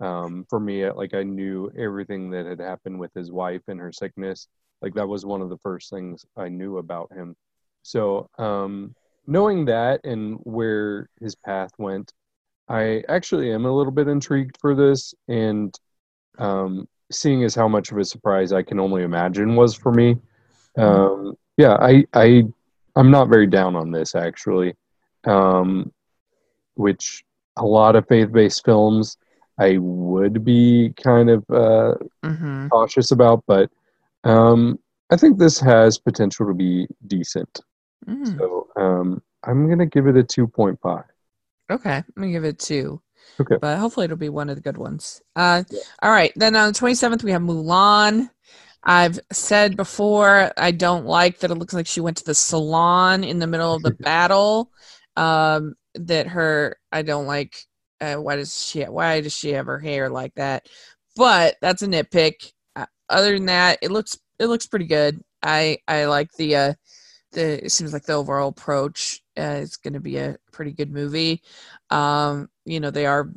um, 0.00 0.44
for 0.48 0.60
me 0.60 0.88
like 0.90 1.14
i 1.14 1.22
knew 1.22 1.70
everything 1.78 2.30
that 2.30 2.46
had 2.46 2.60
happened 2.60 2.98
with 2.98 3.12
his 3.14 3.30
wife 3.32 3.62
and 3.68 3.80
her 3.80 3.92
sickness. 3.92 4.48
Like 4.82 4.94
that 4.94 5.08
was 5.08 5.24
one 5.24 5.40
of 5.40 5.48
the 5.48 5.58
first 5.58 5.90
things 5.90 6.24
i 6.36 6.48
knew 6.48 6.78
about 6.78 7.12
him. 7.12 7.34
So 7.82 8.28
um, 8.38 8.94
knowing 9.26 9.64
that 9.66 10.04
and 10.04 10.38
where 10.42 11.08
his 11.20 11.34
path 11.34 11.70
went 11.78 12.12
i 12.68 13.02
actually 13.08 13.52
am 13.52 13.64
a 13.64 13.72
little 13.72 13.92
bit 13.92 14.08
intrigued 14.08 14.56
for 14.60 14.74
this. 14.74 15.14
And 15.28 15.74
um, 16.38 16.86
seeing 17.10 17.44
as 17.44 17.54
how 17.54 17.68
much 17.68 17.90
of 17.90 17.98
a 17.98 18.04
surprise 18.04 18.52
i 18.52 18.62
can 18.62 18.80
only 18.80 19.02
imagine 19.02 19.56
was 19.56 19.74
for 19.74 19.92
me 19.92 20.16
um, 20.76 21.34
yeah 21.56 21.76
i 21.80 22.04
i 22.12 22.42
i'm 22.96 23.10
not 23.10 23.28
very 23.28 23.46
down 23.46 23.76
on 23.76 23.90
this 23.90 24.14
actually. 24.14 24.74
Um, 25.24 25.92
which 26.76 27.24
a 27.56 27.64
lot 27.64 27.96
of 27.96 28.06
faith-based 28.06 28.64
films 28.64 29.16
I 29.58 29.78
would 29.78 30.44
be 30.44 30.92
kind 31.02 31.30
of 31.30 31.44
uh, 31.50 31.94
mm-hmm. 32.24 32.68
cautious 32.68 33.10
about, 33.10 33.42
but 33.46 33.70
um, 34.24 34.78
I 35.10 35.16
think 35.16 35.38
this 35.38 35.58
has 35.60 35.98
potential 35.98 36.46
to 36.46 36.54
be 36.54 36.86
decent. 37.06 37.60
Mm. 38.06 38.38
So 38.38 38.68
um, 38.76 39.22
I'm 39.44 39.66
going 39.66 39.78
to 39.78 39.86
give 39.86 40.06
it 40.06 40.16
a 40.16 40.22
2.5. 40.22 41.04
Okay, 41.70 41.96
I'm 41.96 42.04
going 42.16 42.28
to 42.28 42.32
give 42.32 42.44
it 42.44 42.58
two. 42.58 43.00
Okay. 43.40 43.56
But 43.60 43.78
hopefully 43.78 44.04
it'll 44.04 44.16
be 44.16 44.28
one 44.28 44.48
of 44.48 44.56
the 44.56 44.62
good 44.62 44.78
ones. 44.78 45.20
Uh, 45.34 45.64
yeah. 45.70 45.80
All 46.02 46.10
right. 46.10 46.32
Then 46.36 46.56
on 46.56 46.72
the 46.72 46.78
27th, 46.78 47.22
we 47.22 47.32
have 47.32 47.42
Mulan. 47.42 48.30
I've 48.82 49.18
said 49.32 49.76
before, 49.76 50.52
I 50.56 50.70
don't 50.70 51.06
like 51.06 51.40
that 51.40 51.50
it 51.50 51.56
looks 51.56 51.74
like 51.74 51.88
she 51.88 52.00
went 52.00 52.18
to 52.18 52.24
the 52.24 52.34
salon 52.34 53.24
in 53.24 53.40
the 53.40 53.46
middle 53.48 53.74
of 53.74 53.82
the 53.82 53.90
battle. 54.00 54.70
Um, 55.16 55.74
that 55.94 56.28
her, 56.28 56.78
I 56.92 57.02
don't 57.02 57.26
like. 57.26 57.56
Uh, 58.00 58.16
why 58.16 58.36
does 58.36 58.64
she? 58.64 58.82
Why 58.84 59.20
does 59.20 59.36
she 59.36 59.52
have 59.52 59.66
her 59.66 59.78
hair 59.78 60.08
like 60.08 60.34
that? 60.34 60.68
But 61.16 61.56
that's 61.60 61.82
a 61.82 61.86
nitpick. 61.86 62.52
Uh, 62.74 62.86
other 63.08 63.34
than 63.34 63.46
that, 63.46 63.78
it 63.82 63.90
looks 63.90 64.18
it 64.38 64.46
looks 64.46 64.66
pretty 64.66 64.86
good. 64.86 65.22
I 65.42 65.78
I 65.88 66.06
like 66.06 66.32
the 66.32 66.56
uh, 66.56 66.74
the. 67.32 67.64
It 67.64 67.72
seems 67.72 67.92
like 67.92 68.04
the 68.04 68.14
overall 68.14 68.48
approach 68.48 69.22
uh, 69.38 69.60
is 69.62 69.76
going 69.76 69.94
to 69.94 70.00
be 70.00 70.18
a 70.18 70.36
pretty 70.52 70.72
good 70.72 70.92
movie. 70.92 71.42
Um, 71.90 72.48
you 72.64 72.80
know, 72.80 72.90
they 72.90 73.06
are 73.06 73.30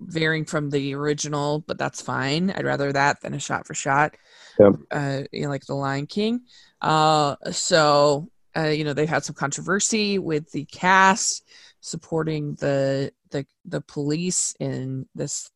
varying 0.00 0.44
from 0.44 0.70
the 0.70 0.94
original, 0.94 1.60
but 1.66 1.78
that's 1.78 2.02
fine. 2.02 2.50
I'd 2.50 2.64
rather 2.64 2.92
that 2.92 3.20
than 3.20 3.34
a 3.34 3.40
shot 3.40 3.66
for 3.66 3.74
shot. 3.74 4.16
Yep. 4.58 4.72
Uh, 4.90 5.22
you 5.32 5.42
know, 5.42 5.48
like 5.48 5.66
the 5.66 5.74
Lion 5.74 6.06
King. 6.06 6.42
Uh, 6.80 7.36
so 7.52 8.28
uh, 8.56 8.68
you 8.68 8.84
know, 8.84 8.94
they've 8.94 9.08
had 9.08 9.24
some 9.24 9.34
controversy 9.34 10.18
with 10.18 10.50
the 10.52 10.64
cast 10.66 11.44
supporting 11.80 12.54
the 12.54 13.12
the 13.30 13.46
the 13.64 13.80
police 13.80 14.54
in 14.60 15.06
this 15.14 15.50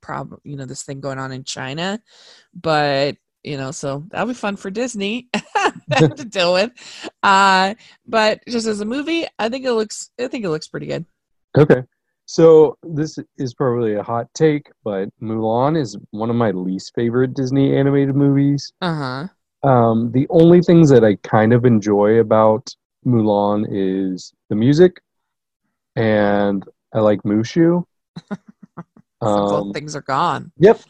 problem, 0.00 0.40
you 0.44 0.56
know, 0.56 0.66
this 0.66 0.82
thing 0.82 1.00
going 1.00 1.18
on 1.18 1.32
in 1.32 1.44
China. 1.44 2.00
But 2.54 3.16
you 3.42 3.56
know, 3.56 3.70
so 3.70 4.04
that'll 4.08 4.28
be 4.28 4.34
fun 4.34 4.56
for 4.56 4.70
Disney 4.70 5.28
to 5.96 6.24
deal 6.28 6.52
with. 6.52 6.72
Uh, 7.22 7.74
but 8.06 8.40
just 8.46 8.66
as 8.66 8.80
a 8.80 8.84
movie, 8.84 9.26
I 9.38 9.48
think 9.48 9.64
it 9.64 9.72
looks, 9.72 10.10
I 10.18 10.28
think 10.28 10.44
it 10.44 10.50
looks 10.50 10.68
pretty 10.68 10.86
good. 10.86 11.06
Okay. 11.56 11.82
So 12.26 12.76
this 12.82 13.18
is 13.38 13.54
probably 13.54 13.94
a 13.94 14.02
hot 14.02 14.28
take, 14.34 14.70
but 14.84 15.08
Mulan 15.20 15.76
is 15.76 15.96
one 16.10 16.30
of 16.30 16.36
my 16.36 16.52
least 16.52 16.92
favorite 16.94 17.34
Disney 17.34 17.76
animated 17.76 18.14
movies. 18.14 18.72
Uh 18.80 19.26
huh. 19.62 19.68
Um, 19.68 20.12
the 20.12 20.26
only 20.30 20.60
things 20.62 20.90
that 20.90 21.04
I 21.04 21.16
kind 21.16 21.52
of 21.52 21.64
enjoy 21.64 22.20
about 22.20 22.72
Mulan 23.04 23.66
is 23.68 24.32
the 24.48 24.54
music, 24.54 25.00
and 25.96 26.64
I 26.92 27.00
like 27.00 27.22
Mushu. 27.22 27.84
so 28.30 28.36
both 29.20 29.66
um, 29.66 29.72
things 29.72 29.94
are 29.94 30.02
gone. 30.02 30.52
Yep. 30.58 30.80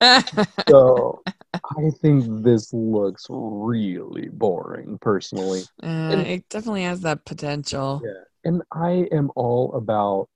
so 0.68 1.22
I 1.54 1.90
think 2.00 2.44
this 2.44 2.72
looks 2.72 3.26
really 3.28 4.28
boring, 4.28 4.98
personally. 5.00 5.62
Uh, 5.82 5.86
and, 5.86 6.20
it 6.26 6.48
definitely 6.48 6.84
has 6.84 7.00
that 7.00 7.24
potential. 7.24 8.02
Yeah, 8.04 8.22
and 8.44 8.62
I 8.72 9.08
am 9.12 9.30
all 9.34 9.74
about 9.74 10.28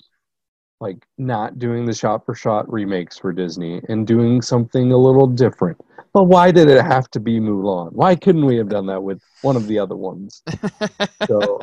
like 0.81 1.07
not 1.17 1.61
doing 1.61 1.85
the 1.85 1.95
shot 1.95 2.27
for 2.27 2.35
shot 2.35 2.71
remakes 2.71 3.17
for 3.17 3.33
Disney 3.33 3.81
and 3.89 4.05
doing 4.05 4.43
something 4.43 4.91
a 4.91 4.97
little 4.97 5.29
different. 5.29 5.81
But 6.13 6.25
why 6.25 6.51
did 6.51 6.69
it 6.69 6.85
have 6.85 7.09
to 7.11 7.21
be 7.21 7.39
Mulan? 7.39 7.93
Why 7.93 8.17
couldn't 8.17 8.45
we 8.45 8.57
have 8.57 8.69
done 8.69 8.87
that 8.87 9.03
with 9.03 9.23
one 9.43 9.57
of 9.57 9.69
the 9.69 9.79
other 9.79 9.97
ones? 9.97 10.43
so 11.29 11.61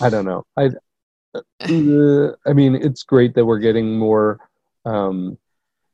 I 0.00 0.10
don't 0.10 0.24
know. 0.24 0.44
I 0.56 0.70
uh, 1.34 2.32
I 2.46 2.52
mean, 2.52 2.74
it's 2.74 3.02
great 3.02 3.34
that 3.34 3.44
we're 3.44 3.58
getting 3.58 3.98
more 3.98 4.38
um, 4.84 5.38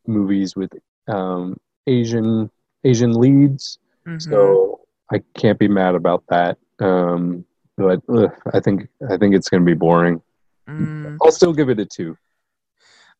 movies 0.06 0.56
with 0.56 0.70
um, 1.08 1.56
Asian 1.86 2.50
Asian 2.84 3.12
leads. 3.12 3.78
Mm-hmm. 4.06 4.30
So 4.30 4.80
I 5.12 5.22
can't 5.36 5.58
be 5.58 5.68
mad 5.68 5.94
about 5.94 6.24
that. 6.28 6.58
Um, 6.80 7.44
but 7.76 8.00
ugh, 8.08 8.30
I 8.52 8.60
think 8.60 8.88
I 9.10 9.16
think 9.16 9.34
it's 9.34 9.48
going 9.48 9.62
to 9.62 9.66
be 9.66 9.74
boring. 9.74 10.22
Mm. 10.68 11.18
I'll 11.22 11.32
still 11.32 11.52
give 11.52 11.68
it 11.68 11.80
a 11.80 11.84
two. 11.84 12.16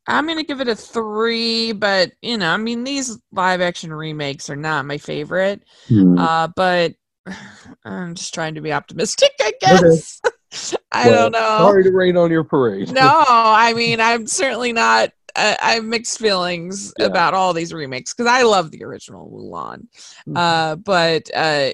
I'm 0.07 0.27
gonna 0.27 0.45
give 0.45 0.61
it 0.61 0.69
a 0.69 0.77
three, 0.77 1.73
but 1.73 2.13
you 2.21 2.37
know, 2.37 2.51
I 2.51 2.59
mean, 2.59 2.85
these 2.85 3.19
live 3.33 3.63
action 3.63 3.93
remakes 3.93 4.51
are 4.51 4.57
not 4.57 4.85
my 4.85 4.99
favorite. 4.99 5.63
Mm. 5.89 6.19
Uh, 6.19 6.49
but 6.55 6.95
I'm 7.85 8.15
just 8.15 8.35
trying 8.35 8.55
to 8.57 8.61
be 8.61 8.73
optimistic, 8.73 9.31
I 9.41 9.53
guess. 9.61 10.21
I 10.93 11.09
well, 11.09 11.31
don't 11.31 11.33
know. 11.33 11.59
Sorry 11.59 11.85
to 11.85 11.91
rain 11.91 12.17
on 12.17 12.31
your 12.31 12.45
parade. 12.45 12.93
no, 12.93 13.25
I 13.27 13.73
mean, 13.75 14.01
I'm 14.01 14.27
certainly 14.27 14.73
not. 14.73 15.11
Uh, 15.37 15.57
I 15.61 15.73
have 15.73 15.85
mixed 15.85 16.19
feelings 16.19 16.93
yeah. 16.99 17.07
about 17.07 17.35
all 17.35 17.53
these 17.53 17.73
remakes 17.73 18.15
because 18.15 18.31
I 18.31 18.43
love 18.43 18.71
the 18.71 18.85
original 18.85 19.29
Mulan, 19.29 19.89
mm-hmm. 20.29 20.37
uh, 20.37 20.77
but 20.77 21.29
uh, 21.35 21.73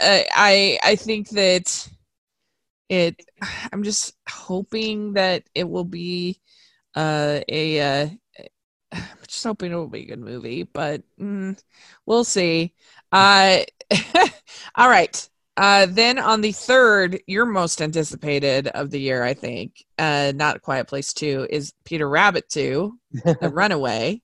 I 0.00 0.78
I 0.82 0.96
think 0.96 1.28
that 1.30 1.88
it. 2.88 3.20
I'm 3.72 3.82
just 3.82 4.14
hoping 4.28 5.14
that 5.14 5.44
it 5.54 5.68
will 5.68 5.84
be 5.84 6.40
uh, 6.94 7.40
a 7.48 7.80
uh, 7.80 8.08
I'm 8.92 9.02
just 9.26 9.44
hoping 9.44 9.72
it 9.72 9.76
will 9.76 9.88
be 9.88 10.02
a 10.02 10.06
good 10.06 10.20
movie, 10.20 10.62
but 10.62 11.02
mm, 11.20 11.60
we'll 12.06 12.24
see. 12.24 12.74
Uh, 13.12 13.58
all 14.74 14.88
right. 14.88 15.28
Uh, 15.56 15.86
then 15.88 16.18
on 16.18 16.40
the 16.40 16.52
third, 16.52 17.20
your 17.26 17.44
most 17.46 17.80
anticipated 17.80 18.66
of 18.68 18.90
the 18.90 18.98
year, 19.00 19.22
I 19.22 19.34
think, 19.34 19.84
uh, 19.98 20.32
not 20.34 20.62
Quiet 20.62 20.88
Place 20.88 21.12
2, 21.12 21.46
is 21.50 21.72
Peter 21.84 22.08
Rabbit 22.08 22.48
2, 22.48 22.92
The 23.24 23.36
Runaway, 23.52 24.20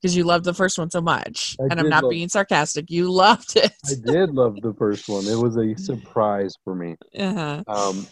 because 0.00 0.14
you 0.14 0.24
loved 0.24 0.44
the 0.44 0.52
first 0.52 0.78
one 0.78 0.90
so 0.90 1.00
much. 1.00 1.56
I 1.58 1.68
and 1.70 1.80
I'm 1.80 1.88
not 1.88 2.02
love- 2.04 2.10
being 2.10 2.28
sarcastic. 2.28 2.90
You 2.90 3.10
loved 3.10 3.56
it. 3.56 3.72
I 3.86 3.94
did 4.04 4.30
love 4.34 4.60
the 4.60 4.74
first 4.74 5.08
one. 5.08 5.26
It 5.26 5.38
was 5.38 5.56
a 5.56 5.74
surprise 5.82 6.54
for 6.64 6.74
me. 6.74 6.96
Uh-huh. 7.18 7.62
Um, 7.66 8.06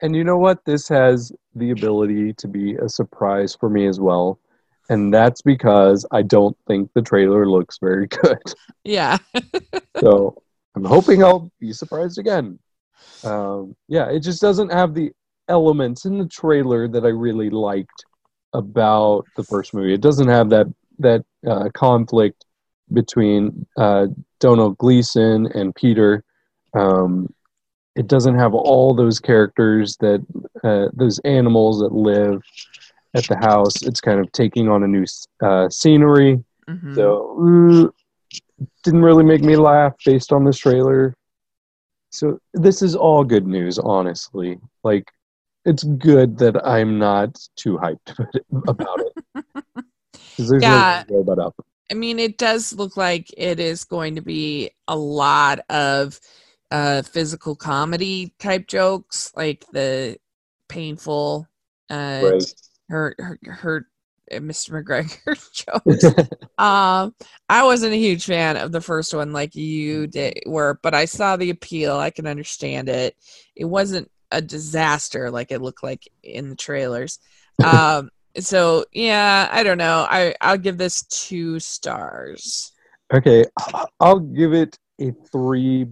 and 0.00 0.16
you 0.16 0.24
know 0.24 0.38
what? 0.38 0.64
This 0.64 0.88
has 0.88 1.30
the 1.54 1.72
ability 1.72 2.32
to 2.34 2.48
be 2.48 2.76
a 2.76 2.88
surprise 2.88 3.54
for 3.54 3.68
me 3.68 3.86
as 3.86 4.00
well. 4.00 4.38
And 4.88 5.12
that's 5.12 5.42
because 5.42 6.06
I 6.10 6.22
don't 6.22 6.56
think 6.66 6.90
the 6.94 7.02
trailer 7.02 7.46
looks 7.46 7.76
very 7.78 8.06
good. 8.22 8.38
Yeah. 8.84 9.18
so 10.00 10.40
I'm 10.78 10.84
hoping 10.84 11.24
I'll 11.24 11.50
be 11.60 11.72
surprised 11.72 12.18
again. 12.18 12.58
Um, 13.24 13.74
yeah, 13.88 14.10
it 14.10 14.20
just 14.20 14.40
doesn't 14.40 14.70
have 14.70 14.94
the 14.94 15.10
elements 15.48 16.04
in 16.04 16.18
the 16.18 16.28
trailer 16.28 16.86
that 16.88 17.04
I 17.04 17.08
really 17.08 17.50
liked 17.50 18.04
about 18.52 19.24
the 19.36 19.42
first 19.44 19.74
movie. 19.74 19.94
It 19.94 20.00
doesn't 20.00 20.28
have 20.28 20.50
that 20.50 20.66
that 21.00 21.24
uh, 21.46 21.68
conflict 21.74 22.44
between 22.92 23.66
uh, 23.76 24.06
Domhnall 24.40 24.70
Gleeson 24.70 25.46
and 25.54 25.74
Peter. 25.74 26.24
Um, 26.74 27.32
it 27.96 28.06
doesn't 28.06 28.36
have 28.36 28.54
all 28.54 28.94
those 28.94 29.18
characters 29.18 29.96
that 29.98 30.24
uh, 30.62 30.88
those 30.92 31.18
animals 31.20 31.80
that 31.80 31.92
live 31.92 32.42
at 33.14 33.26
the 33.26 33.36
house. 33.36 33.82
It's 33.82 34.00
kind 34.00 34.20
of 34.20 34.30
taking 34.32 34.68
on 34.68 34.84
a 34.84 34.86
new 34.86 35.04
uh, 35.42 35.68
scenery. 35.70 36.42
Mm-hmm. 36.68 36.94
So 36.94 37.88
uh, 37.88 37.90
didn't 38.82 39.02
really 39.02 39.24
make 39.24 39.42
me 39.42 39.56
laugh 39.56 39.94
based 40.04 40.32
on 40.32 40.44
this 40.44 40.58
trailer. 40.58 41.14
So 42.10 42.38
this 42.54 42.82
is 42.82 42.96
all 42.96 43.24
good 43.24 43.46
news, 43.46 43.78
honestly. 43.78 44.58
Like 44.82 45.10
it's 45.64 45.84
good 45.84 46.38
that 46.38 46.66
I'm 46.66 46.98
not 46.98 47.38
too 47.56 47.78
hyped 47.78 48.18
about 48.68 49.00
it. 49.00 49.44
yeah. 50.62 51.04
up. 51.38 51.54
I 51.90 51.94
mean, 51.94 52.18
it 52.18 52.38
does 52.38 52.72
look 52.72 52.96
like 52.96 53.30
it 53.36 53.60
is 53.60 53.84
going 53.84 54.14
to 54.16 54.22
be 54.22 54.70
a 54.86 54.96
lot 54.96 55.60
of 55.68 56.18
uh 56.70 57.00
physical 57.00 57.56
comedy 57.56 58.34
type 58.38 58.66
jokes 58.66 59.32
like 59.34 59.64
the 59.72 60.18
painful 60.68 61.48
uh 61.88 62.20
right. 62.22 62.54
her 62.90 63.14
her 63.18 63.38
her 63.42 63.78
uh, 63.78 63.87
Mr. 64.32 64.82
McGregor 64.82 65.36
jokes. 65.52 66.04
um, 66.58 67.14
I 67.48 67.64
wasn't 67.64 67.94
a 67.94 67.98
huge 67.98 68.26
fan 68.26 68.56
of 68.56 68.72
the 68.72 68.80
first 68.80 69.14
one 69.14 69.32
like 69.32 69.54
you 69.54 70.06
did 70.06 70.40
were, 70.46 70.78
but 70.82 70.94
I 70.94 71.04
saw 71.04 71.36
the 71.36 71.50
appeal. 71.50 71.96
I 71.96 72.10
can 72.10 72.26
understand 72.26 72.88
it. 72.88 73.16
It 73.56 73.64
wasn't 73.64 74.10
a 74.30 74.42
disaster 74.42 75.30
like 75.30 75.50
it 75.50 75.62
looked 75.62 75.82
like 75.82 76.08
in 76.22 76.50
the 76.50 76.56
trailers. 76.56 77.18
Um, 77.64 78.10
so 78.38 78.84
yeah, 78.92 79.48
I 79.50 79.64
don't 79.64 79.78
know. 79.78 80.06
I 80.08 80.32
I'll 80.40 80.58
give 80.58 80.78
this 80.78 81.02
two 81.06 81.58
stars. 81.58 82.70
Okay, 83.12 83.44
I'll 83.98 84.20
give 84.20 84.54
it 84.54 84.78
a 85.00 85.10
three 85.32 85.88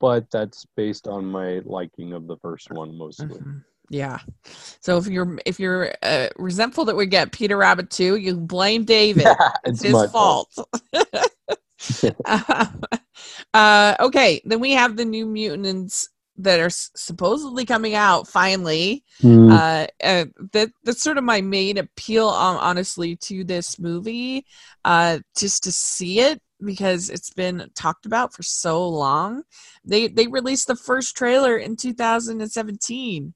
but 0.00 0.30
that's 0.30 0.66
based 0.76 1.08
on 1.08 1.24
my 1.24 1.60
liking 1.64 2.12
of 2.12 2.26
the 2.26 2.36
first 2.38 2.70
one 2.70 2.96
mostly. 2.96 3.26
Mm-hmm. 3.26 3.58
Yeah. 3.88 4.18
So 4.80 4.96
if 4.98 5.06
you're 5.06 5.38
if 5.46 5.60
you're 5.60 5.92
uh, 6.02 6.28
resentful 6.36 6.86
that 6.86 6.96
we 6.96 7.06
get 7.06 7.32
Peter 7.32 7.56
Rabbit 7.56 7.90
2, 7.90 8.16
you 8.16 8.36
blame 8.36 8.84
David. 8.84 9.24
Yeah, 9.24 9.52
it's, 9.64 9.84
it's 9.84 10.00
his 10.02 10.10
fault. 10.10 10.52
fault. 10.54 10.68
uh, 13.54 13.96
okay, 14.00 14.40
then 14.44 14.60
we 14.60 14.72
have 14.72 14.96
the 14.96 15.04
new 15.04 15.26
mutants 15.26 16.08
that 16.38 16.60
are 16.60 16.66
s- 16.66 16.90
supposedly 16.94 17.64
coming 17.64 17.94
out 17.94 18.28
finally. 18.28 19.04
Mm. 19.22 19.50
Uh, 19.50 19.86
uh, 20.04 20.24
that 20.52 20.70
that's 20.84 21.02
sort 21.02 21.18
of 21.18 21.24
my 21.24 21.40
main 21.40 21.78
appeal, 21.78 22.28
um, 22.28 22.58
honestly, 22.58 23.16
to 23.16 23.44
this 23.44 23.78
movie. 23.78 24.44
Uh, 24.84 25.20
just 25.36 25.64
to 25.64 25.72
see 25.72 26.20
it 26.20 26.40
because 26.64 27.10
it's 27.10 27.30
been 27.30 27.70
talked 27.74 28.06
about 28.06 28.32
for 28.34 28.42
so 28.42 28.86
long. 28.88 29.42
They 29.84 30.08
they 30.08 30.26
released 30.26 30.66
the 30.66 30.76
first 30.76 31.16
trailer 31.16 31.56
in 31.56 31.76
2017, 31.76 33.34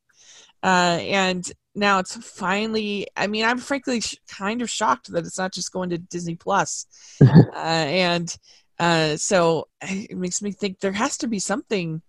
uh, 0.63 0.99
and 1.01 1.51
now 1.75 1.99
it's 2.01 2.17
finally. 2.17 3.07
I 3.17 3.27
mean, 3.27 3.45
I'm 3.45 3.59
frankly 3.59 4.01
sh- 4.01 4.17
kind 4.29 4.63
of 4.63 4.71
shocked 4.71 5.13
that 5.13 5.25
it's 5.25 5.39
not 5.39 5.53
just 5.53 5.73
going 5.73 5.91
to 5.91 5.99
Disney 5.99 6.37
Plus, 6.37 6.87
uh, 7.23 7.57
and 7.57 8.37
Uh, 8.81 9.15
so 9.15 9.69
it 9.83 10.17
makes 10.17 10.41
me 10.41 10.53
think 10.53 10.81
there 10.81 10.93
has 10.93 11.19
to 11.19 11.29
be 11.29 11.39
something 11.39 12.01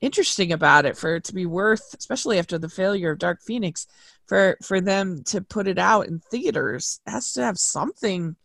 interesting 0.00 0.52
about 0.52 0.86
it 0.86 0.96
for 0.96 1.16
it 1.16 1.24
to 1.24 1.34
be 1.34 1.46
worth, 1.46 1.94
especially 1.98 2.38
after 2.38 2.58
the 2.58 2.68
failure 2.68 3.10
of 3.10 3.18
Dark 3.18 3.40
Phoenix, 3.42 3.86
for 4.28 4.56
for 4.62 4.80
them 4.80 5.24
to 5.24 5.40
put 5.40 5.66
it 5.66 5.78
out 5.78 6.06
in 6.06 6.20
theaters. 6.30 7.00
It 7.06 7.10
has 7.10 7.32
to 7.32 7.42
have 7.42 7.58
something 7.58 8.36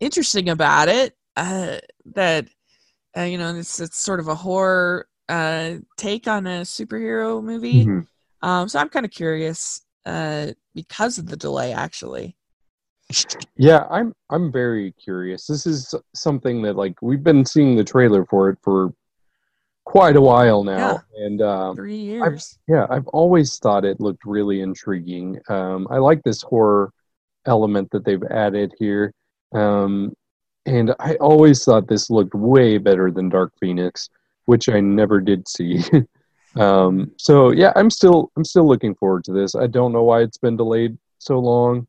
interesting 0.00 0.48
about 0.48 0.88
it 0.88 1.16
uh, 1.36 1.78
that 2.14 2.46
uh, 3.16 3.22
you 3.22 3.36
know 3.38 3.54
it's 3.56 3.80
it's 3.80 3.98
sort 3.98 4.20
of 4.20 4.28
a 4.28 4.34
horror 4.36 5.08
uh, 5.28 5.78
take 5.96 6.28
on 6.28 6.46
a 6.46 6.62
superhero 6.62 7.42
movie. 7.42 7.84
Mm-hmm. 7.84 8.00
Um, 8.42 8.68
so 8.68 8.78
I'm 8.78 8.88
kind 8.88 9.06
of 9.06 9.12
curious 9.12 9.82
uh, 10.04 10.48
because 10.74 11.18
of 11.18 11.26
the 11.26 11.36
delay, 11.36 11.72
actually. 11.72 12.36
Yeah, 13.56 13.86
I'm 13.90 14.14
I'm 14.30 14.50
very 14.50 14.92
curious. 14.92 15.46
This 15.46 15.66
is 15.66 15.94
something 16.14 16.62
that 16.62 16.76
like 16.76 17.00
we've 17.02 17.22
been 17.22 17.44
seeing 17.44 17.76
the 17.76 17.84
trailer 17.84 18.24
for 18.24 18.48
it 18.48 18.58
for 18.62 18.92
quite 19.84 20.16
a 20.16 20.20
while 20.20 20.64
now, 20.64 21.02
yeah. 21.14 21.24
and 21.26 21.42
um, 21.42 21.76
three 21.76 21.96
years. 21.96 22.58
I've, 22.68 22.74
yeah, 22.74 22.86
I've 22.88 23.06
always 23.08 23.58
thought 23.58 23.84
it 23.84 24.00
looked 24.00 24.24
really 24.24 24.60
intriguing. 24.60 25.38
Um, 25.48 25.86
I 25.90 25.98
like 25.98 26.22
this 26.22 26.42
horror 26.42 26.92
element 27.46 27.90
that 27.90 28.04
they've 28.04 28.22
added 28.30 28.72
here, 28.78 29.12
um, 29.54 30.14
and 30.64 30.94
I 30.98 31.16
always 31.16 31.64
thought 31.64 31.88
this 31.88 32.08
looked 32.08 32.34
way 32.34 32.78
better 32.78 33.10
than 33.10 33.28
Dark 33.28 33.52
Phoenix, 33.60 34.08
which 34.46 34.68
I 34.68 34.80
never 34.80 35.20
did 35.20 35.46
see. 35.48 35.82
Um, 36.56 37.12
so 37.18 37.50
yeah, 37.50 37.72
I'm 37.76 37.90
still 37.90 38.30
I'm 38.36 38.44
still 38.44 38.66
looking 38.66 38.94
forward 38.94 39.24
to 39.24 39.32
this. 39.32 39.54
I 39.54 39.66
don't 39.66 39.92
know 39.92 40.02
why 40.02 40.22
it's 40.22 40.38
been 40.38 40.56
delayed 40.56 40.98
so 41.18 41.38
long 41.38 41.86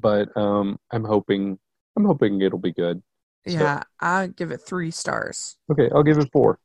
but 0.00 0.34
um, 0.36 0.78
I'm 0.90 1.04
hoping 1.04 1.58
I'm 1.96 2.04
hoping 2.04 2.40
it'll 2.40 2.58
be 2.58 2.72
good. 2.72 3.02
Yeah, 3.44 3.80
so. 3.80 3.86
I'll 4.00 4.28
give 4.28 4.50
it 4.50 4.58
three 4.58 4.90
stars. 4.90 5.56
Okay, 5.70 5.90
I'll 5.94 6.02
give 6.02 6.18
it 6.18 6.30
four. 6.32 6.58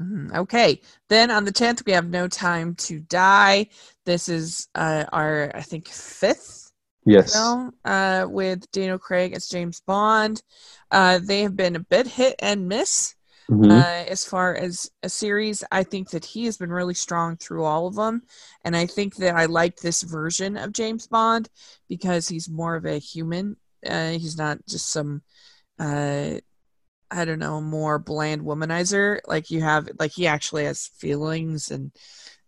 Mm, 0.00 0.34
okay, 0.34 0.80
then 1.08 1.30
on 1.30 1.44
the 1.44 1.52
tenth 1.52 1.82
we 1.84 1.92
have 1.92 2.08
No 2.08 2.28
Time 2.28 2.74
to 2.76 3.00
Die. 3.00 3.66
This 4.04 4.28
is 4.28 4.68
uh, 4.74 5.04
our 5.12 5.50
I 5.54 5.60
think 5.62 5.88
fifth 5.88 6.72
yes 7.04 7.32
film 7.32 7.72
uh, 7.84 8.26
with 8.28 8.70
Daniel 8.70 8.98
Craig 8.98 9.32
as 9.32 9.48
James 9.48 9.80
Bond. 9.80 10.42
Uh, 10.90 11.18
they 11.22 11.42
have 11.42 11.56
been 11.56 11.76
a 11.76 11.80
bit 11.80 12.06
hit 12.06 12.36
and 12.38 12.68
miss. 12.68 13.14
Mm-hmm. 13.50 13.70
Uh, 13.70 14.04
as 14.08 14.24
far 14.24 14.54
as 14.54 14.90
a 15.02 15.08
series, 15.08 15.64
I 15.72 15.82
think 15.82 16.10
that 16.10 16.24
he 16.24 16.44
has 16.44 16.58
been 16.58 16.70
really 16.70 16.94
strong 16.94 17.36
through 17.36 17.64
all 17.64 17.86
of 17.86 17.94
them. 17.94 18.22
And 18.64 18.76
I 18.76 18.86
think 18.86 19.16
that 19.16 19.34
I 19.36 19.46
like 19.46 19.76
this 19.76 20.02
version 20.02 20.56
of 20.56 20.72
James 20.72 21.06
Bond 21.06 21.48
because 21.88 22.28
he's 22.28 22.50
more 22.50 22.76
of 22.76 22.84
a 22.84 22.98
human. 22.98 23.56
Uh, 23.86 24.10
he's 24.10 24.36
not 24.36 24.58
just 24.68 24.90
some, 24.90 25.22
uh, 25.78 26.32
I 27.10 27.24
don't 27.24 27.38
know, 27.38 27.62
more 27.62 27.98
bland 27.98 28.42
womanizer. 28.42 29.20
Like 29.26 29.50
you 29.50 29.62
have, 29.62 29.88
like 29.98 30.12
he 30.12 30.26
actually 30.26 30.64
has 30.64 30.90
feelings 30.98 31.70
and 31.70 31.90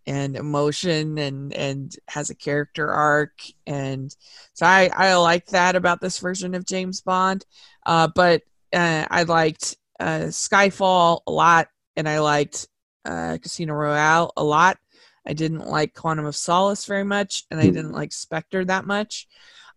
and 0.07 0.35
emotion 0.37 1.19
and 1.19 1.53
and 1.53 1.95
has 2.09 2.31
a 2.31 2.35
character 2.35 2.91
arc 2.91 3.33
and 3.67 4.17
so 4.55 4.65
i 4.65 4.91
i 4.97 5.15
like 5.15 5.45
that 5.47 5.77
about 5.77 6.01
this 6.01 6.19
version 6.19 6.55
of 6.55 6.65
james 6.65 7.03
bond 7.03 7.45
uh 7.85 8.09
but 8.15 8.43
uh, 8.73 9.05
i 9.11 9.25
liked 9.25 9.77
uh, 10.01 10.29
Skyfall 10.29 11.21
a 11.27 11.31
lot, 11.33 11.69
and 11.97 12.09
I 12.09 12.21
liked 12.21 12.67
uh, 13.05 13.39
Casino 13.41 13.75
Royale 13.75 14.33
a 14.37 14.43
lot. 14.43 14.79
I 15.27 15.35
didn't 15.35 15.67
like 15.67 15.95
Quantum 15.95 16.27
of 16.27 16.35
Solace 16.35 16.87
very 16.87 17.05
much, 17.05 17.45
and 17.51 17.61
I 17.61 17.67
hmm. 17.67 17.73
didn't 17.73 17.93
like 17.93 18.13
Spectre 18.13 18.65
that 18.65 18.87
much. 18.87 19.29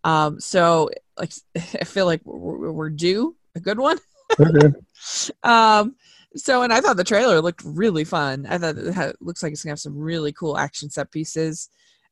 Um, 0.04 0.40
so, 0.40 0.90
like, 1.18 1.34
I 1.56 1.84
feel 1.84 2.06
like 2.06 2.22
we're, 2.24 2.72
we're 2.72 2.90
due 2.90 3.36
a 3.56 3.60
good 3.60 3.80
one. 3.80 3.98
okay. 4.40 4.74
um, 5.44 5.96
so, 6.36 6.64
and 6.64 6.74
I 6.74 6.82
thought 6.82 6.98
the 6.98 7.04
trailer 7.04 7.42
looked 7.42 7.62
really 7.64 8.04
fun. 8.04 8.48
I 8.50 8.58
thought 8.58 8.78
it, 8.78 8.94
had, 8.94 9.14
looks 9.22 9.44
like 9.44 9.52
it's 9.52 9.64
gonna 9.64 9.72
have 9.72 9.80
some 9.80 9.98
really 9.98 10.32
cool 10.32 10.58
action 10.58 10.90
set 10.90 11.12
pieces, 11.12 11.70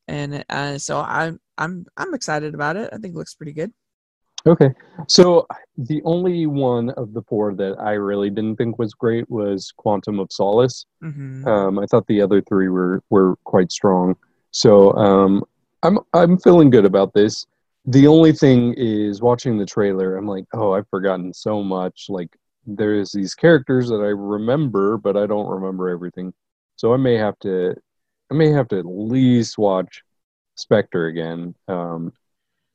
and 0.08 0.46
uh, 0.50 0.78
so 0.78 1.00
I'm 1.02 1.40
I'm 1.58 1.86
I'm 1.98 2.14
excited 2.14 2.54
about 2.54 2.76
it. 2.76 2.90
I 2.94 2.98
think 2.98 3.16
it 3.16 3.18
looks 3.18 3.34
pretty 3.34 3.54
good. 3.54 3.74
Okay. 4.48 4.74
So 5.08 5.46
the 5.78 6.02
only 6.04 6.48
one 6.48 6.90
of 6.92 7.14
the 7.14 7.22
four 7.24 7.54
that 7.56 7.80
I 7.80 7.94
really 7.94 8.30
didn't 8.30 8.56
think 8.56 8.80
was 8.80 8.94
great 8.94 9.30
was 9.30 9.72
Quantum 9.78 10.20
of 10.20 10.32
Solace. 10.32 10.86
Mm-hmm. 11.04 11.48
Um, 11.48 11.80
I 11.80 11.86
thought 11.86 12.08
the 12.08 12.22
other 12.22 12.42
three 12.42 12.70
were 12.70 13.04
were 13.10 13.36
quite 13.44 13.72
strong. 13.72 14.16
So 14.52 14.94
um, 14.94 15.44
I'm 15.84 16.00
I'm 16.14 16.38
feeling 16.40 16.70
good 16.70 16.86
about 16.86 17.14
this. 17.14 17.46
The 17.86 18.08
only 18.08 18.32
thing 18.32 18.74
is 18.78 19.22
watching 19.22 19.58
the 19.58 19.66
trailer, 19.66 20.16
I'm 20.16 20.28
like, 20.28 20.46
oh, 20.54 20.74
I've 20.74 20.88
forgotten 20.90 21.34
so 21.34 21.64
much. 21.64 22.06
Like 22.10 22.36
there's 22.66 23.12
these 23.12 23.34
characters 23.34 23.90
that 23.90 24.02
I 24.02 24.10
remember, 24.10 24.98
but 24.98 25.18
I 25.18 25.26
don't 25.26 25.50
remember 25.50 25.90
everything. 25.90 26.34
So 26.76 26.94
I 26.94 26.98
may 26.98 27.16
have 27.16 27.38
to 27.40 27.76
I 28.32 28.34
may 28.34 28.50
have 28.50 28.68
to 28.70 28.80
at 28.80 28.86
least 28.86 29.58
watch 29.58 30.04
Spectre 30.56 31.08
again. 31.08 31.56
Um, 31.68 32.14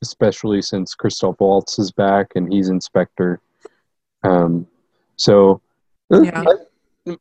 especially 0.07 0.63
since 0.63 0.95
Christoph 0.95 1.37
Waltz 1.41 1.79
is 1.79 1.91
back 1.93 2.33
and 2.35 2.53
he's 2.53 2.69
in 2.69 2.81
Spectre. 2.81 3.41
Um, 4.23 4.67
so 5.17 5.61
uh, 6.13 6.23
yeah. 6.23 6.45
I, 7.07 7.17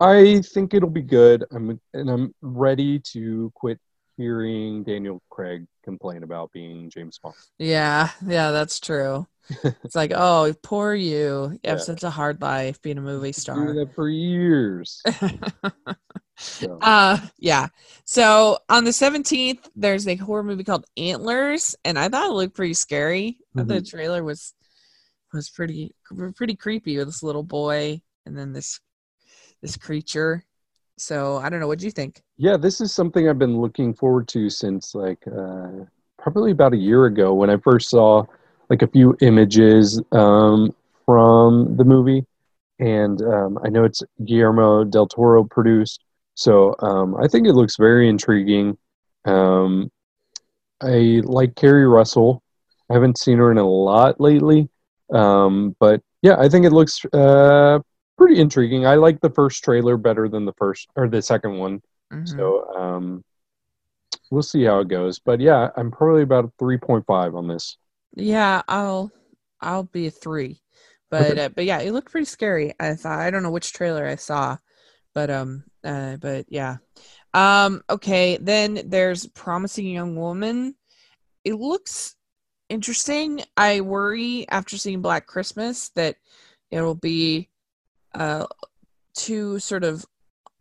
I, 0.00 0.40
think 0.42 0.74
it'll 0.74 0.88
be 0.90 1.02
good. 1.02 1.44
I'm 1.50 1.80
and 1.92 2.10
I'm 2.10 2.34
ready 2.40 2.98
to 3.12 3.50
quit 3.54 3.78
hearing 4.16 4.82
Daniel 4.82 5.22
Craig 5.30 5.66
complain 5.82 6.22
about 6.22 6.52
being 6.52 6.90
James 6.90 7.18
Bond. 7.18 7.34
Yeah, 7.58 8.10
yeah, 8.26 8.50
that's 8.50 8.80
true. 8.80 9.26
it's 9.64 9.96
like, 9.96 10.12
oh, 10.14 10.52
poor 10.62 10.94
you. 10.94 11.50
You 11.52 11.60
yeah. 11.64 11.70
have 11.70 11.82
such 11.82 12.02
a 12.02 12.10
hard 12.10 12.40
life 12.42 12.80
being 12.82 12.98
a 12.98 13.02
movie 13.02 13.32
star. 13.32 13.56
Doing 13.56 13.76
that 13.76 13.94
for 13.94 14.08
years. 14.08 15.02
So. 16.40 16.78
Uh 16.80 17.18
yeah. 17.38 17.68
So 18.04 18.58
on 18.68 18.84
the 18.84 18.90
17th, 18.90 19.68
there's 19.76 20.08
a 20.08 20.16
horror 20.16 20.42
movie 20.42 20.64
called 20.64 20.86
Antlers, 20.96 21.76
and 21.84 21.98
I 21.98 22.08
thought 22.08 22.30
it 22.30 22.32
looked 22.32 22.56
pretty 22.56 22.74
scary. 22.74 23.38
Mm-hmm. 23.56 23.68
The 23.68 23.82
trailer 23.82 24.24
was 24.24 24.54
was 25.32 25.50
pretty 25.50 25.94
pretty 26.34 26.56
creepy 26.56 26.96
with 26.98 27.06
this 27.06 27.22
little 27.22 27.44
boy 27.44 28.00
and 28.26 28.36
then 28.36 28.52
this 28.52 28.80
this 29.62 29.76
creature. 29.76 30.44
So 30.98 31.38
I 31.38 31.48
don't 31.48 31.60
know. 31.60 31.66
What 31.66 31.78
do 31.78 31.86
you 31.86 31.90
think? 31.90 32.22
Yeah, 32.36 32.56
this 32.56 32.80
is 32.80 32.94
something 32.94 33.28
I've 33.28 33.38
been 33.38 33.58
looking 33.58 33.94
forward 33.94 34.28
to 34.28 34.50
since 34.50 34.94
like 34.94 35.22
uh, 35.26 35.84
probably 36.18 36.52
about 36.52 36.74
a 36.74 36.78
year 36.78 37.06
ago 37.06 37.32
when 37.34 37.50
I 37.50 37.56
first 37.56 37.90
saw 37.90 38.24
like 38.68 38.82
a 38.82 38.86
few 38.86 39.16
images 39.20 40.00
um, 40.12 40.74
from 41.06 41.76
the 41.76 41.84
movie, 41.84 42.24
and 42.78 43.20
um, 43.22 43.58
I 43.64 43.68
know 43.68 43.84
it's 43.84 44.02
Guillermo 44.24 44.84
del 44.84 45.06
Toro 45.06 45.44
produced. 45.44 46.04
So 46.40 46.74
um, 46.78 47.16
I 47.16 47.28
think 47.28 47.46
it 47.46 47.52
looks 47.52 47.76
very 47.76 48.08
intriguing. 48.08 48.78
Um, 49.26 49.92
I 50.82 51.20
like 51.22 51.54
Keri 51.54 51.86
Russell. 51.86 52.42
I 52.88 52.94
haven't 52.94 53.18
seen 53.18 53.36
her 53.36 53.50
in 53.50 53.58
a 53.58 53.68
lot 53.68 54.18
lately, 54.22 54.70
um, 55.12 55.76
but 55.78 56.00
yeah, 56.22 56.36
I 56.38 56.48
think 56.48 56.64
it 56.64 56.72
looks 56.72 57.04
uh, 57.12 57.80
pretty 58.16 58.40
intriguing. 58.40 58.86
I 58.86 58.94
like 58.94 59.20
the 59.20 59.28
first 59.28 59.62
trailer 59.62 59.98
better 59.98 60.30
than 60.30 60.46
the 60.46 60.54
first 60.54 60.88
or 60.96 61.08
the 61.08 61.20
second 61.20 61.58
one. 61.58 61.82
Mm-hmm. 62.10 62.24
So 62.24 62.74
um, 62.74 63.22
we'll 64.30 64.42
see 64.42 64.64
how 64.64 64.80
it 64.80 64.88
goes. 64.88 65.18
But 65.18 65.40
yeah, 65.40 65.68
I'm 65.76 65.90
probably 65.90 66.22
about 66.22 66.54
three 66.58 66.78
point 66.78 67.04
five 67.06 67.34
on 67.34 67.48
this. 67.48 67.76
Yeah, 68.16 68.62
I'll 68.66 69.12
I'll 69.60 69.84
be 69.84 70.06
a 70.06 70.10
three, 70.10 70.62
but 71.10 71.32
okay. 71.32 71.44
uh, 71.44 71.48
but 71.50 71.66
yeah, 71.66 71.80
it 71.80 71.92
looked 71.92 72.10
pretty 72.10 72.24
scary. 72.24 72.72
I 72.80 72.94
thought 72.94 73.18
I 73.18 73.30
don't 73.30 73.42
know 73.42 73.50
which 73.50 73.74
trailer 73.74 74.06
I 74.06 74.14
saw, 74.14 74.56
but 75.12 75.28
um 75.28 75.64
uh 75.84 76.16
but 76.16 76.46
yeah. 76.48 76.76
Um 77.34 77.82
okay 77.88 78.38
then 78.40 78.82
there's 78.86 79.26
promising 79.26 79.86
young 79.86 80.16
woman. 80.16 80.74
It 81.44 81.54
looks 81.54 82.16
interesting. 82.68 83.42
I 83.56 83.80
worry 83.80 84.46
after 84.48 84.76
seeing 84.76 85.02
black 85.02 85.26
christmas 85.26 85.90
that 85.90 86.16
it'll 86.70 86.94
be 86.94 87.48
uh 88.14 88.46
too 89.14 89.58
sort 89.58 89.84
of 89.84 90.04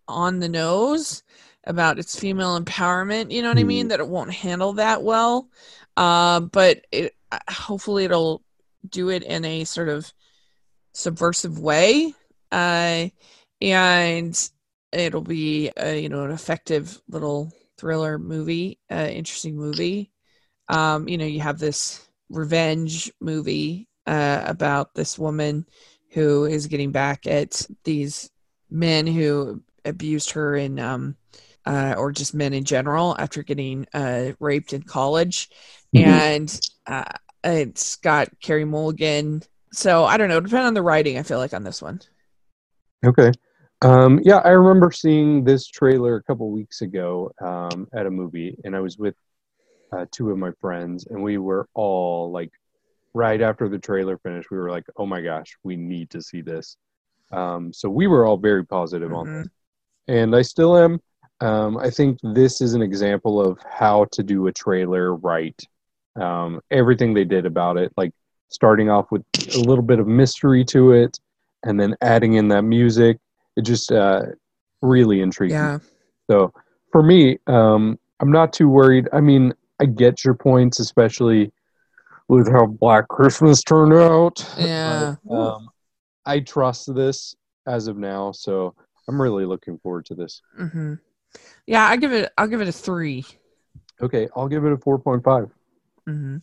on 0.07 0.39
the 0.39 0.49
nose 0.49 1.23
about 1.65 1.99
its 1.99 2.19
female 2.19 2.59
empowerment 2.59 3.31
you 3.31 3.43
know 3.43 3.49
what 3.49 3.57
mm. 3.57 3.61
i 3.61 3.63
mean? 3.63 3.85
Hmm. 3.85 3.89
that 3.89 3.99
it 3.99 4.07
won't 4.07 4.33
handle 4.33 4.73
that 4.73 5.03
well. 5.03 5.49
Uh, 5.97 6.39
but 6.39 6.85
it 6.91 7.13
hopefully 7.49 8.05
it'll 8.05 8.41
do 8.89 9.09
it 9.09 9.23
in 9.23 9.43
a 9.45 9.65
sort 9.65 9.89
of 9.89 10.11
subversive 10.93 11.59
way. 11.59 12.13
Uh 12.51 13.09
and 13.61 14.49
it'll 14.91 15.21
be 15.21 15.71
a, 15.77 15.99
you 15.99 16.09
know 16.09 16.23
an 16.23 16.31
effective 16.31 17.01
little 17.07 17.51
thriller 17.77 18.19
movie, 18.19 18.79
uh, 18.91 19.07
interesting 19.11 19.55
movie. 19.55 20.11
Um, 20.67 21.07
you 21.07 21.17
know, 21.17 21.25
you 21.25 21.39
have 21.41 21.59
this 21.59 22.07
revenge 22.29 23.11
movie 23.19 23.87
uh, 24.05 24.43
about 24.45 24.93
this 24.93 25.17
woman 25.17 25.65
who 26.11 26.45
is 26.45 26.67
getting 26.67 26.91
back 26.91 27.25
at 27.27 27.65
these 27.83 28.29
men 28.69 29.07
who 29.07 29.61
abused 29.85 30.31
her 30.31 30.55
in 30.55 30.79
um, 30.79 31.15
uh, 31.65 31.95
or 31.97 32.11
just 32.11 32.33
men 32.33 32.53
in 32.53 32.63
general 32.63 33.15
after 33.17 33.43
getting 33.43 33.85
uh, 33.93 34.31
raped 34.39 34.73
in 34.73 34.83
college. 34.83 35.49
Mm-hmm. 35.95 36.09
And 36.09 36.61
uh, 36.85 37.05
it's 37.43 37.95
got 37.95 38.39
Carey 38.39 38.65
Mulligan 38.65 39.41
so 39.71 40.05
I 40.05 40.17
don't 40.17 40.29
know. 40.29 40.39
Depending 40.39 40.67
on 40.67 40.73
the 40.73 40.81
writing, 40.81 41.17
I 41.17 41.23
feel 41.23 41.37
like 41.37 41.53
on 41.53 41.63
this 41.63 41.81
one. 41.81 42.01
Okay. 43.05 43.31
Um, 43.81 44.19
yeah, 44.23 44.37
I 44.37 44.49
remember 44.49 44.91
seeing 44.91 45.43
this 45.43 45.67
trailer 45.67 46.17
a 46.17 46.23
couple 46.23 46.51
weeks 46.51 46.81
ago 46.81 47.31
um, 47.41 47.87
at 47.93 48.05
a 48.05 48.11
movie, 48.11 48.57
and 48.65 48.75
I 48.75 48.81
was 48.81 48.97
with 48.97 49.15
uh, 49.91 50.05
two 50.11 50.31
of 50.31 50.37
my 50.37 50.51
friends, 50.59 51.07
and 51.07 51.23
we 51.23 51.37
were 51.37 51.67
all 51.73 52.31
like, 52.31 52.51
right 53.13 53.41
after 53.41 53.69
the 53.69 53.79
trailer 53.79 54.17
finished, 54.17 54.51
we 54.51 54.57
were 54.57 54.69
like, 54.69 54.85
"Oh 54.97 55.05
my 55.05 55.21
gosh, 55.21 55.57
we 55.63 55.77
need 55.77 56.09
to 56.11 56.21
see 56.21 56.41
this." 56.41 56.75
Um, 57.31 57.71
so 57.71 57.89
we 57.89 58.07
were 58.07 58.25
all 58.25 58.37
very 58.37 58.65
positive 58.65 59.09
mm-hmm. 59.09 59.17
on 59.17 59.33
this, 59.33 59.47
and 60.07 60.35
I 60.35 60.41
still 60.41 60.77
am. 60.77 60.99
Um, 61.41 61.77
I 61.77 61.89
think 61.89 62.19
this 62.21 62.59
is 62.59 62.73
an 62.73 62.81
example 62.81 63.39
of 63.39 63.59
how 63.69 64.05
to 64.11 64.23
do 64.23 64.47
a 64.47 64.51
trailer 64.51 65.15
right. 65.15 65.59
Um, 66.17 66.59
everything 66.69 67.13
they 67.13 67.23
did 67.23 67.45
about 67.45 67.77
it, 67.77 67.93
like 67.95 68.11
starting 68.49 68.89
off 68.89 69.09
with 69.09 69.23
a 69.55 69.59
little 69.59 69.83
bit 69.83 69.99
of 69.99 70.07
mystery 70.07 70.65
to 70.65 70.91
it, 70.91 71.17
and 71.63 71.79
then 71.79 71.95
adding 72.01 72.33
in 72.33 72.49
that 72.49 72.63
music, 72.63 73.19
it 73.59 73.65
just 73.65 73.91
uh, 73.91 74.21
really 74.81 75.19
intrigued 75.19 75.51
yeah. 75.51 75.77
me. 75.77 75.83
So 76.31 76.53
for 76.91 77.03
me, 77.03 77.37
um, 77.47 77.99
I'm 78.21 78.31
not 78.31 78.53
too 78.53 78.69
worried. 78.69 79.09
I 79.11 79.19
mean, 79.19 79.53
I 79.81 79.85
get 79.85 80.23
your 80.23 80.33
points, 80.33 80.79
especially 80.79 81.51
with 82.29 82.49
how 82.49 82.67
Black 82.67 83.09
Christmas 83.09 83.61
turned 83.61 83.93
out. 83.93 84.47
Yeah. 84.57 85.15
But, 85.25 85.35
um, 85.35 85.69
I 86.25 86.39
trust 86.39 86.93
this 86.95 87.35
as 87.67 87.87
of 87.87 87.97
now, 87.97 88.31
so 88.31 88.75
I'm 89.07 89.21
really 89.21 89.45
looking 89.45 89.77
forward 89.79 90.05
to 90.05 90.15
this. 90.15 90.41
Mm-hmm. 90.59 90.93
Yeah, 91.67 91.85
I 91.85 91.97
give 91.97 92.13
it. 92.13 92.31
I'll 92.37 92.47
give 92.47 92.61
it 92.61 92.67
a 92.67 92.71
three. 92.71 93.25
Okay, 94.01 94.29
I'll 94.35 94.47
give 94.47 94.63
it 94.65 94.71
a 94.71 94.77
four 94.77 94.99
point 94.99 95.23
five. 95.23 95.49
Mm-hmm. 96.07 96.37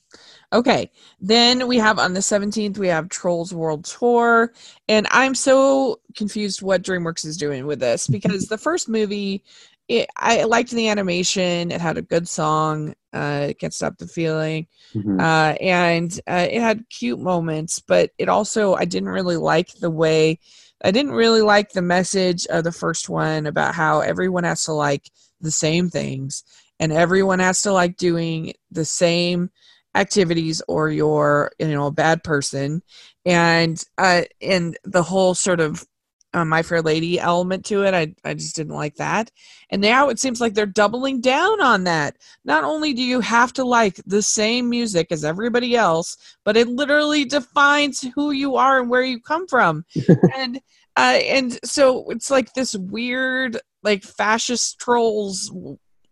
Okay, 0.53 0.91
then 1.21 1.67
we 1.67 1.79
have 1.79 1.99
on 1.99 2.15
the 2.15 2.21
17th, 2.21 2.79
we 2.79 2.89
have 2.89 3.09
Trolls 3.09 3.55
World 3.55 3.85
Tour. 3.85 4.53
And 4.89 5.07
I'm 5.11 5.35
so 5.35 6.01
confused 6.15 6.63
what 6.63 6.83
DreamWorks 6.83 7.25
is 7.25 7.37
doing 7.37 7.67
with 7.67 7.81
this 7.81 8.07
because 8.09 8.47
the 8.47 8.59
first 8.59 8.89
movie, 8.89 9.43
it, 9.89 10.09
I 10.17 10.45
liked 10.45 10.71
the 10.71 10.89
animation. 10.89 11.71
It 11.71 11.81
had 11.81 11.99
a 11.99 12.03
good 12.03 12.29
song, 12.29 12.95
uh, 13.13 13.53
Can't 13.59 13.75
Stop 13.75 13.99
the 13.99 14.09
Feeling. 14.09 14.67
Mm-hmm. 14.95 15.21
Uh, 15.21 15.55
and 15.61 16.21
uh, 16.27 16.47
it 16.51 16.61
had 16.61 16.89
cute 16.91 17.21
moments, 17.21 17.79
but 17.79 18.11
it 18.19 18.29
also, 18.29 18.75
I 18.75 18.85
didn't 18.85 19.11
really 19.11 19.37
like 19.37 19.73
the 19.75 19.91
way 19.91 20.41
I 20.85 20.91
didn't 20.91 21.13
really 21.13 21.43
like 21.43 21.73
the 21.73 21.83
message 21.83 22.47
of 22.47 22.65
the 22.65 22.73
first 22.73 23.09
one 23.09 23.47
about 23.47 23.75
how 23.75 24.01
everyone 24.01 24.45
has 24.45 24.65
to 24.65 24.73
like 24.73 25.11
the 25.41 25.51
same 25.51 25.89
things 25.89 26.45
and 26.81 26.93
everyone 26.93 27.39
has 27.39 27.63
to 27.63 27.73
like 27.73 27.97
doing 27.97 28.53
the 28.71 28.85
same 28.85 29.51
activities 29.95 30.63
or 30.69 30.91
you're 30.91 31.51
you 31.59 31.69
know 31.69 31.87
a 31.87 31.93
bad 31.93 32.23
person. 32.23 32.83
And 33.25 33.83
uh 33.99 34.23
and 34.41 34.77
the 34.85 35.03
whole 35.03 35.35
sort 35.35 35.61
of 35.61 35.85
uh, 36.35 36.45
my 36.45 36.63
fair 36.63 36.83
lady 36.83 37.19
element 37.19 37.65
to 37.65 37.83
it 37.85 37.95
I, 37.95 38.15
I 38.23 38.35
just 38.35 38.57
didn't 38.57 38.75
like 38.75 38.97
that. 38.97 39.31
And 39.71 39.81
now 39.81 40.11
it 40.11 40.19
seems 40.19 40.41
like 40.41 40.53
they're 40.53 40.67
doubling 40.67 41.23
down 41.23 41.63
on 41.63 41.85
that. 41.85 42.17
Not 42.45 42.63
only 42.63 42.93
do 42.93 43.03
you 43.03 43.21
have 43.21 43.55
to 43.55 43.65
like 43.65 44.01
the 44.07 44.23
same 44.23 44.69
music 44.69 45.09
as 45.11 45.25
everybody 45.25 45.75
else 45.77 46.17
but 46.45 46.57
it 46.57 46.69
literally 46.69 47.25
defines 47.25 48.07
who 48.15 48.33
you 48.33 48.57
are 48.57 48.81
and 48.81 48.91
where 48.91 49.03
you 49.03 49.21
come 49.21 49.47
from. 49.47 49.85
And 50.37 50.61
uh, 50.97 51.21
and 51.25 51.59
so 51.63 52.09
it's 52.11 52.31
like 52.31 52.53
this 52.55 52.75
weird 52.75 53.61
like 53.83 54.03
fascist 54.03 54.79
trolls 54.79 55.53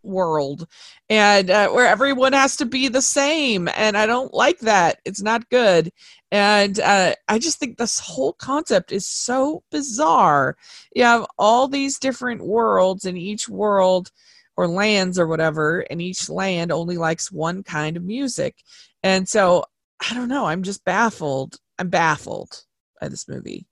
world 0.04 0.66
and 1.08 1.50
uh, 1.50 1.68
where 1.68 1.86
everyone 1.86 2.32
has 2.32 2.56
to 2.56 2.66
be 2.66 2.88
the 2.88 3.02
same 3.02 3.68
and 3.74 3.96
i 3.96 4.06
don't 4.06 4.34
like 4.34 4.58
that. 4.60 4.98
It's 5.04 5.22
not 5.22 5.48
good. 5.48 5.90
And 6.30 6.80
uh, 6.80 7.14
i 7.28 7.38
just 7.38 7.58
think 7.58 7.76
this 7.76 7.98
whole 7.98 8.32
concept 8.34 8.92
is 8.92 9.06
so 9.06 9.62
bizarre. 9.70 10.56
You 10.94 11.04
have 11.04 11.26
all 11.38 11.68
these 11.68 11.98
different 11.98 12.42
worlds 12.42 13.04
and 13.04 13.16
each 13.18 13.48
world 13.48 14.10
or 14.56 14.68
lands 14.68 15.18
or 15.18 15.26
whatever 15.26 15.80
and 15.90 16.00
each 16.00 16.28
land 16.28 16.70
only 16.70 16.96
likes 16.96 17.32
one 17.32 17.62
kind 17.62 17.96
of 17.96 18.04
music. 18.04 18.56
And 19.02 19.28
so 19.28 19.64
i 20.08 20.14
don't 20.14 20.28
know. 20.28 20.46
I'm 20.46 20.62
just 20.62 20.84
baffled. 20.84 21.56
I'm 21.78 21.88
baffled 21.88 22.64
by 23.00 23.08
this 23.08 23.28
movie. 23.28 23.66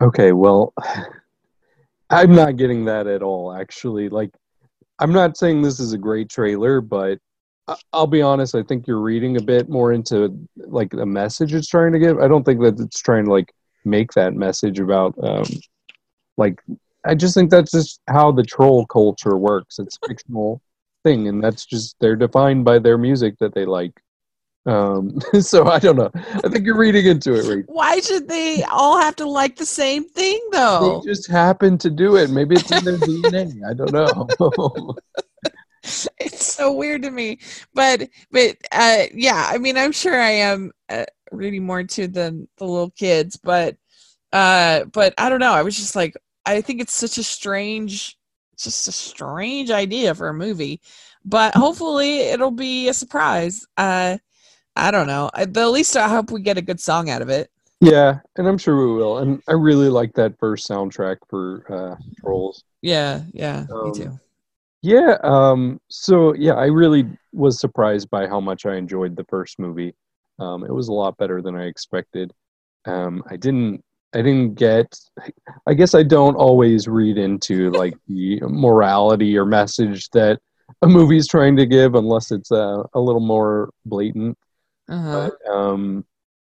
Okay 0.00 0.32
well 0.32 0.72
i'm 2.10 2.34
not 2.34 2.56
getting 2.56 2.86
that 2.86 3.06
at 3.06 3.22
all 3.22 3.52
actually. 3.52 4.08
Like 4.08 4.30
I'm 5.00 5.12
not 5.12 5.36
saying 5.36 5.62
this 5.62 5.80
is 5.80 5.92
a 5.92 5.98
great 5.98 6.28
trailer, 6.28 6.80
but 6.80 7.18
I'll 7.92 8.06
be 8.06 8.22
honest. 8.22 8.54
I 8.54 8.62
think 8.62 8.86
you're 8.86 9.00
reading 9.00 9.36
a 9.36 9.42
bit 9.42 9.68
more 9.68 9.92
into 9.92 10.46
like 10.56 10.90
the 10.90 11.06
message 11.06 11.54
it's 11.54 11.68
trying 11.68 11.92
to 11.92 11.98
give. 11.98 12.18
I 12.18 12.28
don't 12.28 12.44
think 12.44 12.60
that 12.60 12.78
it's 12.78 13.00
trying 13.00 13.24
to 13.24 13.30
like 13.30 13.52
make 13.84 14.12
that 14.12 14.34
message 14.34 14.78
about 14.78 15.14
um, 15.22 15.46
like. 16.36 16.60
I 17.06 17.14
just 17.14 17.34
think 17.34 17.50
that's 17.50 17.70
just 17.70 18.02
how 18.08 18.30
the 18.30 18.42
troll 18.42 18.84
culture 18.84 19.38
works. 19.38 19.78
It's 19.78 19.98
fictional 20.06 20.60
thing, 21.02 21.28
and 21.28 21.42
that's 21.42 21.64
just 21.64 21.96
they're 22.00 22.16
defined 22.16 22.66
by 22.66 22.78
their 22.78 22.98
music 22.98 23.36
that 23.40 23.54
they 23.54 23.64
like. 23.64 23.92
Um, 24.66 25.18
so 25.40 25.66
I 25.66 25.78
don't 25.78 25.96
know. 25.96 26.10
I 26.14 26.48
think 26.48 26.66
you're 26.66 26.76
reading 26.76 27.06
into 27.06 27.34
it, 27.34 27.46
right? 27.46 27.64
Why 27.66 28.00
should 28.00 28.28
they 28.28 28.62
all 28.64 29.00
have 29.00 29.16
to 29.16 29.28
like 29.28 29.56
the 29.56 29.66
same 29.66 30.08
thing, 30.08 30.40
though? 30.52 31.00
They 31.04 31.10
just 31.10 31.30
happen 31.30 31.78
to 31.78 31.90
do 31.90 32.16
it. 32.16 32.30
Maybe 32.30 32.56
it's 32.56 32.70
in 32.70 32.84
their 32.84 32.96
DNA. 32.98 33.60
I 33.68 33.74
don't 33.74 33.92
know. 33.92 34.96
it's 36.18 36.54
so 36.54 36.72
weird 36.72 37.02
to 37.02 37.10
me, 37.10 37.38
but 37.74 38.08
but 38.30 38.56
uh, 38.72 39.04
yeah. 39.14 39.48
I 39.50 39.58
mean, 39.58 39.76
I'm 39.76 39.92
sure 39.92 40.20
I 40.20 40.30
am 40.30 40.72
uh, 40.88 41.06
reading 41.32 41.64
more 41.64 41.82
to 41.82 42.06
than 42.06 42.48
the 42.58 42.64
little 42.64 42.90
kids, 42.90 43.36
but 43.36 43.76
uh, 44.32 44.84
but 44.92 45.14
I 45.16 45.28
don't 45.28 45.40
know. 45.40 45.52
I 45.52 45.62
was 45.62 45.76
just 45.76 45.96
like, 45.96 46.14
I 46.44 46.60
think 46.60 46.80
it's 46.80 46.92
such 46.92 47.16
a 47.18 47.24
strange, 47.24 48.18
just 48.58 48.88
a 48.88 48.92
strange 48.92 49.70
idea 49.70 50.14
for 50.14 50.28
a 50.28 50.34
movie, 50.34 50.82
but 51.24 51.54
hopefully 51.54 52.18
it'll 52.18 52.50
be 52.50 52.88
a 52.88 52.94
surprise. 52.94 53.66
Uh 53.78 54.18
I 54.76 54.90
don't 54.90 55.06
know. 55.06 55.30
At 55.34 55.54
the 55.54 55.68
least 55.68 55.96
I 55.96 56.08
hope 56.08 56.30
we 56.30 56.40
get 56.40 56.58
a 56.58 56.62
good 56.62 56.80
song 56.80 57.10
out 57.10 57.22
of 57.22 57.28
it. 57.28 57.50
Yeah, 57.80 58.20
and 58.36 58.46
I'm 58.46 58.58
sure 58.58 58.76
we 58.76 58.94
will. 58.94 59.18
And 59.18 59.42
I 59.48 59.52
really 59.52 59.88
like 59.88 60.12
that 60.14 60.38
first 60.38 60.68
soundtrack 60.68 61.16
for 61.28 61.64
uh, 61.68 61.96
Trolls. 62.20 62.62
Yeah, 62.82 63.22
yeah, 63.32 63.66
um, 63.72 63.84
me 63.84 63.92
too. 63.92 64.20
Yeah, 64.82 65.16
um, 65.22 65.80
so 65.88 66.34
yeah, 66.34 66.54
I 66.54 66.66
really 66.66 67.06
was 67.32 67.58
surprised 67.58 68.10
by 68.10 68.26
how 68.26 68.40
much 68.40 68.66
I 68.66 68.76
enjoyed 68.76 69.16
the 69.16 69.24
first 69.24 69.58
movie. 69.58 69.94
Um, 70.38 70.64
it 70.64 70.72
was 70.72 70.88
a 70.88 70.92
lot 70.92 71.16
better 71.16 71.42
than 71.42 71.54
I 71.54 71.66
expected. 71.66 72.32
Um, 72.86 73.22
I 73.30 73.36
didn't, 73.36 73.82
I 74.14 74.18
didn't 74.18 74.54
get. 74.54 74.98
I 75.66 75.74
guess 75.74 75.94
I 75.94 76.02
don't 76.02 76.34
always 76.34 76.88
read 76.88 77.18
into 77.18 77.70
like 77.70 77.94
the 78.08 78.40
morality 78.42 79.36
or 79.38 79.44
message 79.46 80.08
that 80.10 80.38
a 80.82 80.86
movie 80.86 81.16
is 81.16 81.28
trying 81.28 81.56
to 81.56 81.66
give, 81.66 81.94
unless 81.94 82.30
it's 82.30 82.52
uh, 82.52 82.82
a 82.94 83.00
little 83.00 83.20
more 83.20 83.70
blatant. 83.84 84.36
Uh-huh. 84.90 85.30
But, 85.30 85.50
um, 85.50 86.04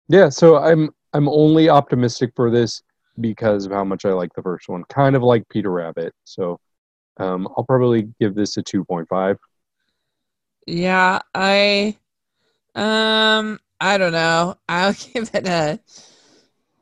yeah, 0.08 0.28
so 0.28 0.56
I'm 0.56 0.90
I'm 1.12 1.28
only 1.28 1.68
optimistic 1.68 2.32
for 2.34 2.50
this 2.50 2.82
because 3.20 3.66
of 3.66 3.72
how 3.72 3.84
much 3.84 4.04
I 4.04 4.12
like 4.12 4.32
the 4.34 4.42
first 4.42 4.68
one. 4.68 4.84
Kind 4.88 5.14
of 5.14 5.22
like 5.22 5.48
Peter 5.48 5.70
Rabbit. 5.70 6.14
So 6.24 6.58
um, 7.18 7.48
I'll 7.56 7.64
probably 7.64 8.08
give 8.18 8.34
this 8.34 8.56
a 8.56 8.62
2.5. 8.62 9.36
Yeah, 10.66 11.20
I 11.34 11.96
um 12.74 13.58
I 13.80 13.98
don't 13.98 14.12
know. 14.12 14.56
I'll 14.68 14.92
give 15.14 15.30
it 15.34 15.46
a 15.46 15.80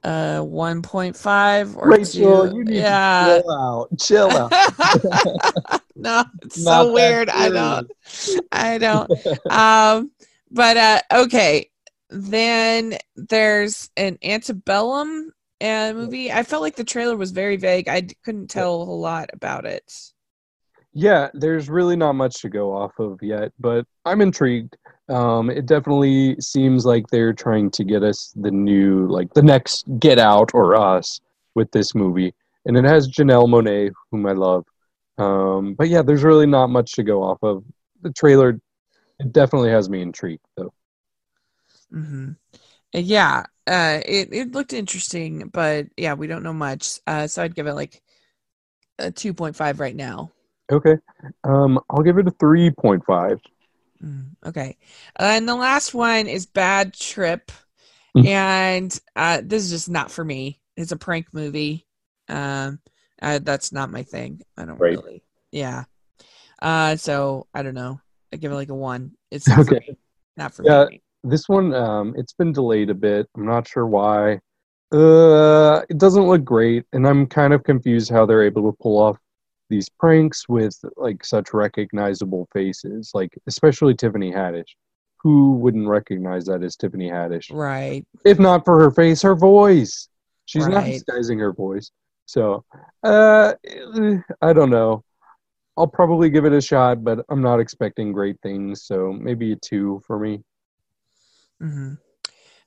uh 0.04 0.40
1.5 0.40 1.76
or 1.76 1.88
Rachel, 1.88 2.50
2. 2.50 2.56
you 2.56 2.64
need 2.64 2.74
yeah. 2.76 3.24
to 3.24 3.42
chill 3.42 3.50
out. 3.50 3.98
Chill 3.98 4.30
out. 4.30 5.82
no, 5.96 6.24
it's 6.42 6.64
Not 6.64 6.84
so 6.84 6.92
weird. 6.92 7.28
I 7.30 7.48
don't 7.48 7.90
I 8.52 8.78
don't. 8.78 9.11
Um 9.50 10.11
but 10.51 10.76
uh, 10.76 11.01
okay, 11.12 11.70
then 12.11 12.99
there's 13.16 13.90
an 13.96 14.18
antebellum 14.22 15.32
uh, 15.61 15.92
movie. 15.92 16.32
I 16.32 16.42
felt 16.42 16.62
like 16.62 16.76
the 16.76 16.84
trailer 16.84 17.16
was 17.16 17.30
very 17.32 17.57
vague. 17.57 17.88
I 17.88 18.09
couldn't 18.24 18.49
tell 18.49 18.74
a 18.74 18.84
lot 18.84 19.30
about 19.32 19.64
it. 19.64 19.92
Yeah, 20.94 21.28
there's 21.34 21.68
really 21.68 21.96
not 21.96 22.14
much 22.14 22.40
to 22.40 22.49
go 22.49 22.74
off 22.74 22.99
of 22.99 23.22
yet, 23.22 23.53
but 23.61 23.86
I'm 24.05 24.20
intrigued. 24.20 24.76
Um, 25.09 25.51
it 25.51 25.66
definitely 25.66 26.36
seems 26.40 26.84
like 26.84 27.07
they're 27.09 27.32
trying 27.32 27.70
to 27.72 27.84
get 27.84 28.03
us 28.03 28.32
the 28.36 28.51
new, 28.51 29.07
like 29.07 29.32
the 29.34 29.42
next 29.42 29.86
Get 29.99 30.18
Out 30.18 30.51
or 30.55 30.74
Us 30.76 31.20
with 31.55 31.70
this 31.72 31.94
movie, 31.94 32.34
and 32.66 32.76
it 32.76 32.84
has 32.84 33.09
Janelle 33.09 33.49
Monáe, 33.49 33.92
whom 34.11 34.26
I 34.26 34.32
love. 34.32 34.64
Um, 35.18 35.74
but 35.74 35.88
yeah, 35.88 36.03
there's 36.03 36.24
really 36.24 36.46
not 36.46 36.68
much 36.68 36.92
to 36.92 37.03
go 37.03 37.22
off 37.22 37.38
of. 37.42 37.64
The 38.03 38.12
trailer 38.12 38.61
it 39.18 39.32
definitely 39.32 39.70
has 39.70 39.88
me 39.88 40.02
intrigued, 40.02 40.44
though. 40.56 40.72
Mm-hmm. 41.92 42.32
Yeah, 42.92 43.44
uh, 43.66 44.00
it 44.06 44.28
it 44.32 44.52
looked 44.52 44.72
interesting, 44.72 45.48
but 45.52 45.86
yeah, 45.96 46.14
we 46.14 46.26
don't 46.26 46.42
know 46.42 46.52
much. 46.52 47.00
Uh, 47.06 47.26
so 47.26 47.42
I'd 47.42 47.54
give 47.54 47.66
it 47.66 47.74
like 47.74 48.02
a 48.98 49.10
two 49.10 49.34
point 49.34 49.56
five 49.56 49.80
right 49.80 49.96
now. 49.96 50.32
Okay, 50.70 50.96
um, 51.44 51.78
I'll 51.90 52.02
give 52.02 52.18
it 52.18 52.28
a 52.28 52.32
three 52.32 52.70
point 52.70 53.04
five. 53.04 53.40
Mm, 54.02 54.36
okay, 54.46 54.76
uh, 55.18 55.24
and 55.24 55.48
the 55.48 55.54
last 55.56 55.92
one 55.92 56.28
is 56.28 56.46
Bad 56.46 56.94
Trip, 56.94 57.52
and 58.14 58.98
uh, 59.16 59.42
this 59.44 59.64
is 59.64 59.70
just 59.70 59.90
not 59.90 60.10
for 60.10 60.24
me. 60.24 60.60
It's 60.76 60.92
a 60.92 60.96
prank 60.96 61.34
movie. 61.34 61.86
Um, 62.28 62.80
uh, 63.20 63.40
that's 63.42 63.72
not 63.72 63.90
my 63.90 64.02
thing. 64.02 64.42
I 64.56 64.64
don't 64.64 64.78
right. 64.78 64.96
really. 64.96 65.22
Yeah. 65.50 65.84
Uh, 66.60 66.96
so 66.96 67.46
I 67.54 67.62
don't 67.62 67.74
know. 67.74 68.00
I 68.32 68.36
give 68.36 68.52
it 68.52 68.56
like 68.56 68.68
a 68.68 68.74
one. 68.74 69.12
It's 69.30 69.48
okay. 69.58 69.80
For 69.86 69.96
not 70.36 70.54
for 70.54 70.64
yeah, 70.64 70.86
me. 70.86 71.02
This 71.24 71.48
one, 71.48 71.74
um, 71.74 72.14
it's 72.16 72.32
been 72.32 72.52
delayed 72.52 72.90
a 72.90 72.94
bit. 72.94 73.28
I'm 73.36 73.46
not 73.46 73.66
sure 73.66 73.86
why. 73.86 74.40
Uh, 74.92 75.82
it 75.90 75.98
doesn't 75.98 76.26
look 76.26 76.44
great, 76.44 76.84
and 76.92 77.06
I'm 77.06 77.26
kind 77.26 77.52
of 77.52 77.64
confused 77.64 78.10
how 78.10 78.24
they're 78.24 78.44
able 78.44 78.70
to 78.70 78.76
pull 78.80 78.98
off 78.98 79.18
these 79.68 79.88
pranks 79.88 80.48
with 80.48 80.78
like 80.96 81.24
such 81.24 81.52
recognizable 81.52 82.48
faces, 82.52 83.10
like 83.14 83.36
especially 83.46 83.94
Tiffany 83.94 84.32
Haddish. 84.32 84.70
Who 85.22 85.54
wouldn't 85.54 85.88
recognize 85.88 86.46
that 86.46 86.62
as 86.62 86.76
Tiffany 86.76 87.10
Haddish? 87.10 87.52
Right. 87.52 88.06
If 88.24 88.38
not 88.38 88.64
for 88.64 88.80
her 88.80 88.90
face, 88.90 89.20
her 89.22 89.34
voice. 89.34 90.08
She's 90.46 90.64
right. 90.64 90.74
not 90.74 90.84
disguising 90.84 91.40
her 91.40 91.52
voice. 91.52 91.90
So, 92.26 92.64
uh, 93.02 93.54
I 94.40 94.52
don't 94.52 94.70
know. 94.70 95.02
I'll 95.78 95.86
probably 95.86 96.28
give 96.28 96.44
it 96.44 96.52
a 96.52 96.60
shot, 96.60 97.04
but 97.04 97.24
I'm 97.30 97.40
not 97.40 97.60
expecting 97.60 98.12
great 98.12 98.36
things. 98.42 98.82
So 98.84 99.12
maybe 99.12 99.52
a 99.52 99.56
two 99.56 100.02
for 100.04 100.18
me. 100.18 100.42
Mm-hmm. 101.62 101.94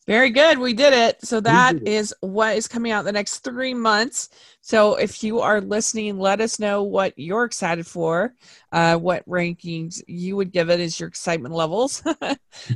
Very 0.08 0.32
good. 0.32 0.58
We 0.58 0.74
did 0.74 0.94
it. 0.94 1.24
So 1.24 1.40
that 1.42 1.76
is 1.88 2.14
what 2.22 2.58
is 2.58 2.68
coming 2.68 2.92
out 2.92 3.06
the 3.06 3.12
next 3.12 3.40
three 3.40 3.74
months. 3.74 4.30
So 4.62 4.96
if 4.96 5.24
you 5.24 5.42
are 5.42 5.62
listening, 5.62 6.18
let 6.18 6.42
us 6.42 6.58
know 6.58 6.82
what 6.82 7.14
you're 7.18 7.44
excited 7.44 7.86
for, 7.86 8.34
uh, 8.72 8.96
what 8.96 9.28
rankings 9.30 10.02
you 10.08 10.36
would 10.38 10.52
give 10.52 10.72
it 10.72 10.80
as 10.80 11.00
your 11.00 11.08
excitement 11.08 11.54
levels. 11.54 12.02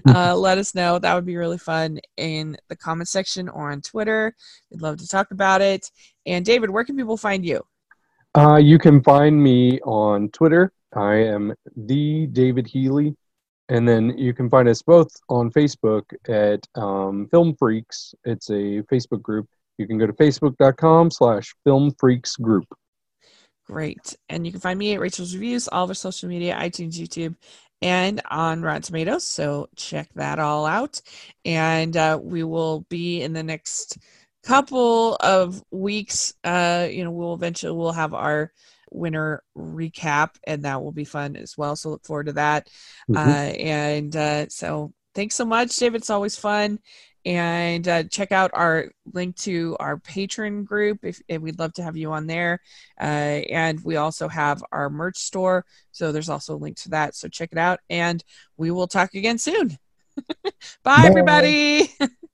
uh, 0.07 0.35
let 0.37 0.59
us 0.59 0.75
know. 0.75 0.99
That 0.99 1.15
would 1.15 1.25
be 1.25 1.35
really 1.35 1.57
fun 1.57 1.99
in 2.17 2.57
the 2.69 2.75
comment 2.75 3.09
section 3.09 3.49
or 3.49 3.71
on 3.71 3.81
Twitter. 3.81 4.35
We'd 4.69 4.81
love 4.81 4.97
to 4.97 5.07
talk 5.07 5.31
about 5.31 5.61
it. 5.61 5.89
And 6.27 6.45
David, 6.45 6.69
where 6.69 6.83
can 6.83 6.95
people 6.95 7.17
find 7.17 7.43
you? 7.43 7.63
Uh, 8.35 8.57
you 8.57 8.77
can 8.77 9.01
find 9.01 9.41
me 9.41 9.79
on 9.81 10.27
Twitter. 10.29 10.73
I 10.93 11.15
am 11.15 11.53
the 11.77 12.27
David 12.27 12.67
Healy. 12.67 13.15
And 13.69 13.87
then 13.87 14.15
you 14.17 14.33
can 14.33 14.49
find 14.49 14.67
us 14.67 14.81
both 14.81 15.09
on 15.29 15.51
Facebook 15.51 16.03
at 16.27 16.67
um, 16.79 17.27
Film 17.31 17.55
Freaks. 17.57 18.13
It's 18.25 18.49
a 18.49 18.83
Facebook 18.91 19.21
group. 19.21 19.47
You 19.77 19.87
can 19.87 19.97
go 19.97 20.05
to 20.05 20.13
facebook.com 20.13 21.11
slash 21.11 21.55
Film 21.63 21.91
Freaks 21.97 22.35
Group. 22.35 22.65
Great. 23.65 24.15
And 24.29 24.45
you 24.45 24.51
can 24.51 24.61
find 24.61 24.77
me 24.77 24.93
at 24.93 24.99
Rachel's 24.99 25.33
Reviews, 25.33 25.67
all 25.67 25.85
of 25.85 25.89
our 25.89 25.95
social 25.95 26.29
media, 26.29 26.55
iTunes, 26.55 26.99
YouTube, 26.99 27.35
and 27.81 28.21
on 28.29 28.61
Rotten 28.61 28.83
Tomatoes. 28.83 29.23
So 29.23 29.69
check 29.75 30.09
that 30.15 30.39
all 30.39 30.65
out. 30.65 31.01
And 31.45 31.97
uh, 31.97 32.19
we 32.21 32.43
will 32.43 32.85
be 32.89 33.23
in 33.23 33.33
the 33.33 33.43
next 33.43 33.97
couple 34.45 35.15
of 35.15 35.61
weeks. 35.71 36.33
Uh, 36.43 36.87
you 36.89 37.03
know, 37.03 37.11
we'll 37.11 37.33
eventually 37.33 37.75
we'll 37.75 37.91
have 37.91 38.13
our 38.13 38.51
winter 38.91 39.43
recap, 39.57 40.35
and 40.45 40.63
that 40.63 40.81
will 40.81 40.91
be 40.91 41.05
fun 41.05 41.35
as 41.35 41.57
well. 41.57 41.75
So 41.75 41.89
look 41.89 42.05
forward 42.05 42.27
to 42.27 42.33
that. 42.33 42.69
Mm-hmm. 43.09 43.17
Uh, 43.17 43.67
and 43.67 44.15
uh, 44.15 44.49
so 44.49 44.93
thanks 45.13 45.35
so 45.35 45.45
much, 45.45 45.75
David. 45.75 46.01
It's 46.01 46.09
always 46.09 46.37
fun. 46.37 46.79
And 47.25 47.87
uh, 47.87 48.03
check 48.03 48.31
out 48.31 48.51
our 48.53 48.91
link 49.11 49.35
to 49.37 49.75
our 49.79 49.97
Patreon 49.97 50.63
group 50.63 50.99
if, 51.01 51.19
if 51.27 51.41
we'd 51.41 51.57
love 51.57 51.73
to 51.73 51.83
have 51.83 51.97
you 51.97 52.11
on 52.11 52.27
there. 52.27 52.61
Uh, 53.01 53.41
and 53.49 53.83
we 53.83 53.95
also 53.95 54.27
have 54.27 54.63
our 54.71 54.91
merch 54.91 55.17
store. 55.17 55.65
So 55.91 56.11
there's 56.11 56.29
also 56.29 56.53
a 56.53 56.57
link 56.57 56.77
to 56.81 56.89
that. 56.89 57.15
So 57.15 57.27
check 57.27 57.49
it 57.51 57.57
out. 57.57 57.79
And 57.89 58.23
we 58.57 58.69
will 58.69 58.87
talk 58.87 59.15
again 59.15 59.39
soon. 59.39 59.75
Bye, 60.43 60.51
Bye. 60.83 61.03
everybody. 61.05 61.89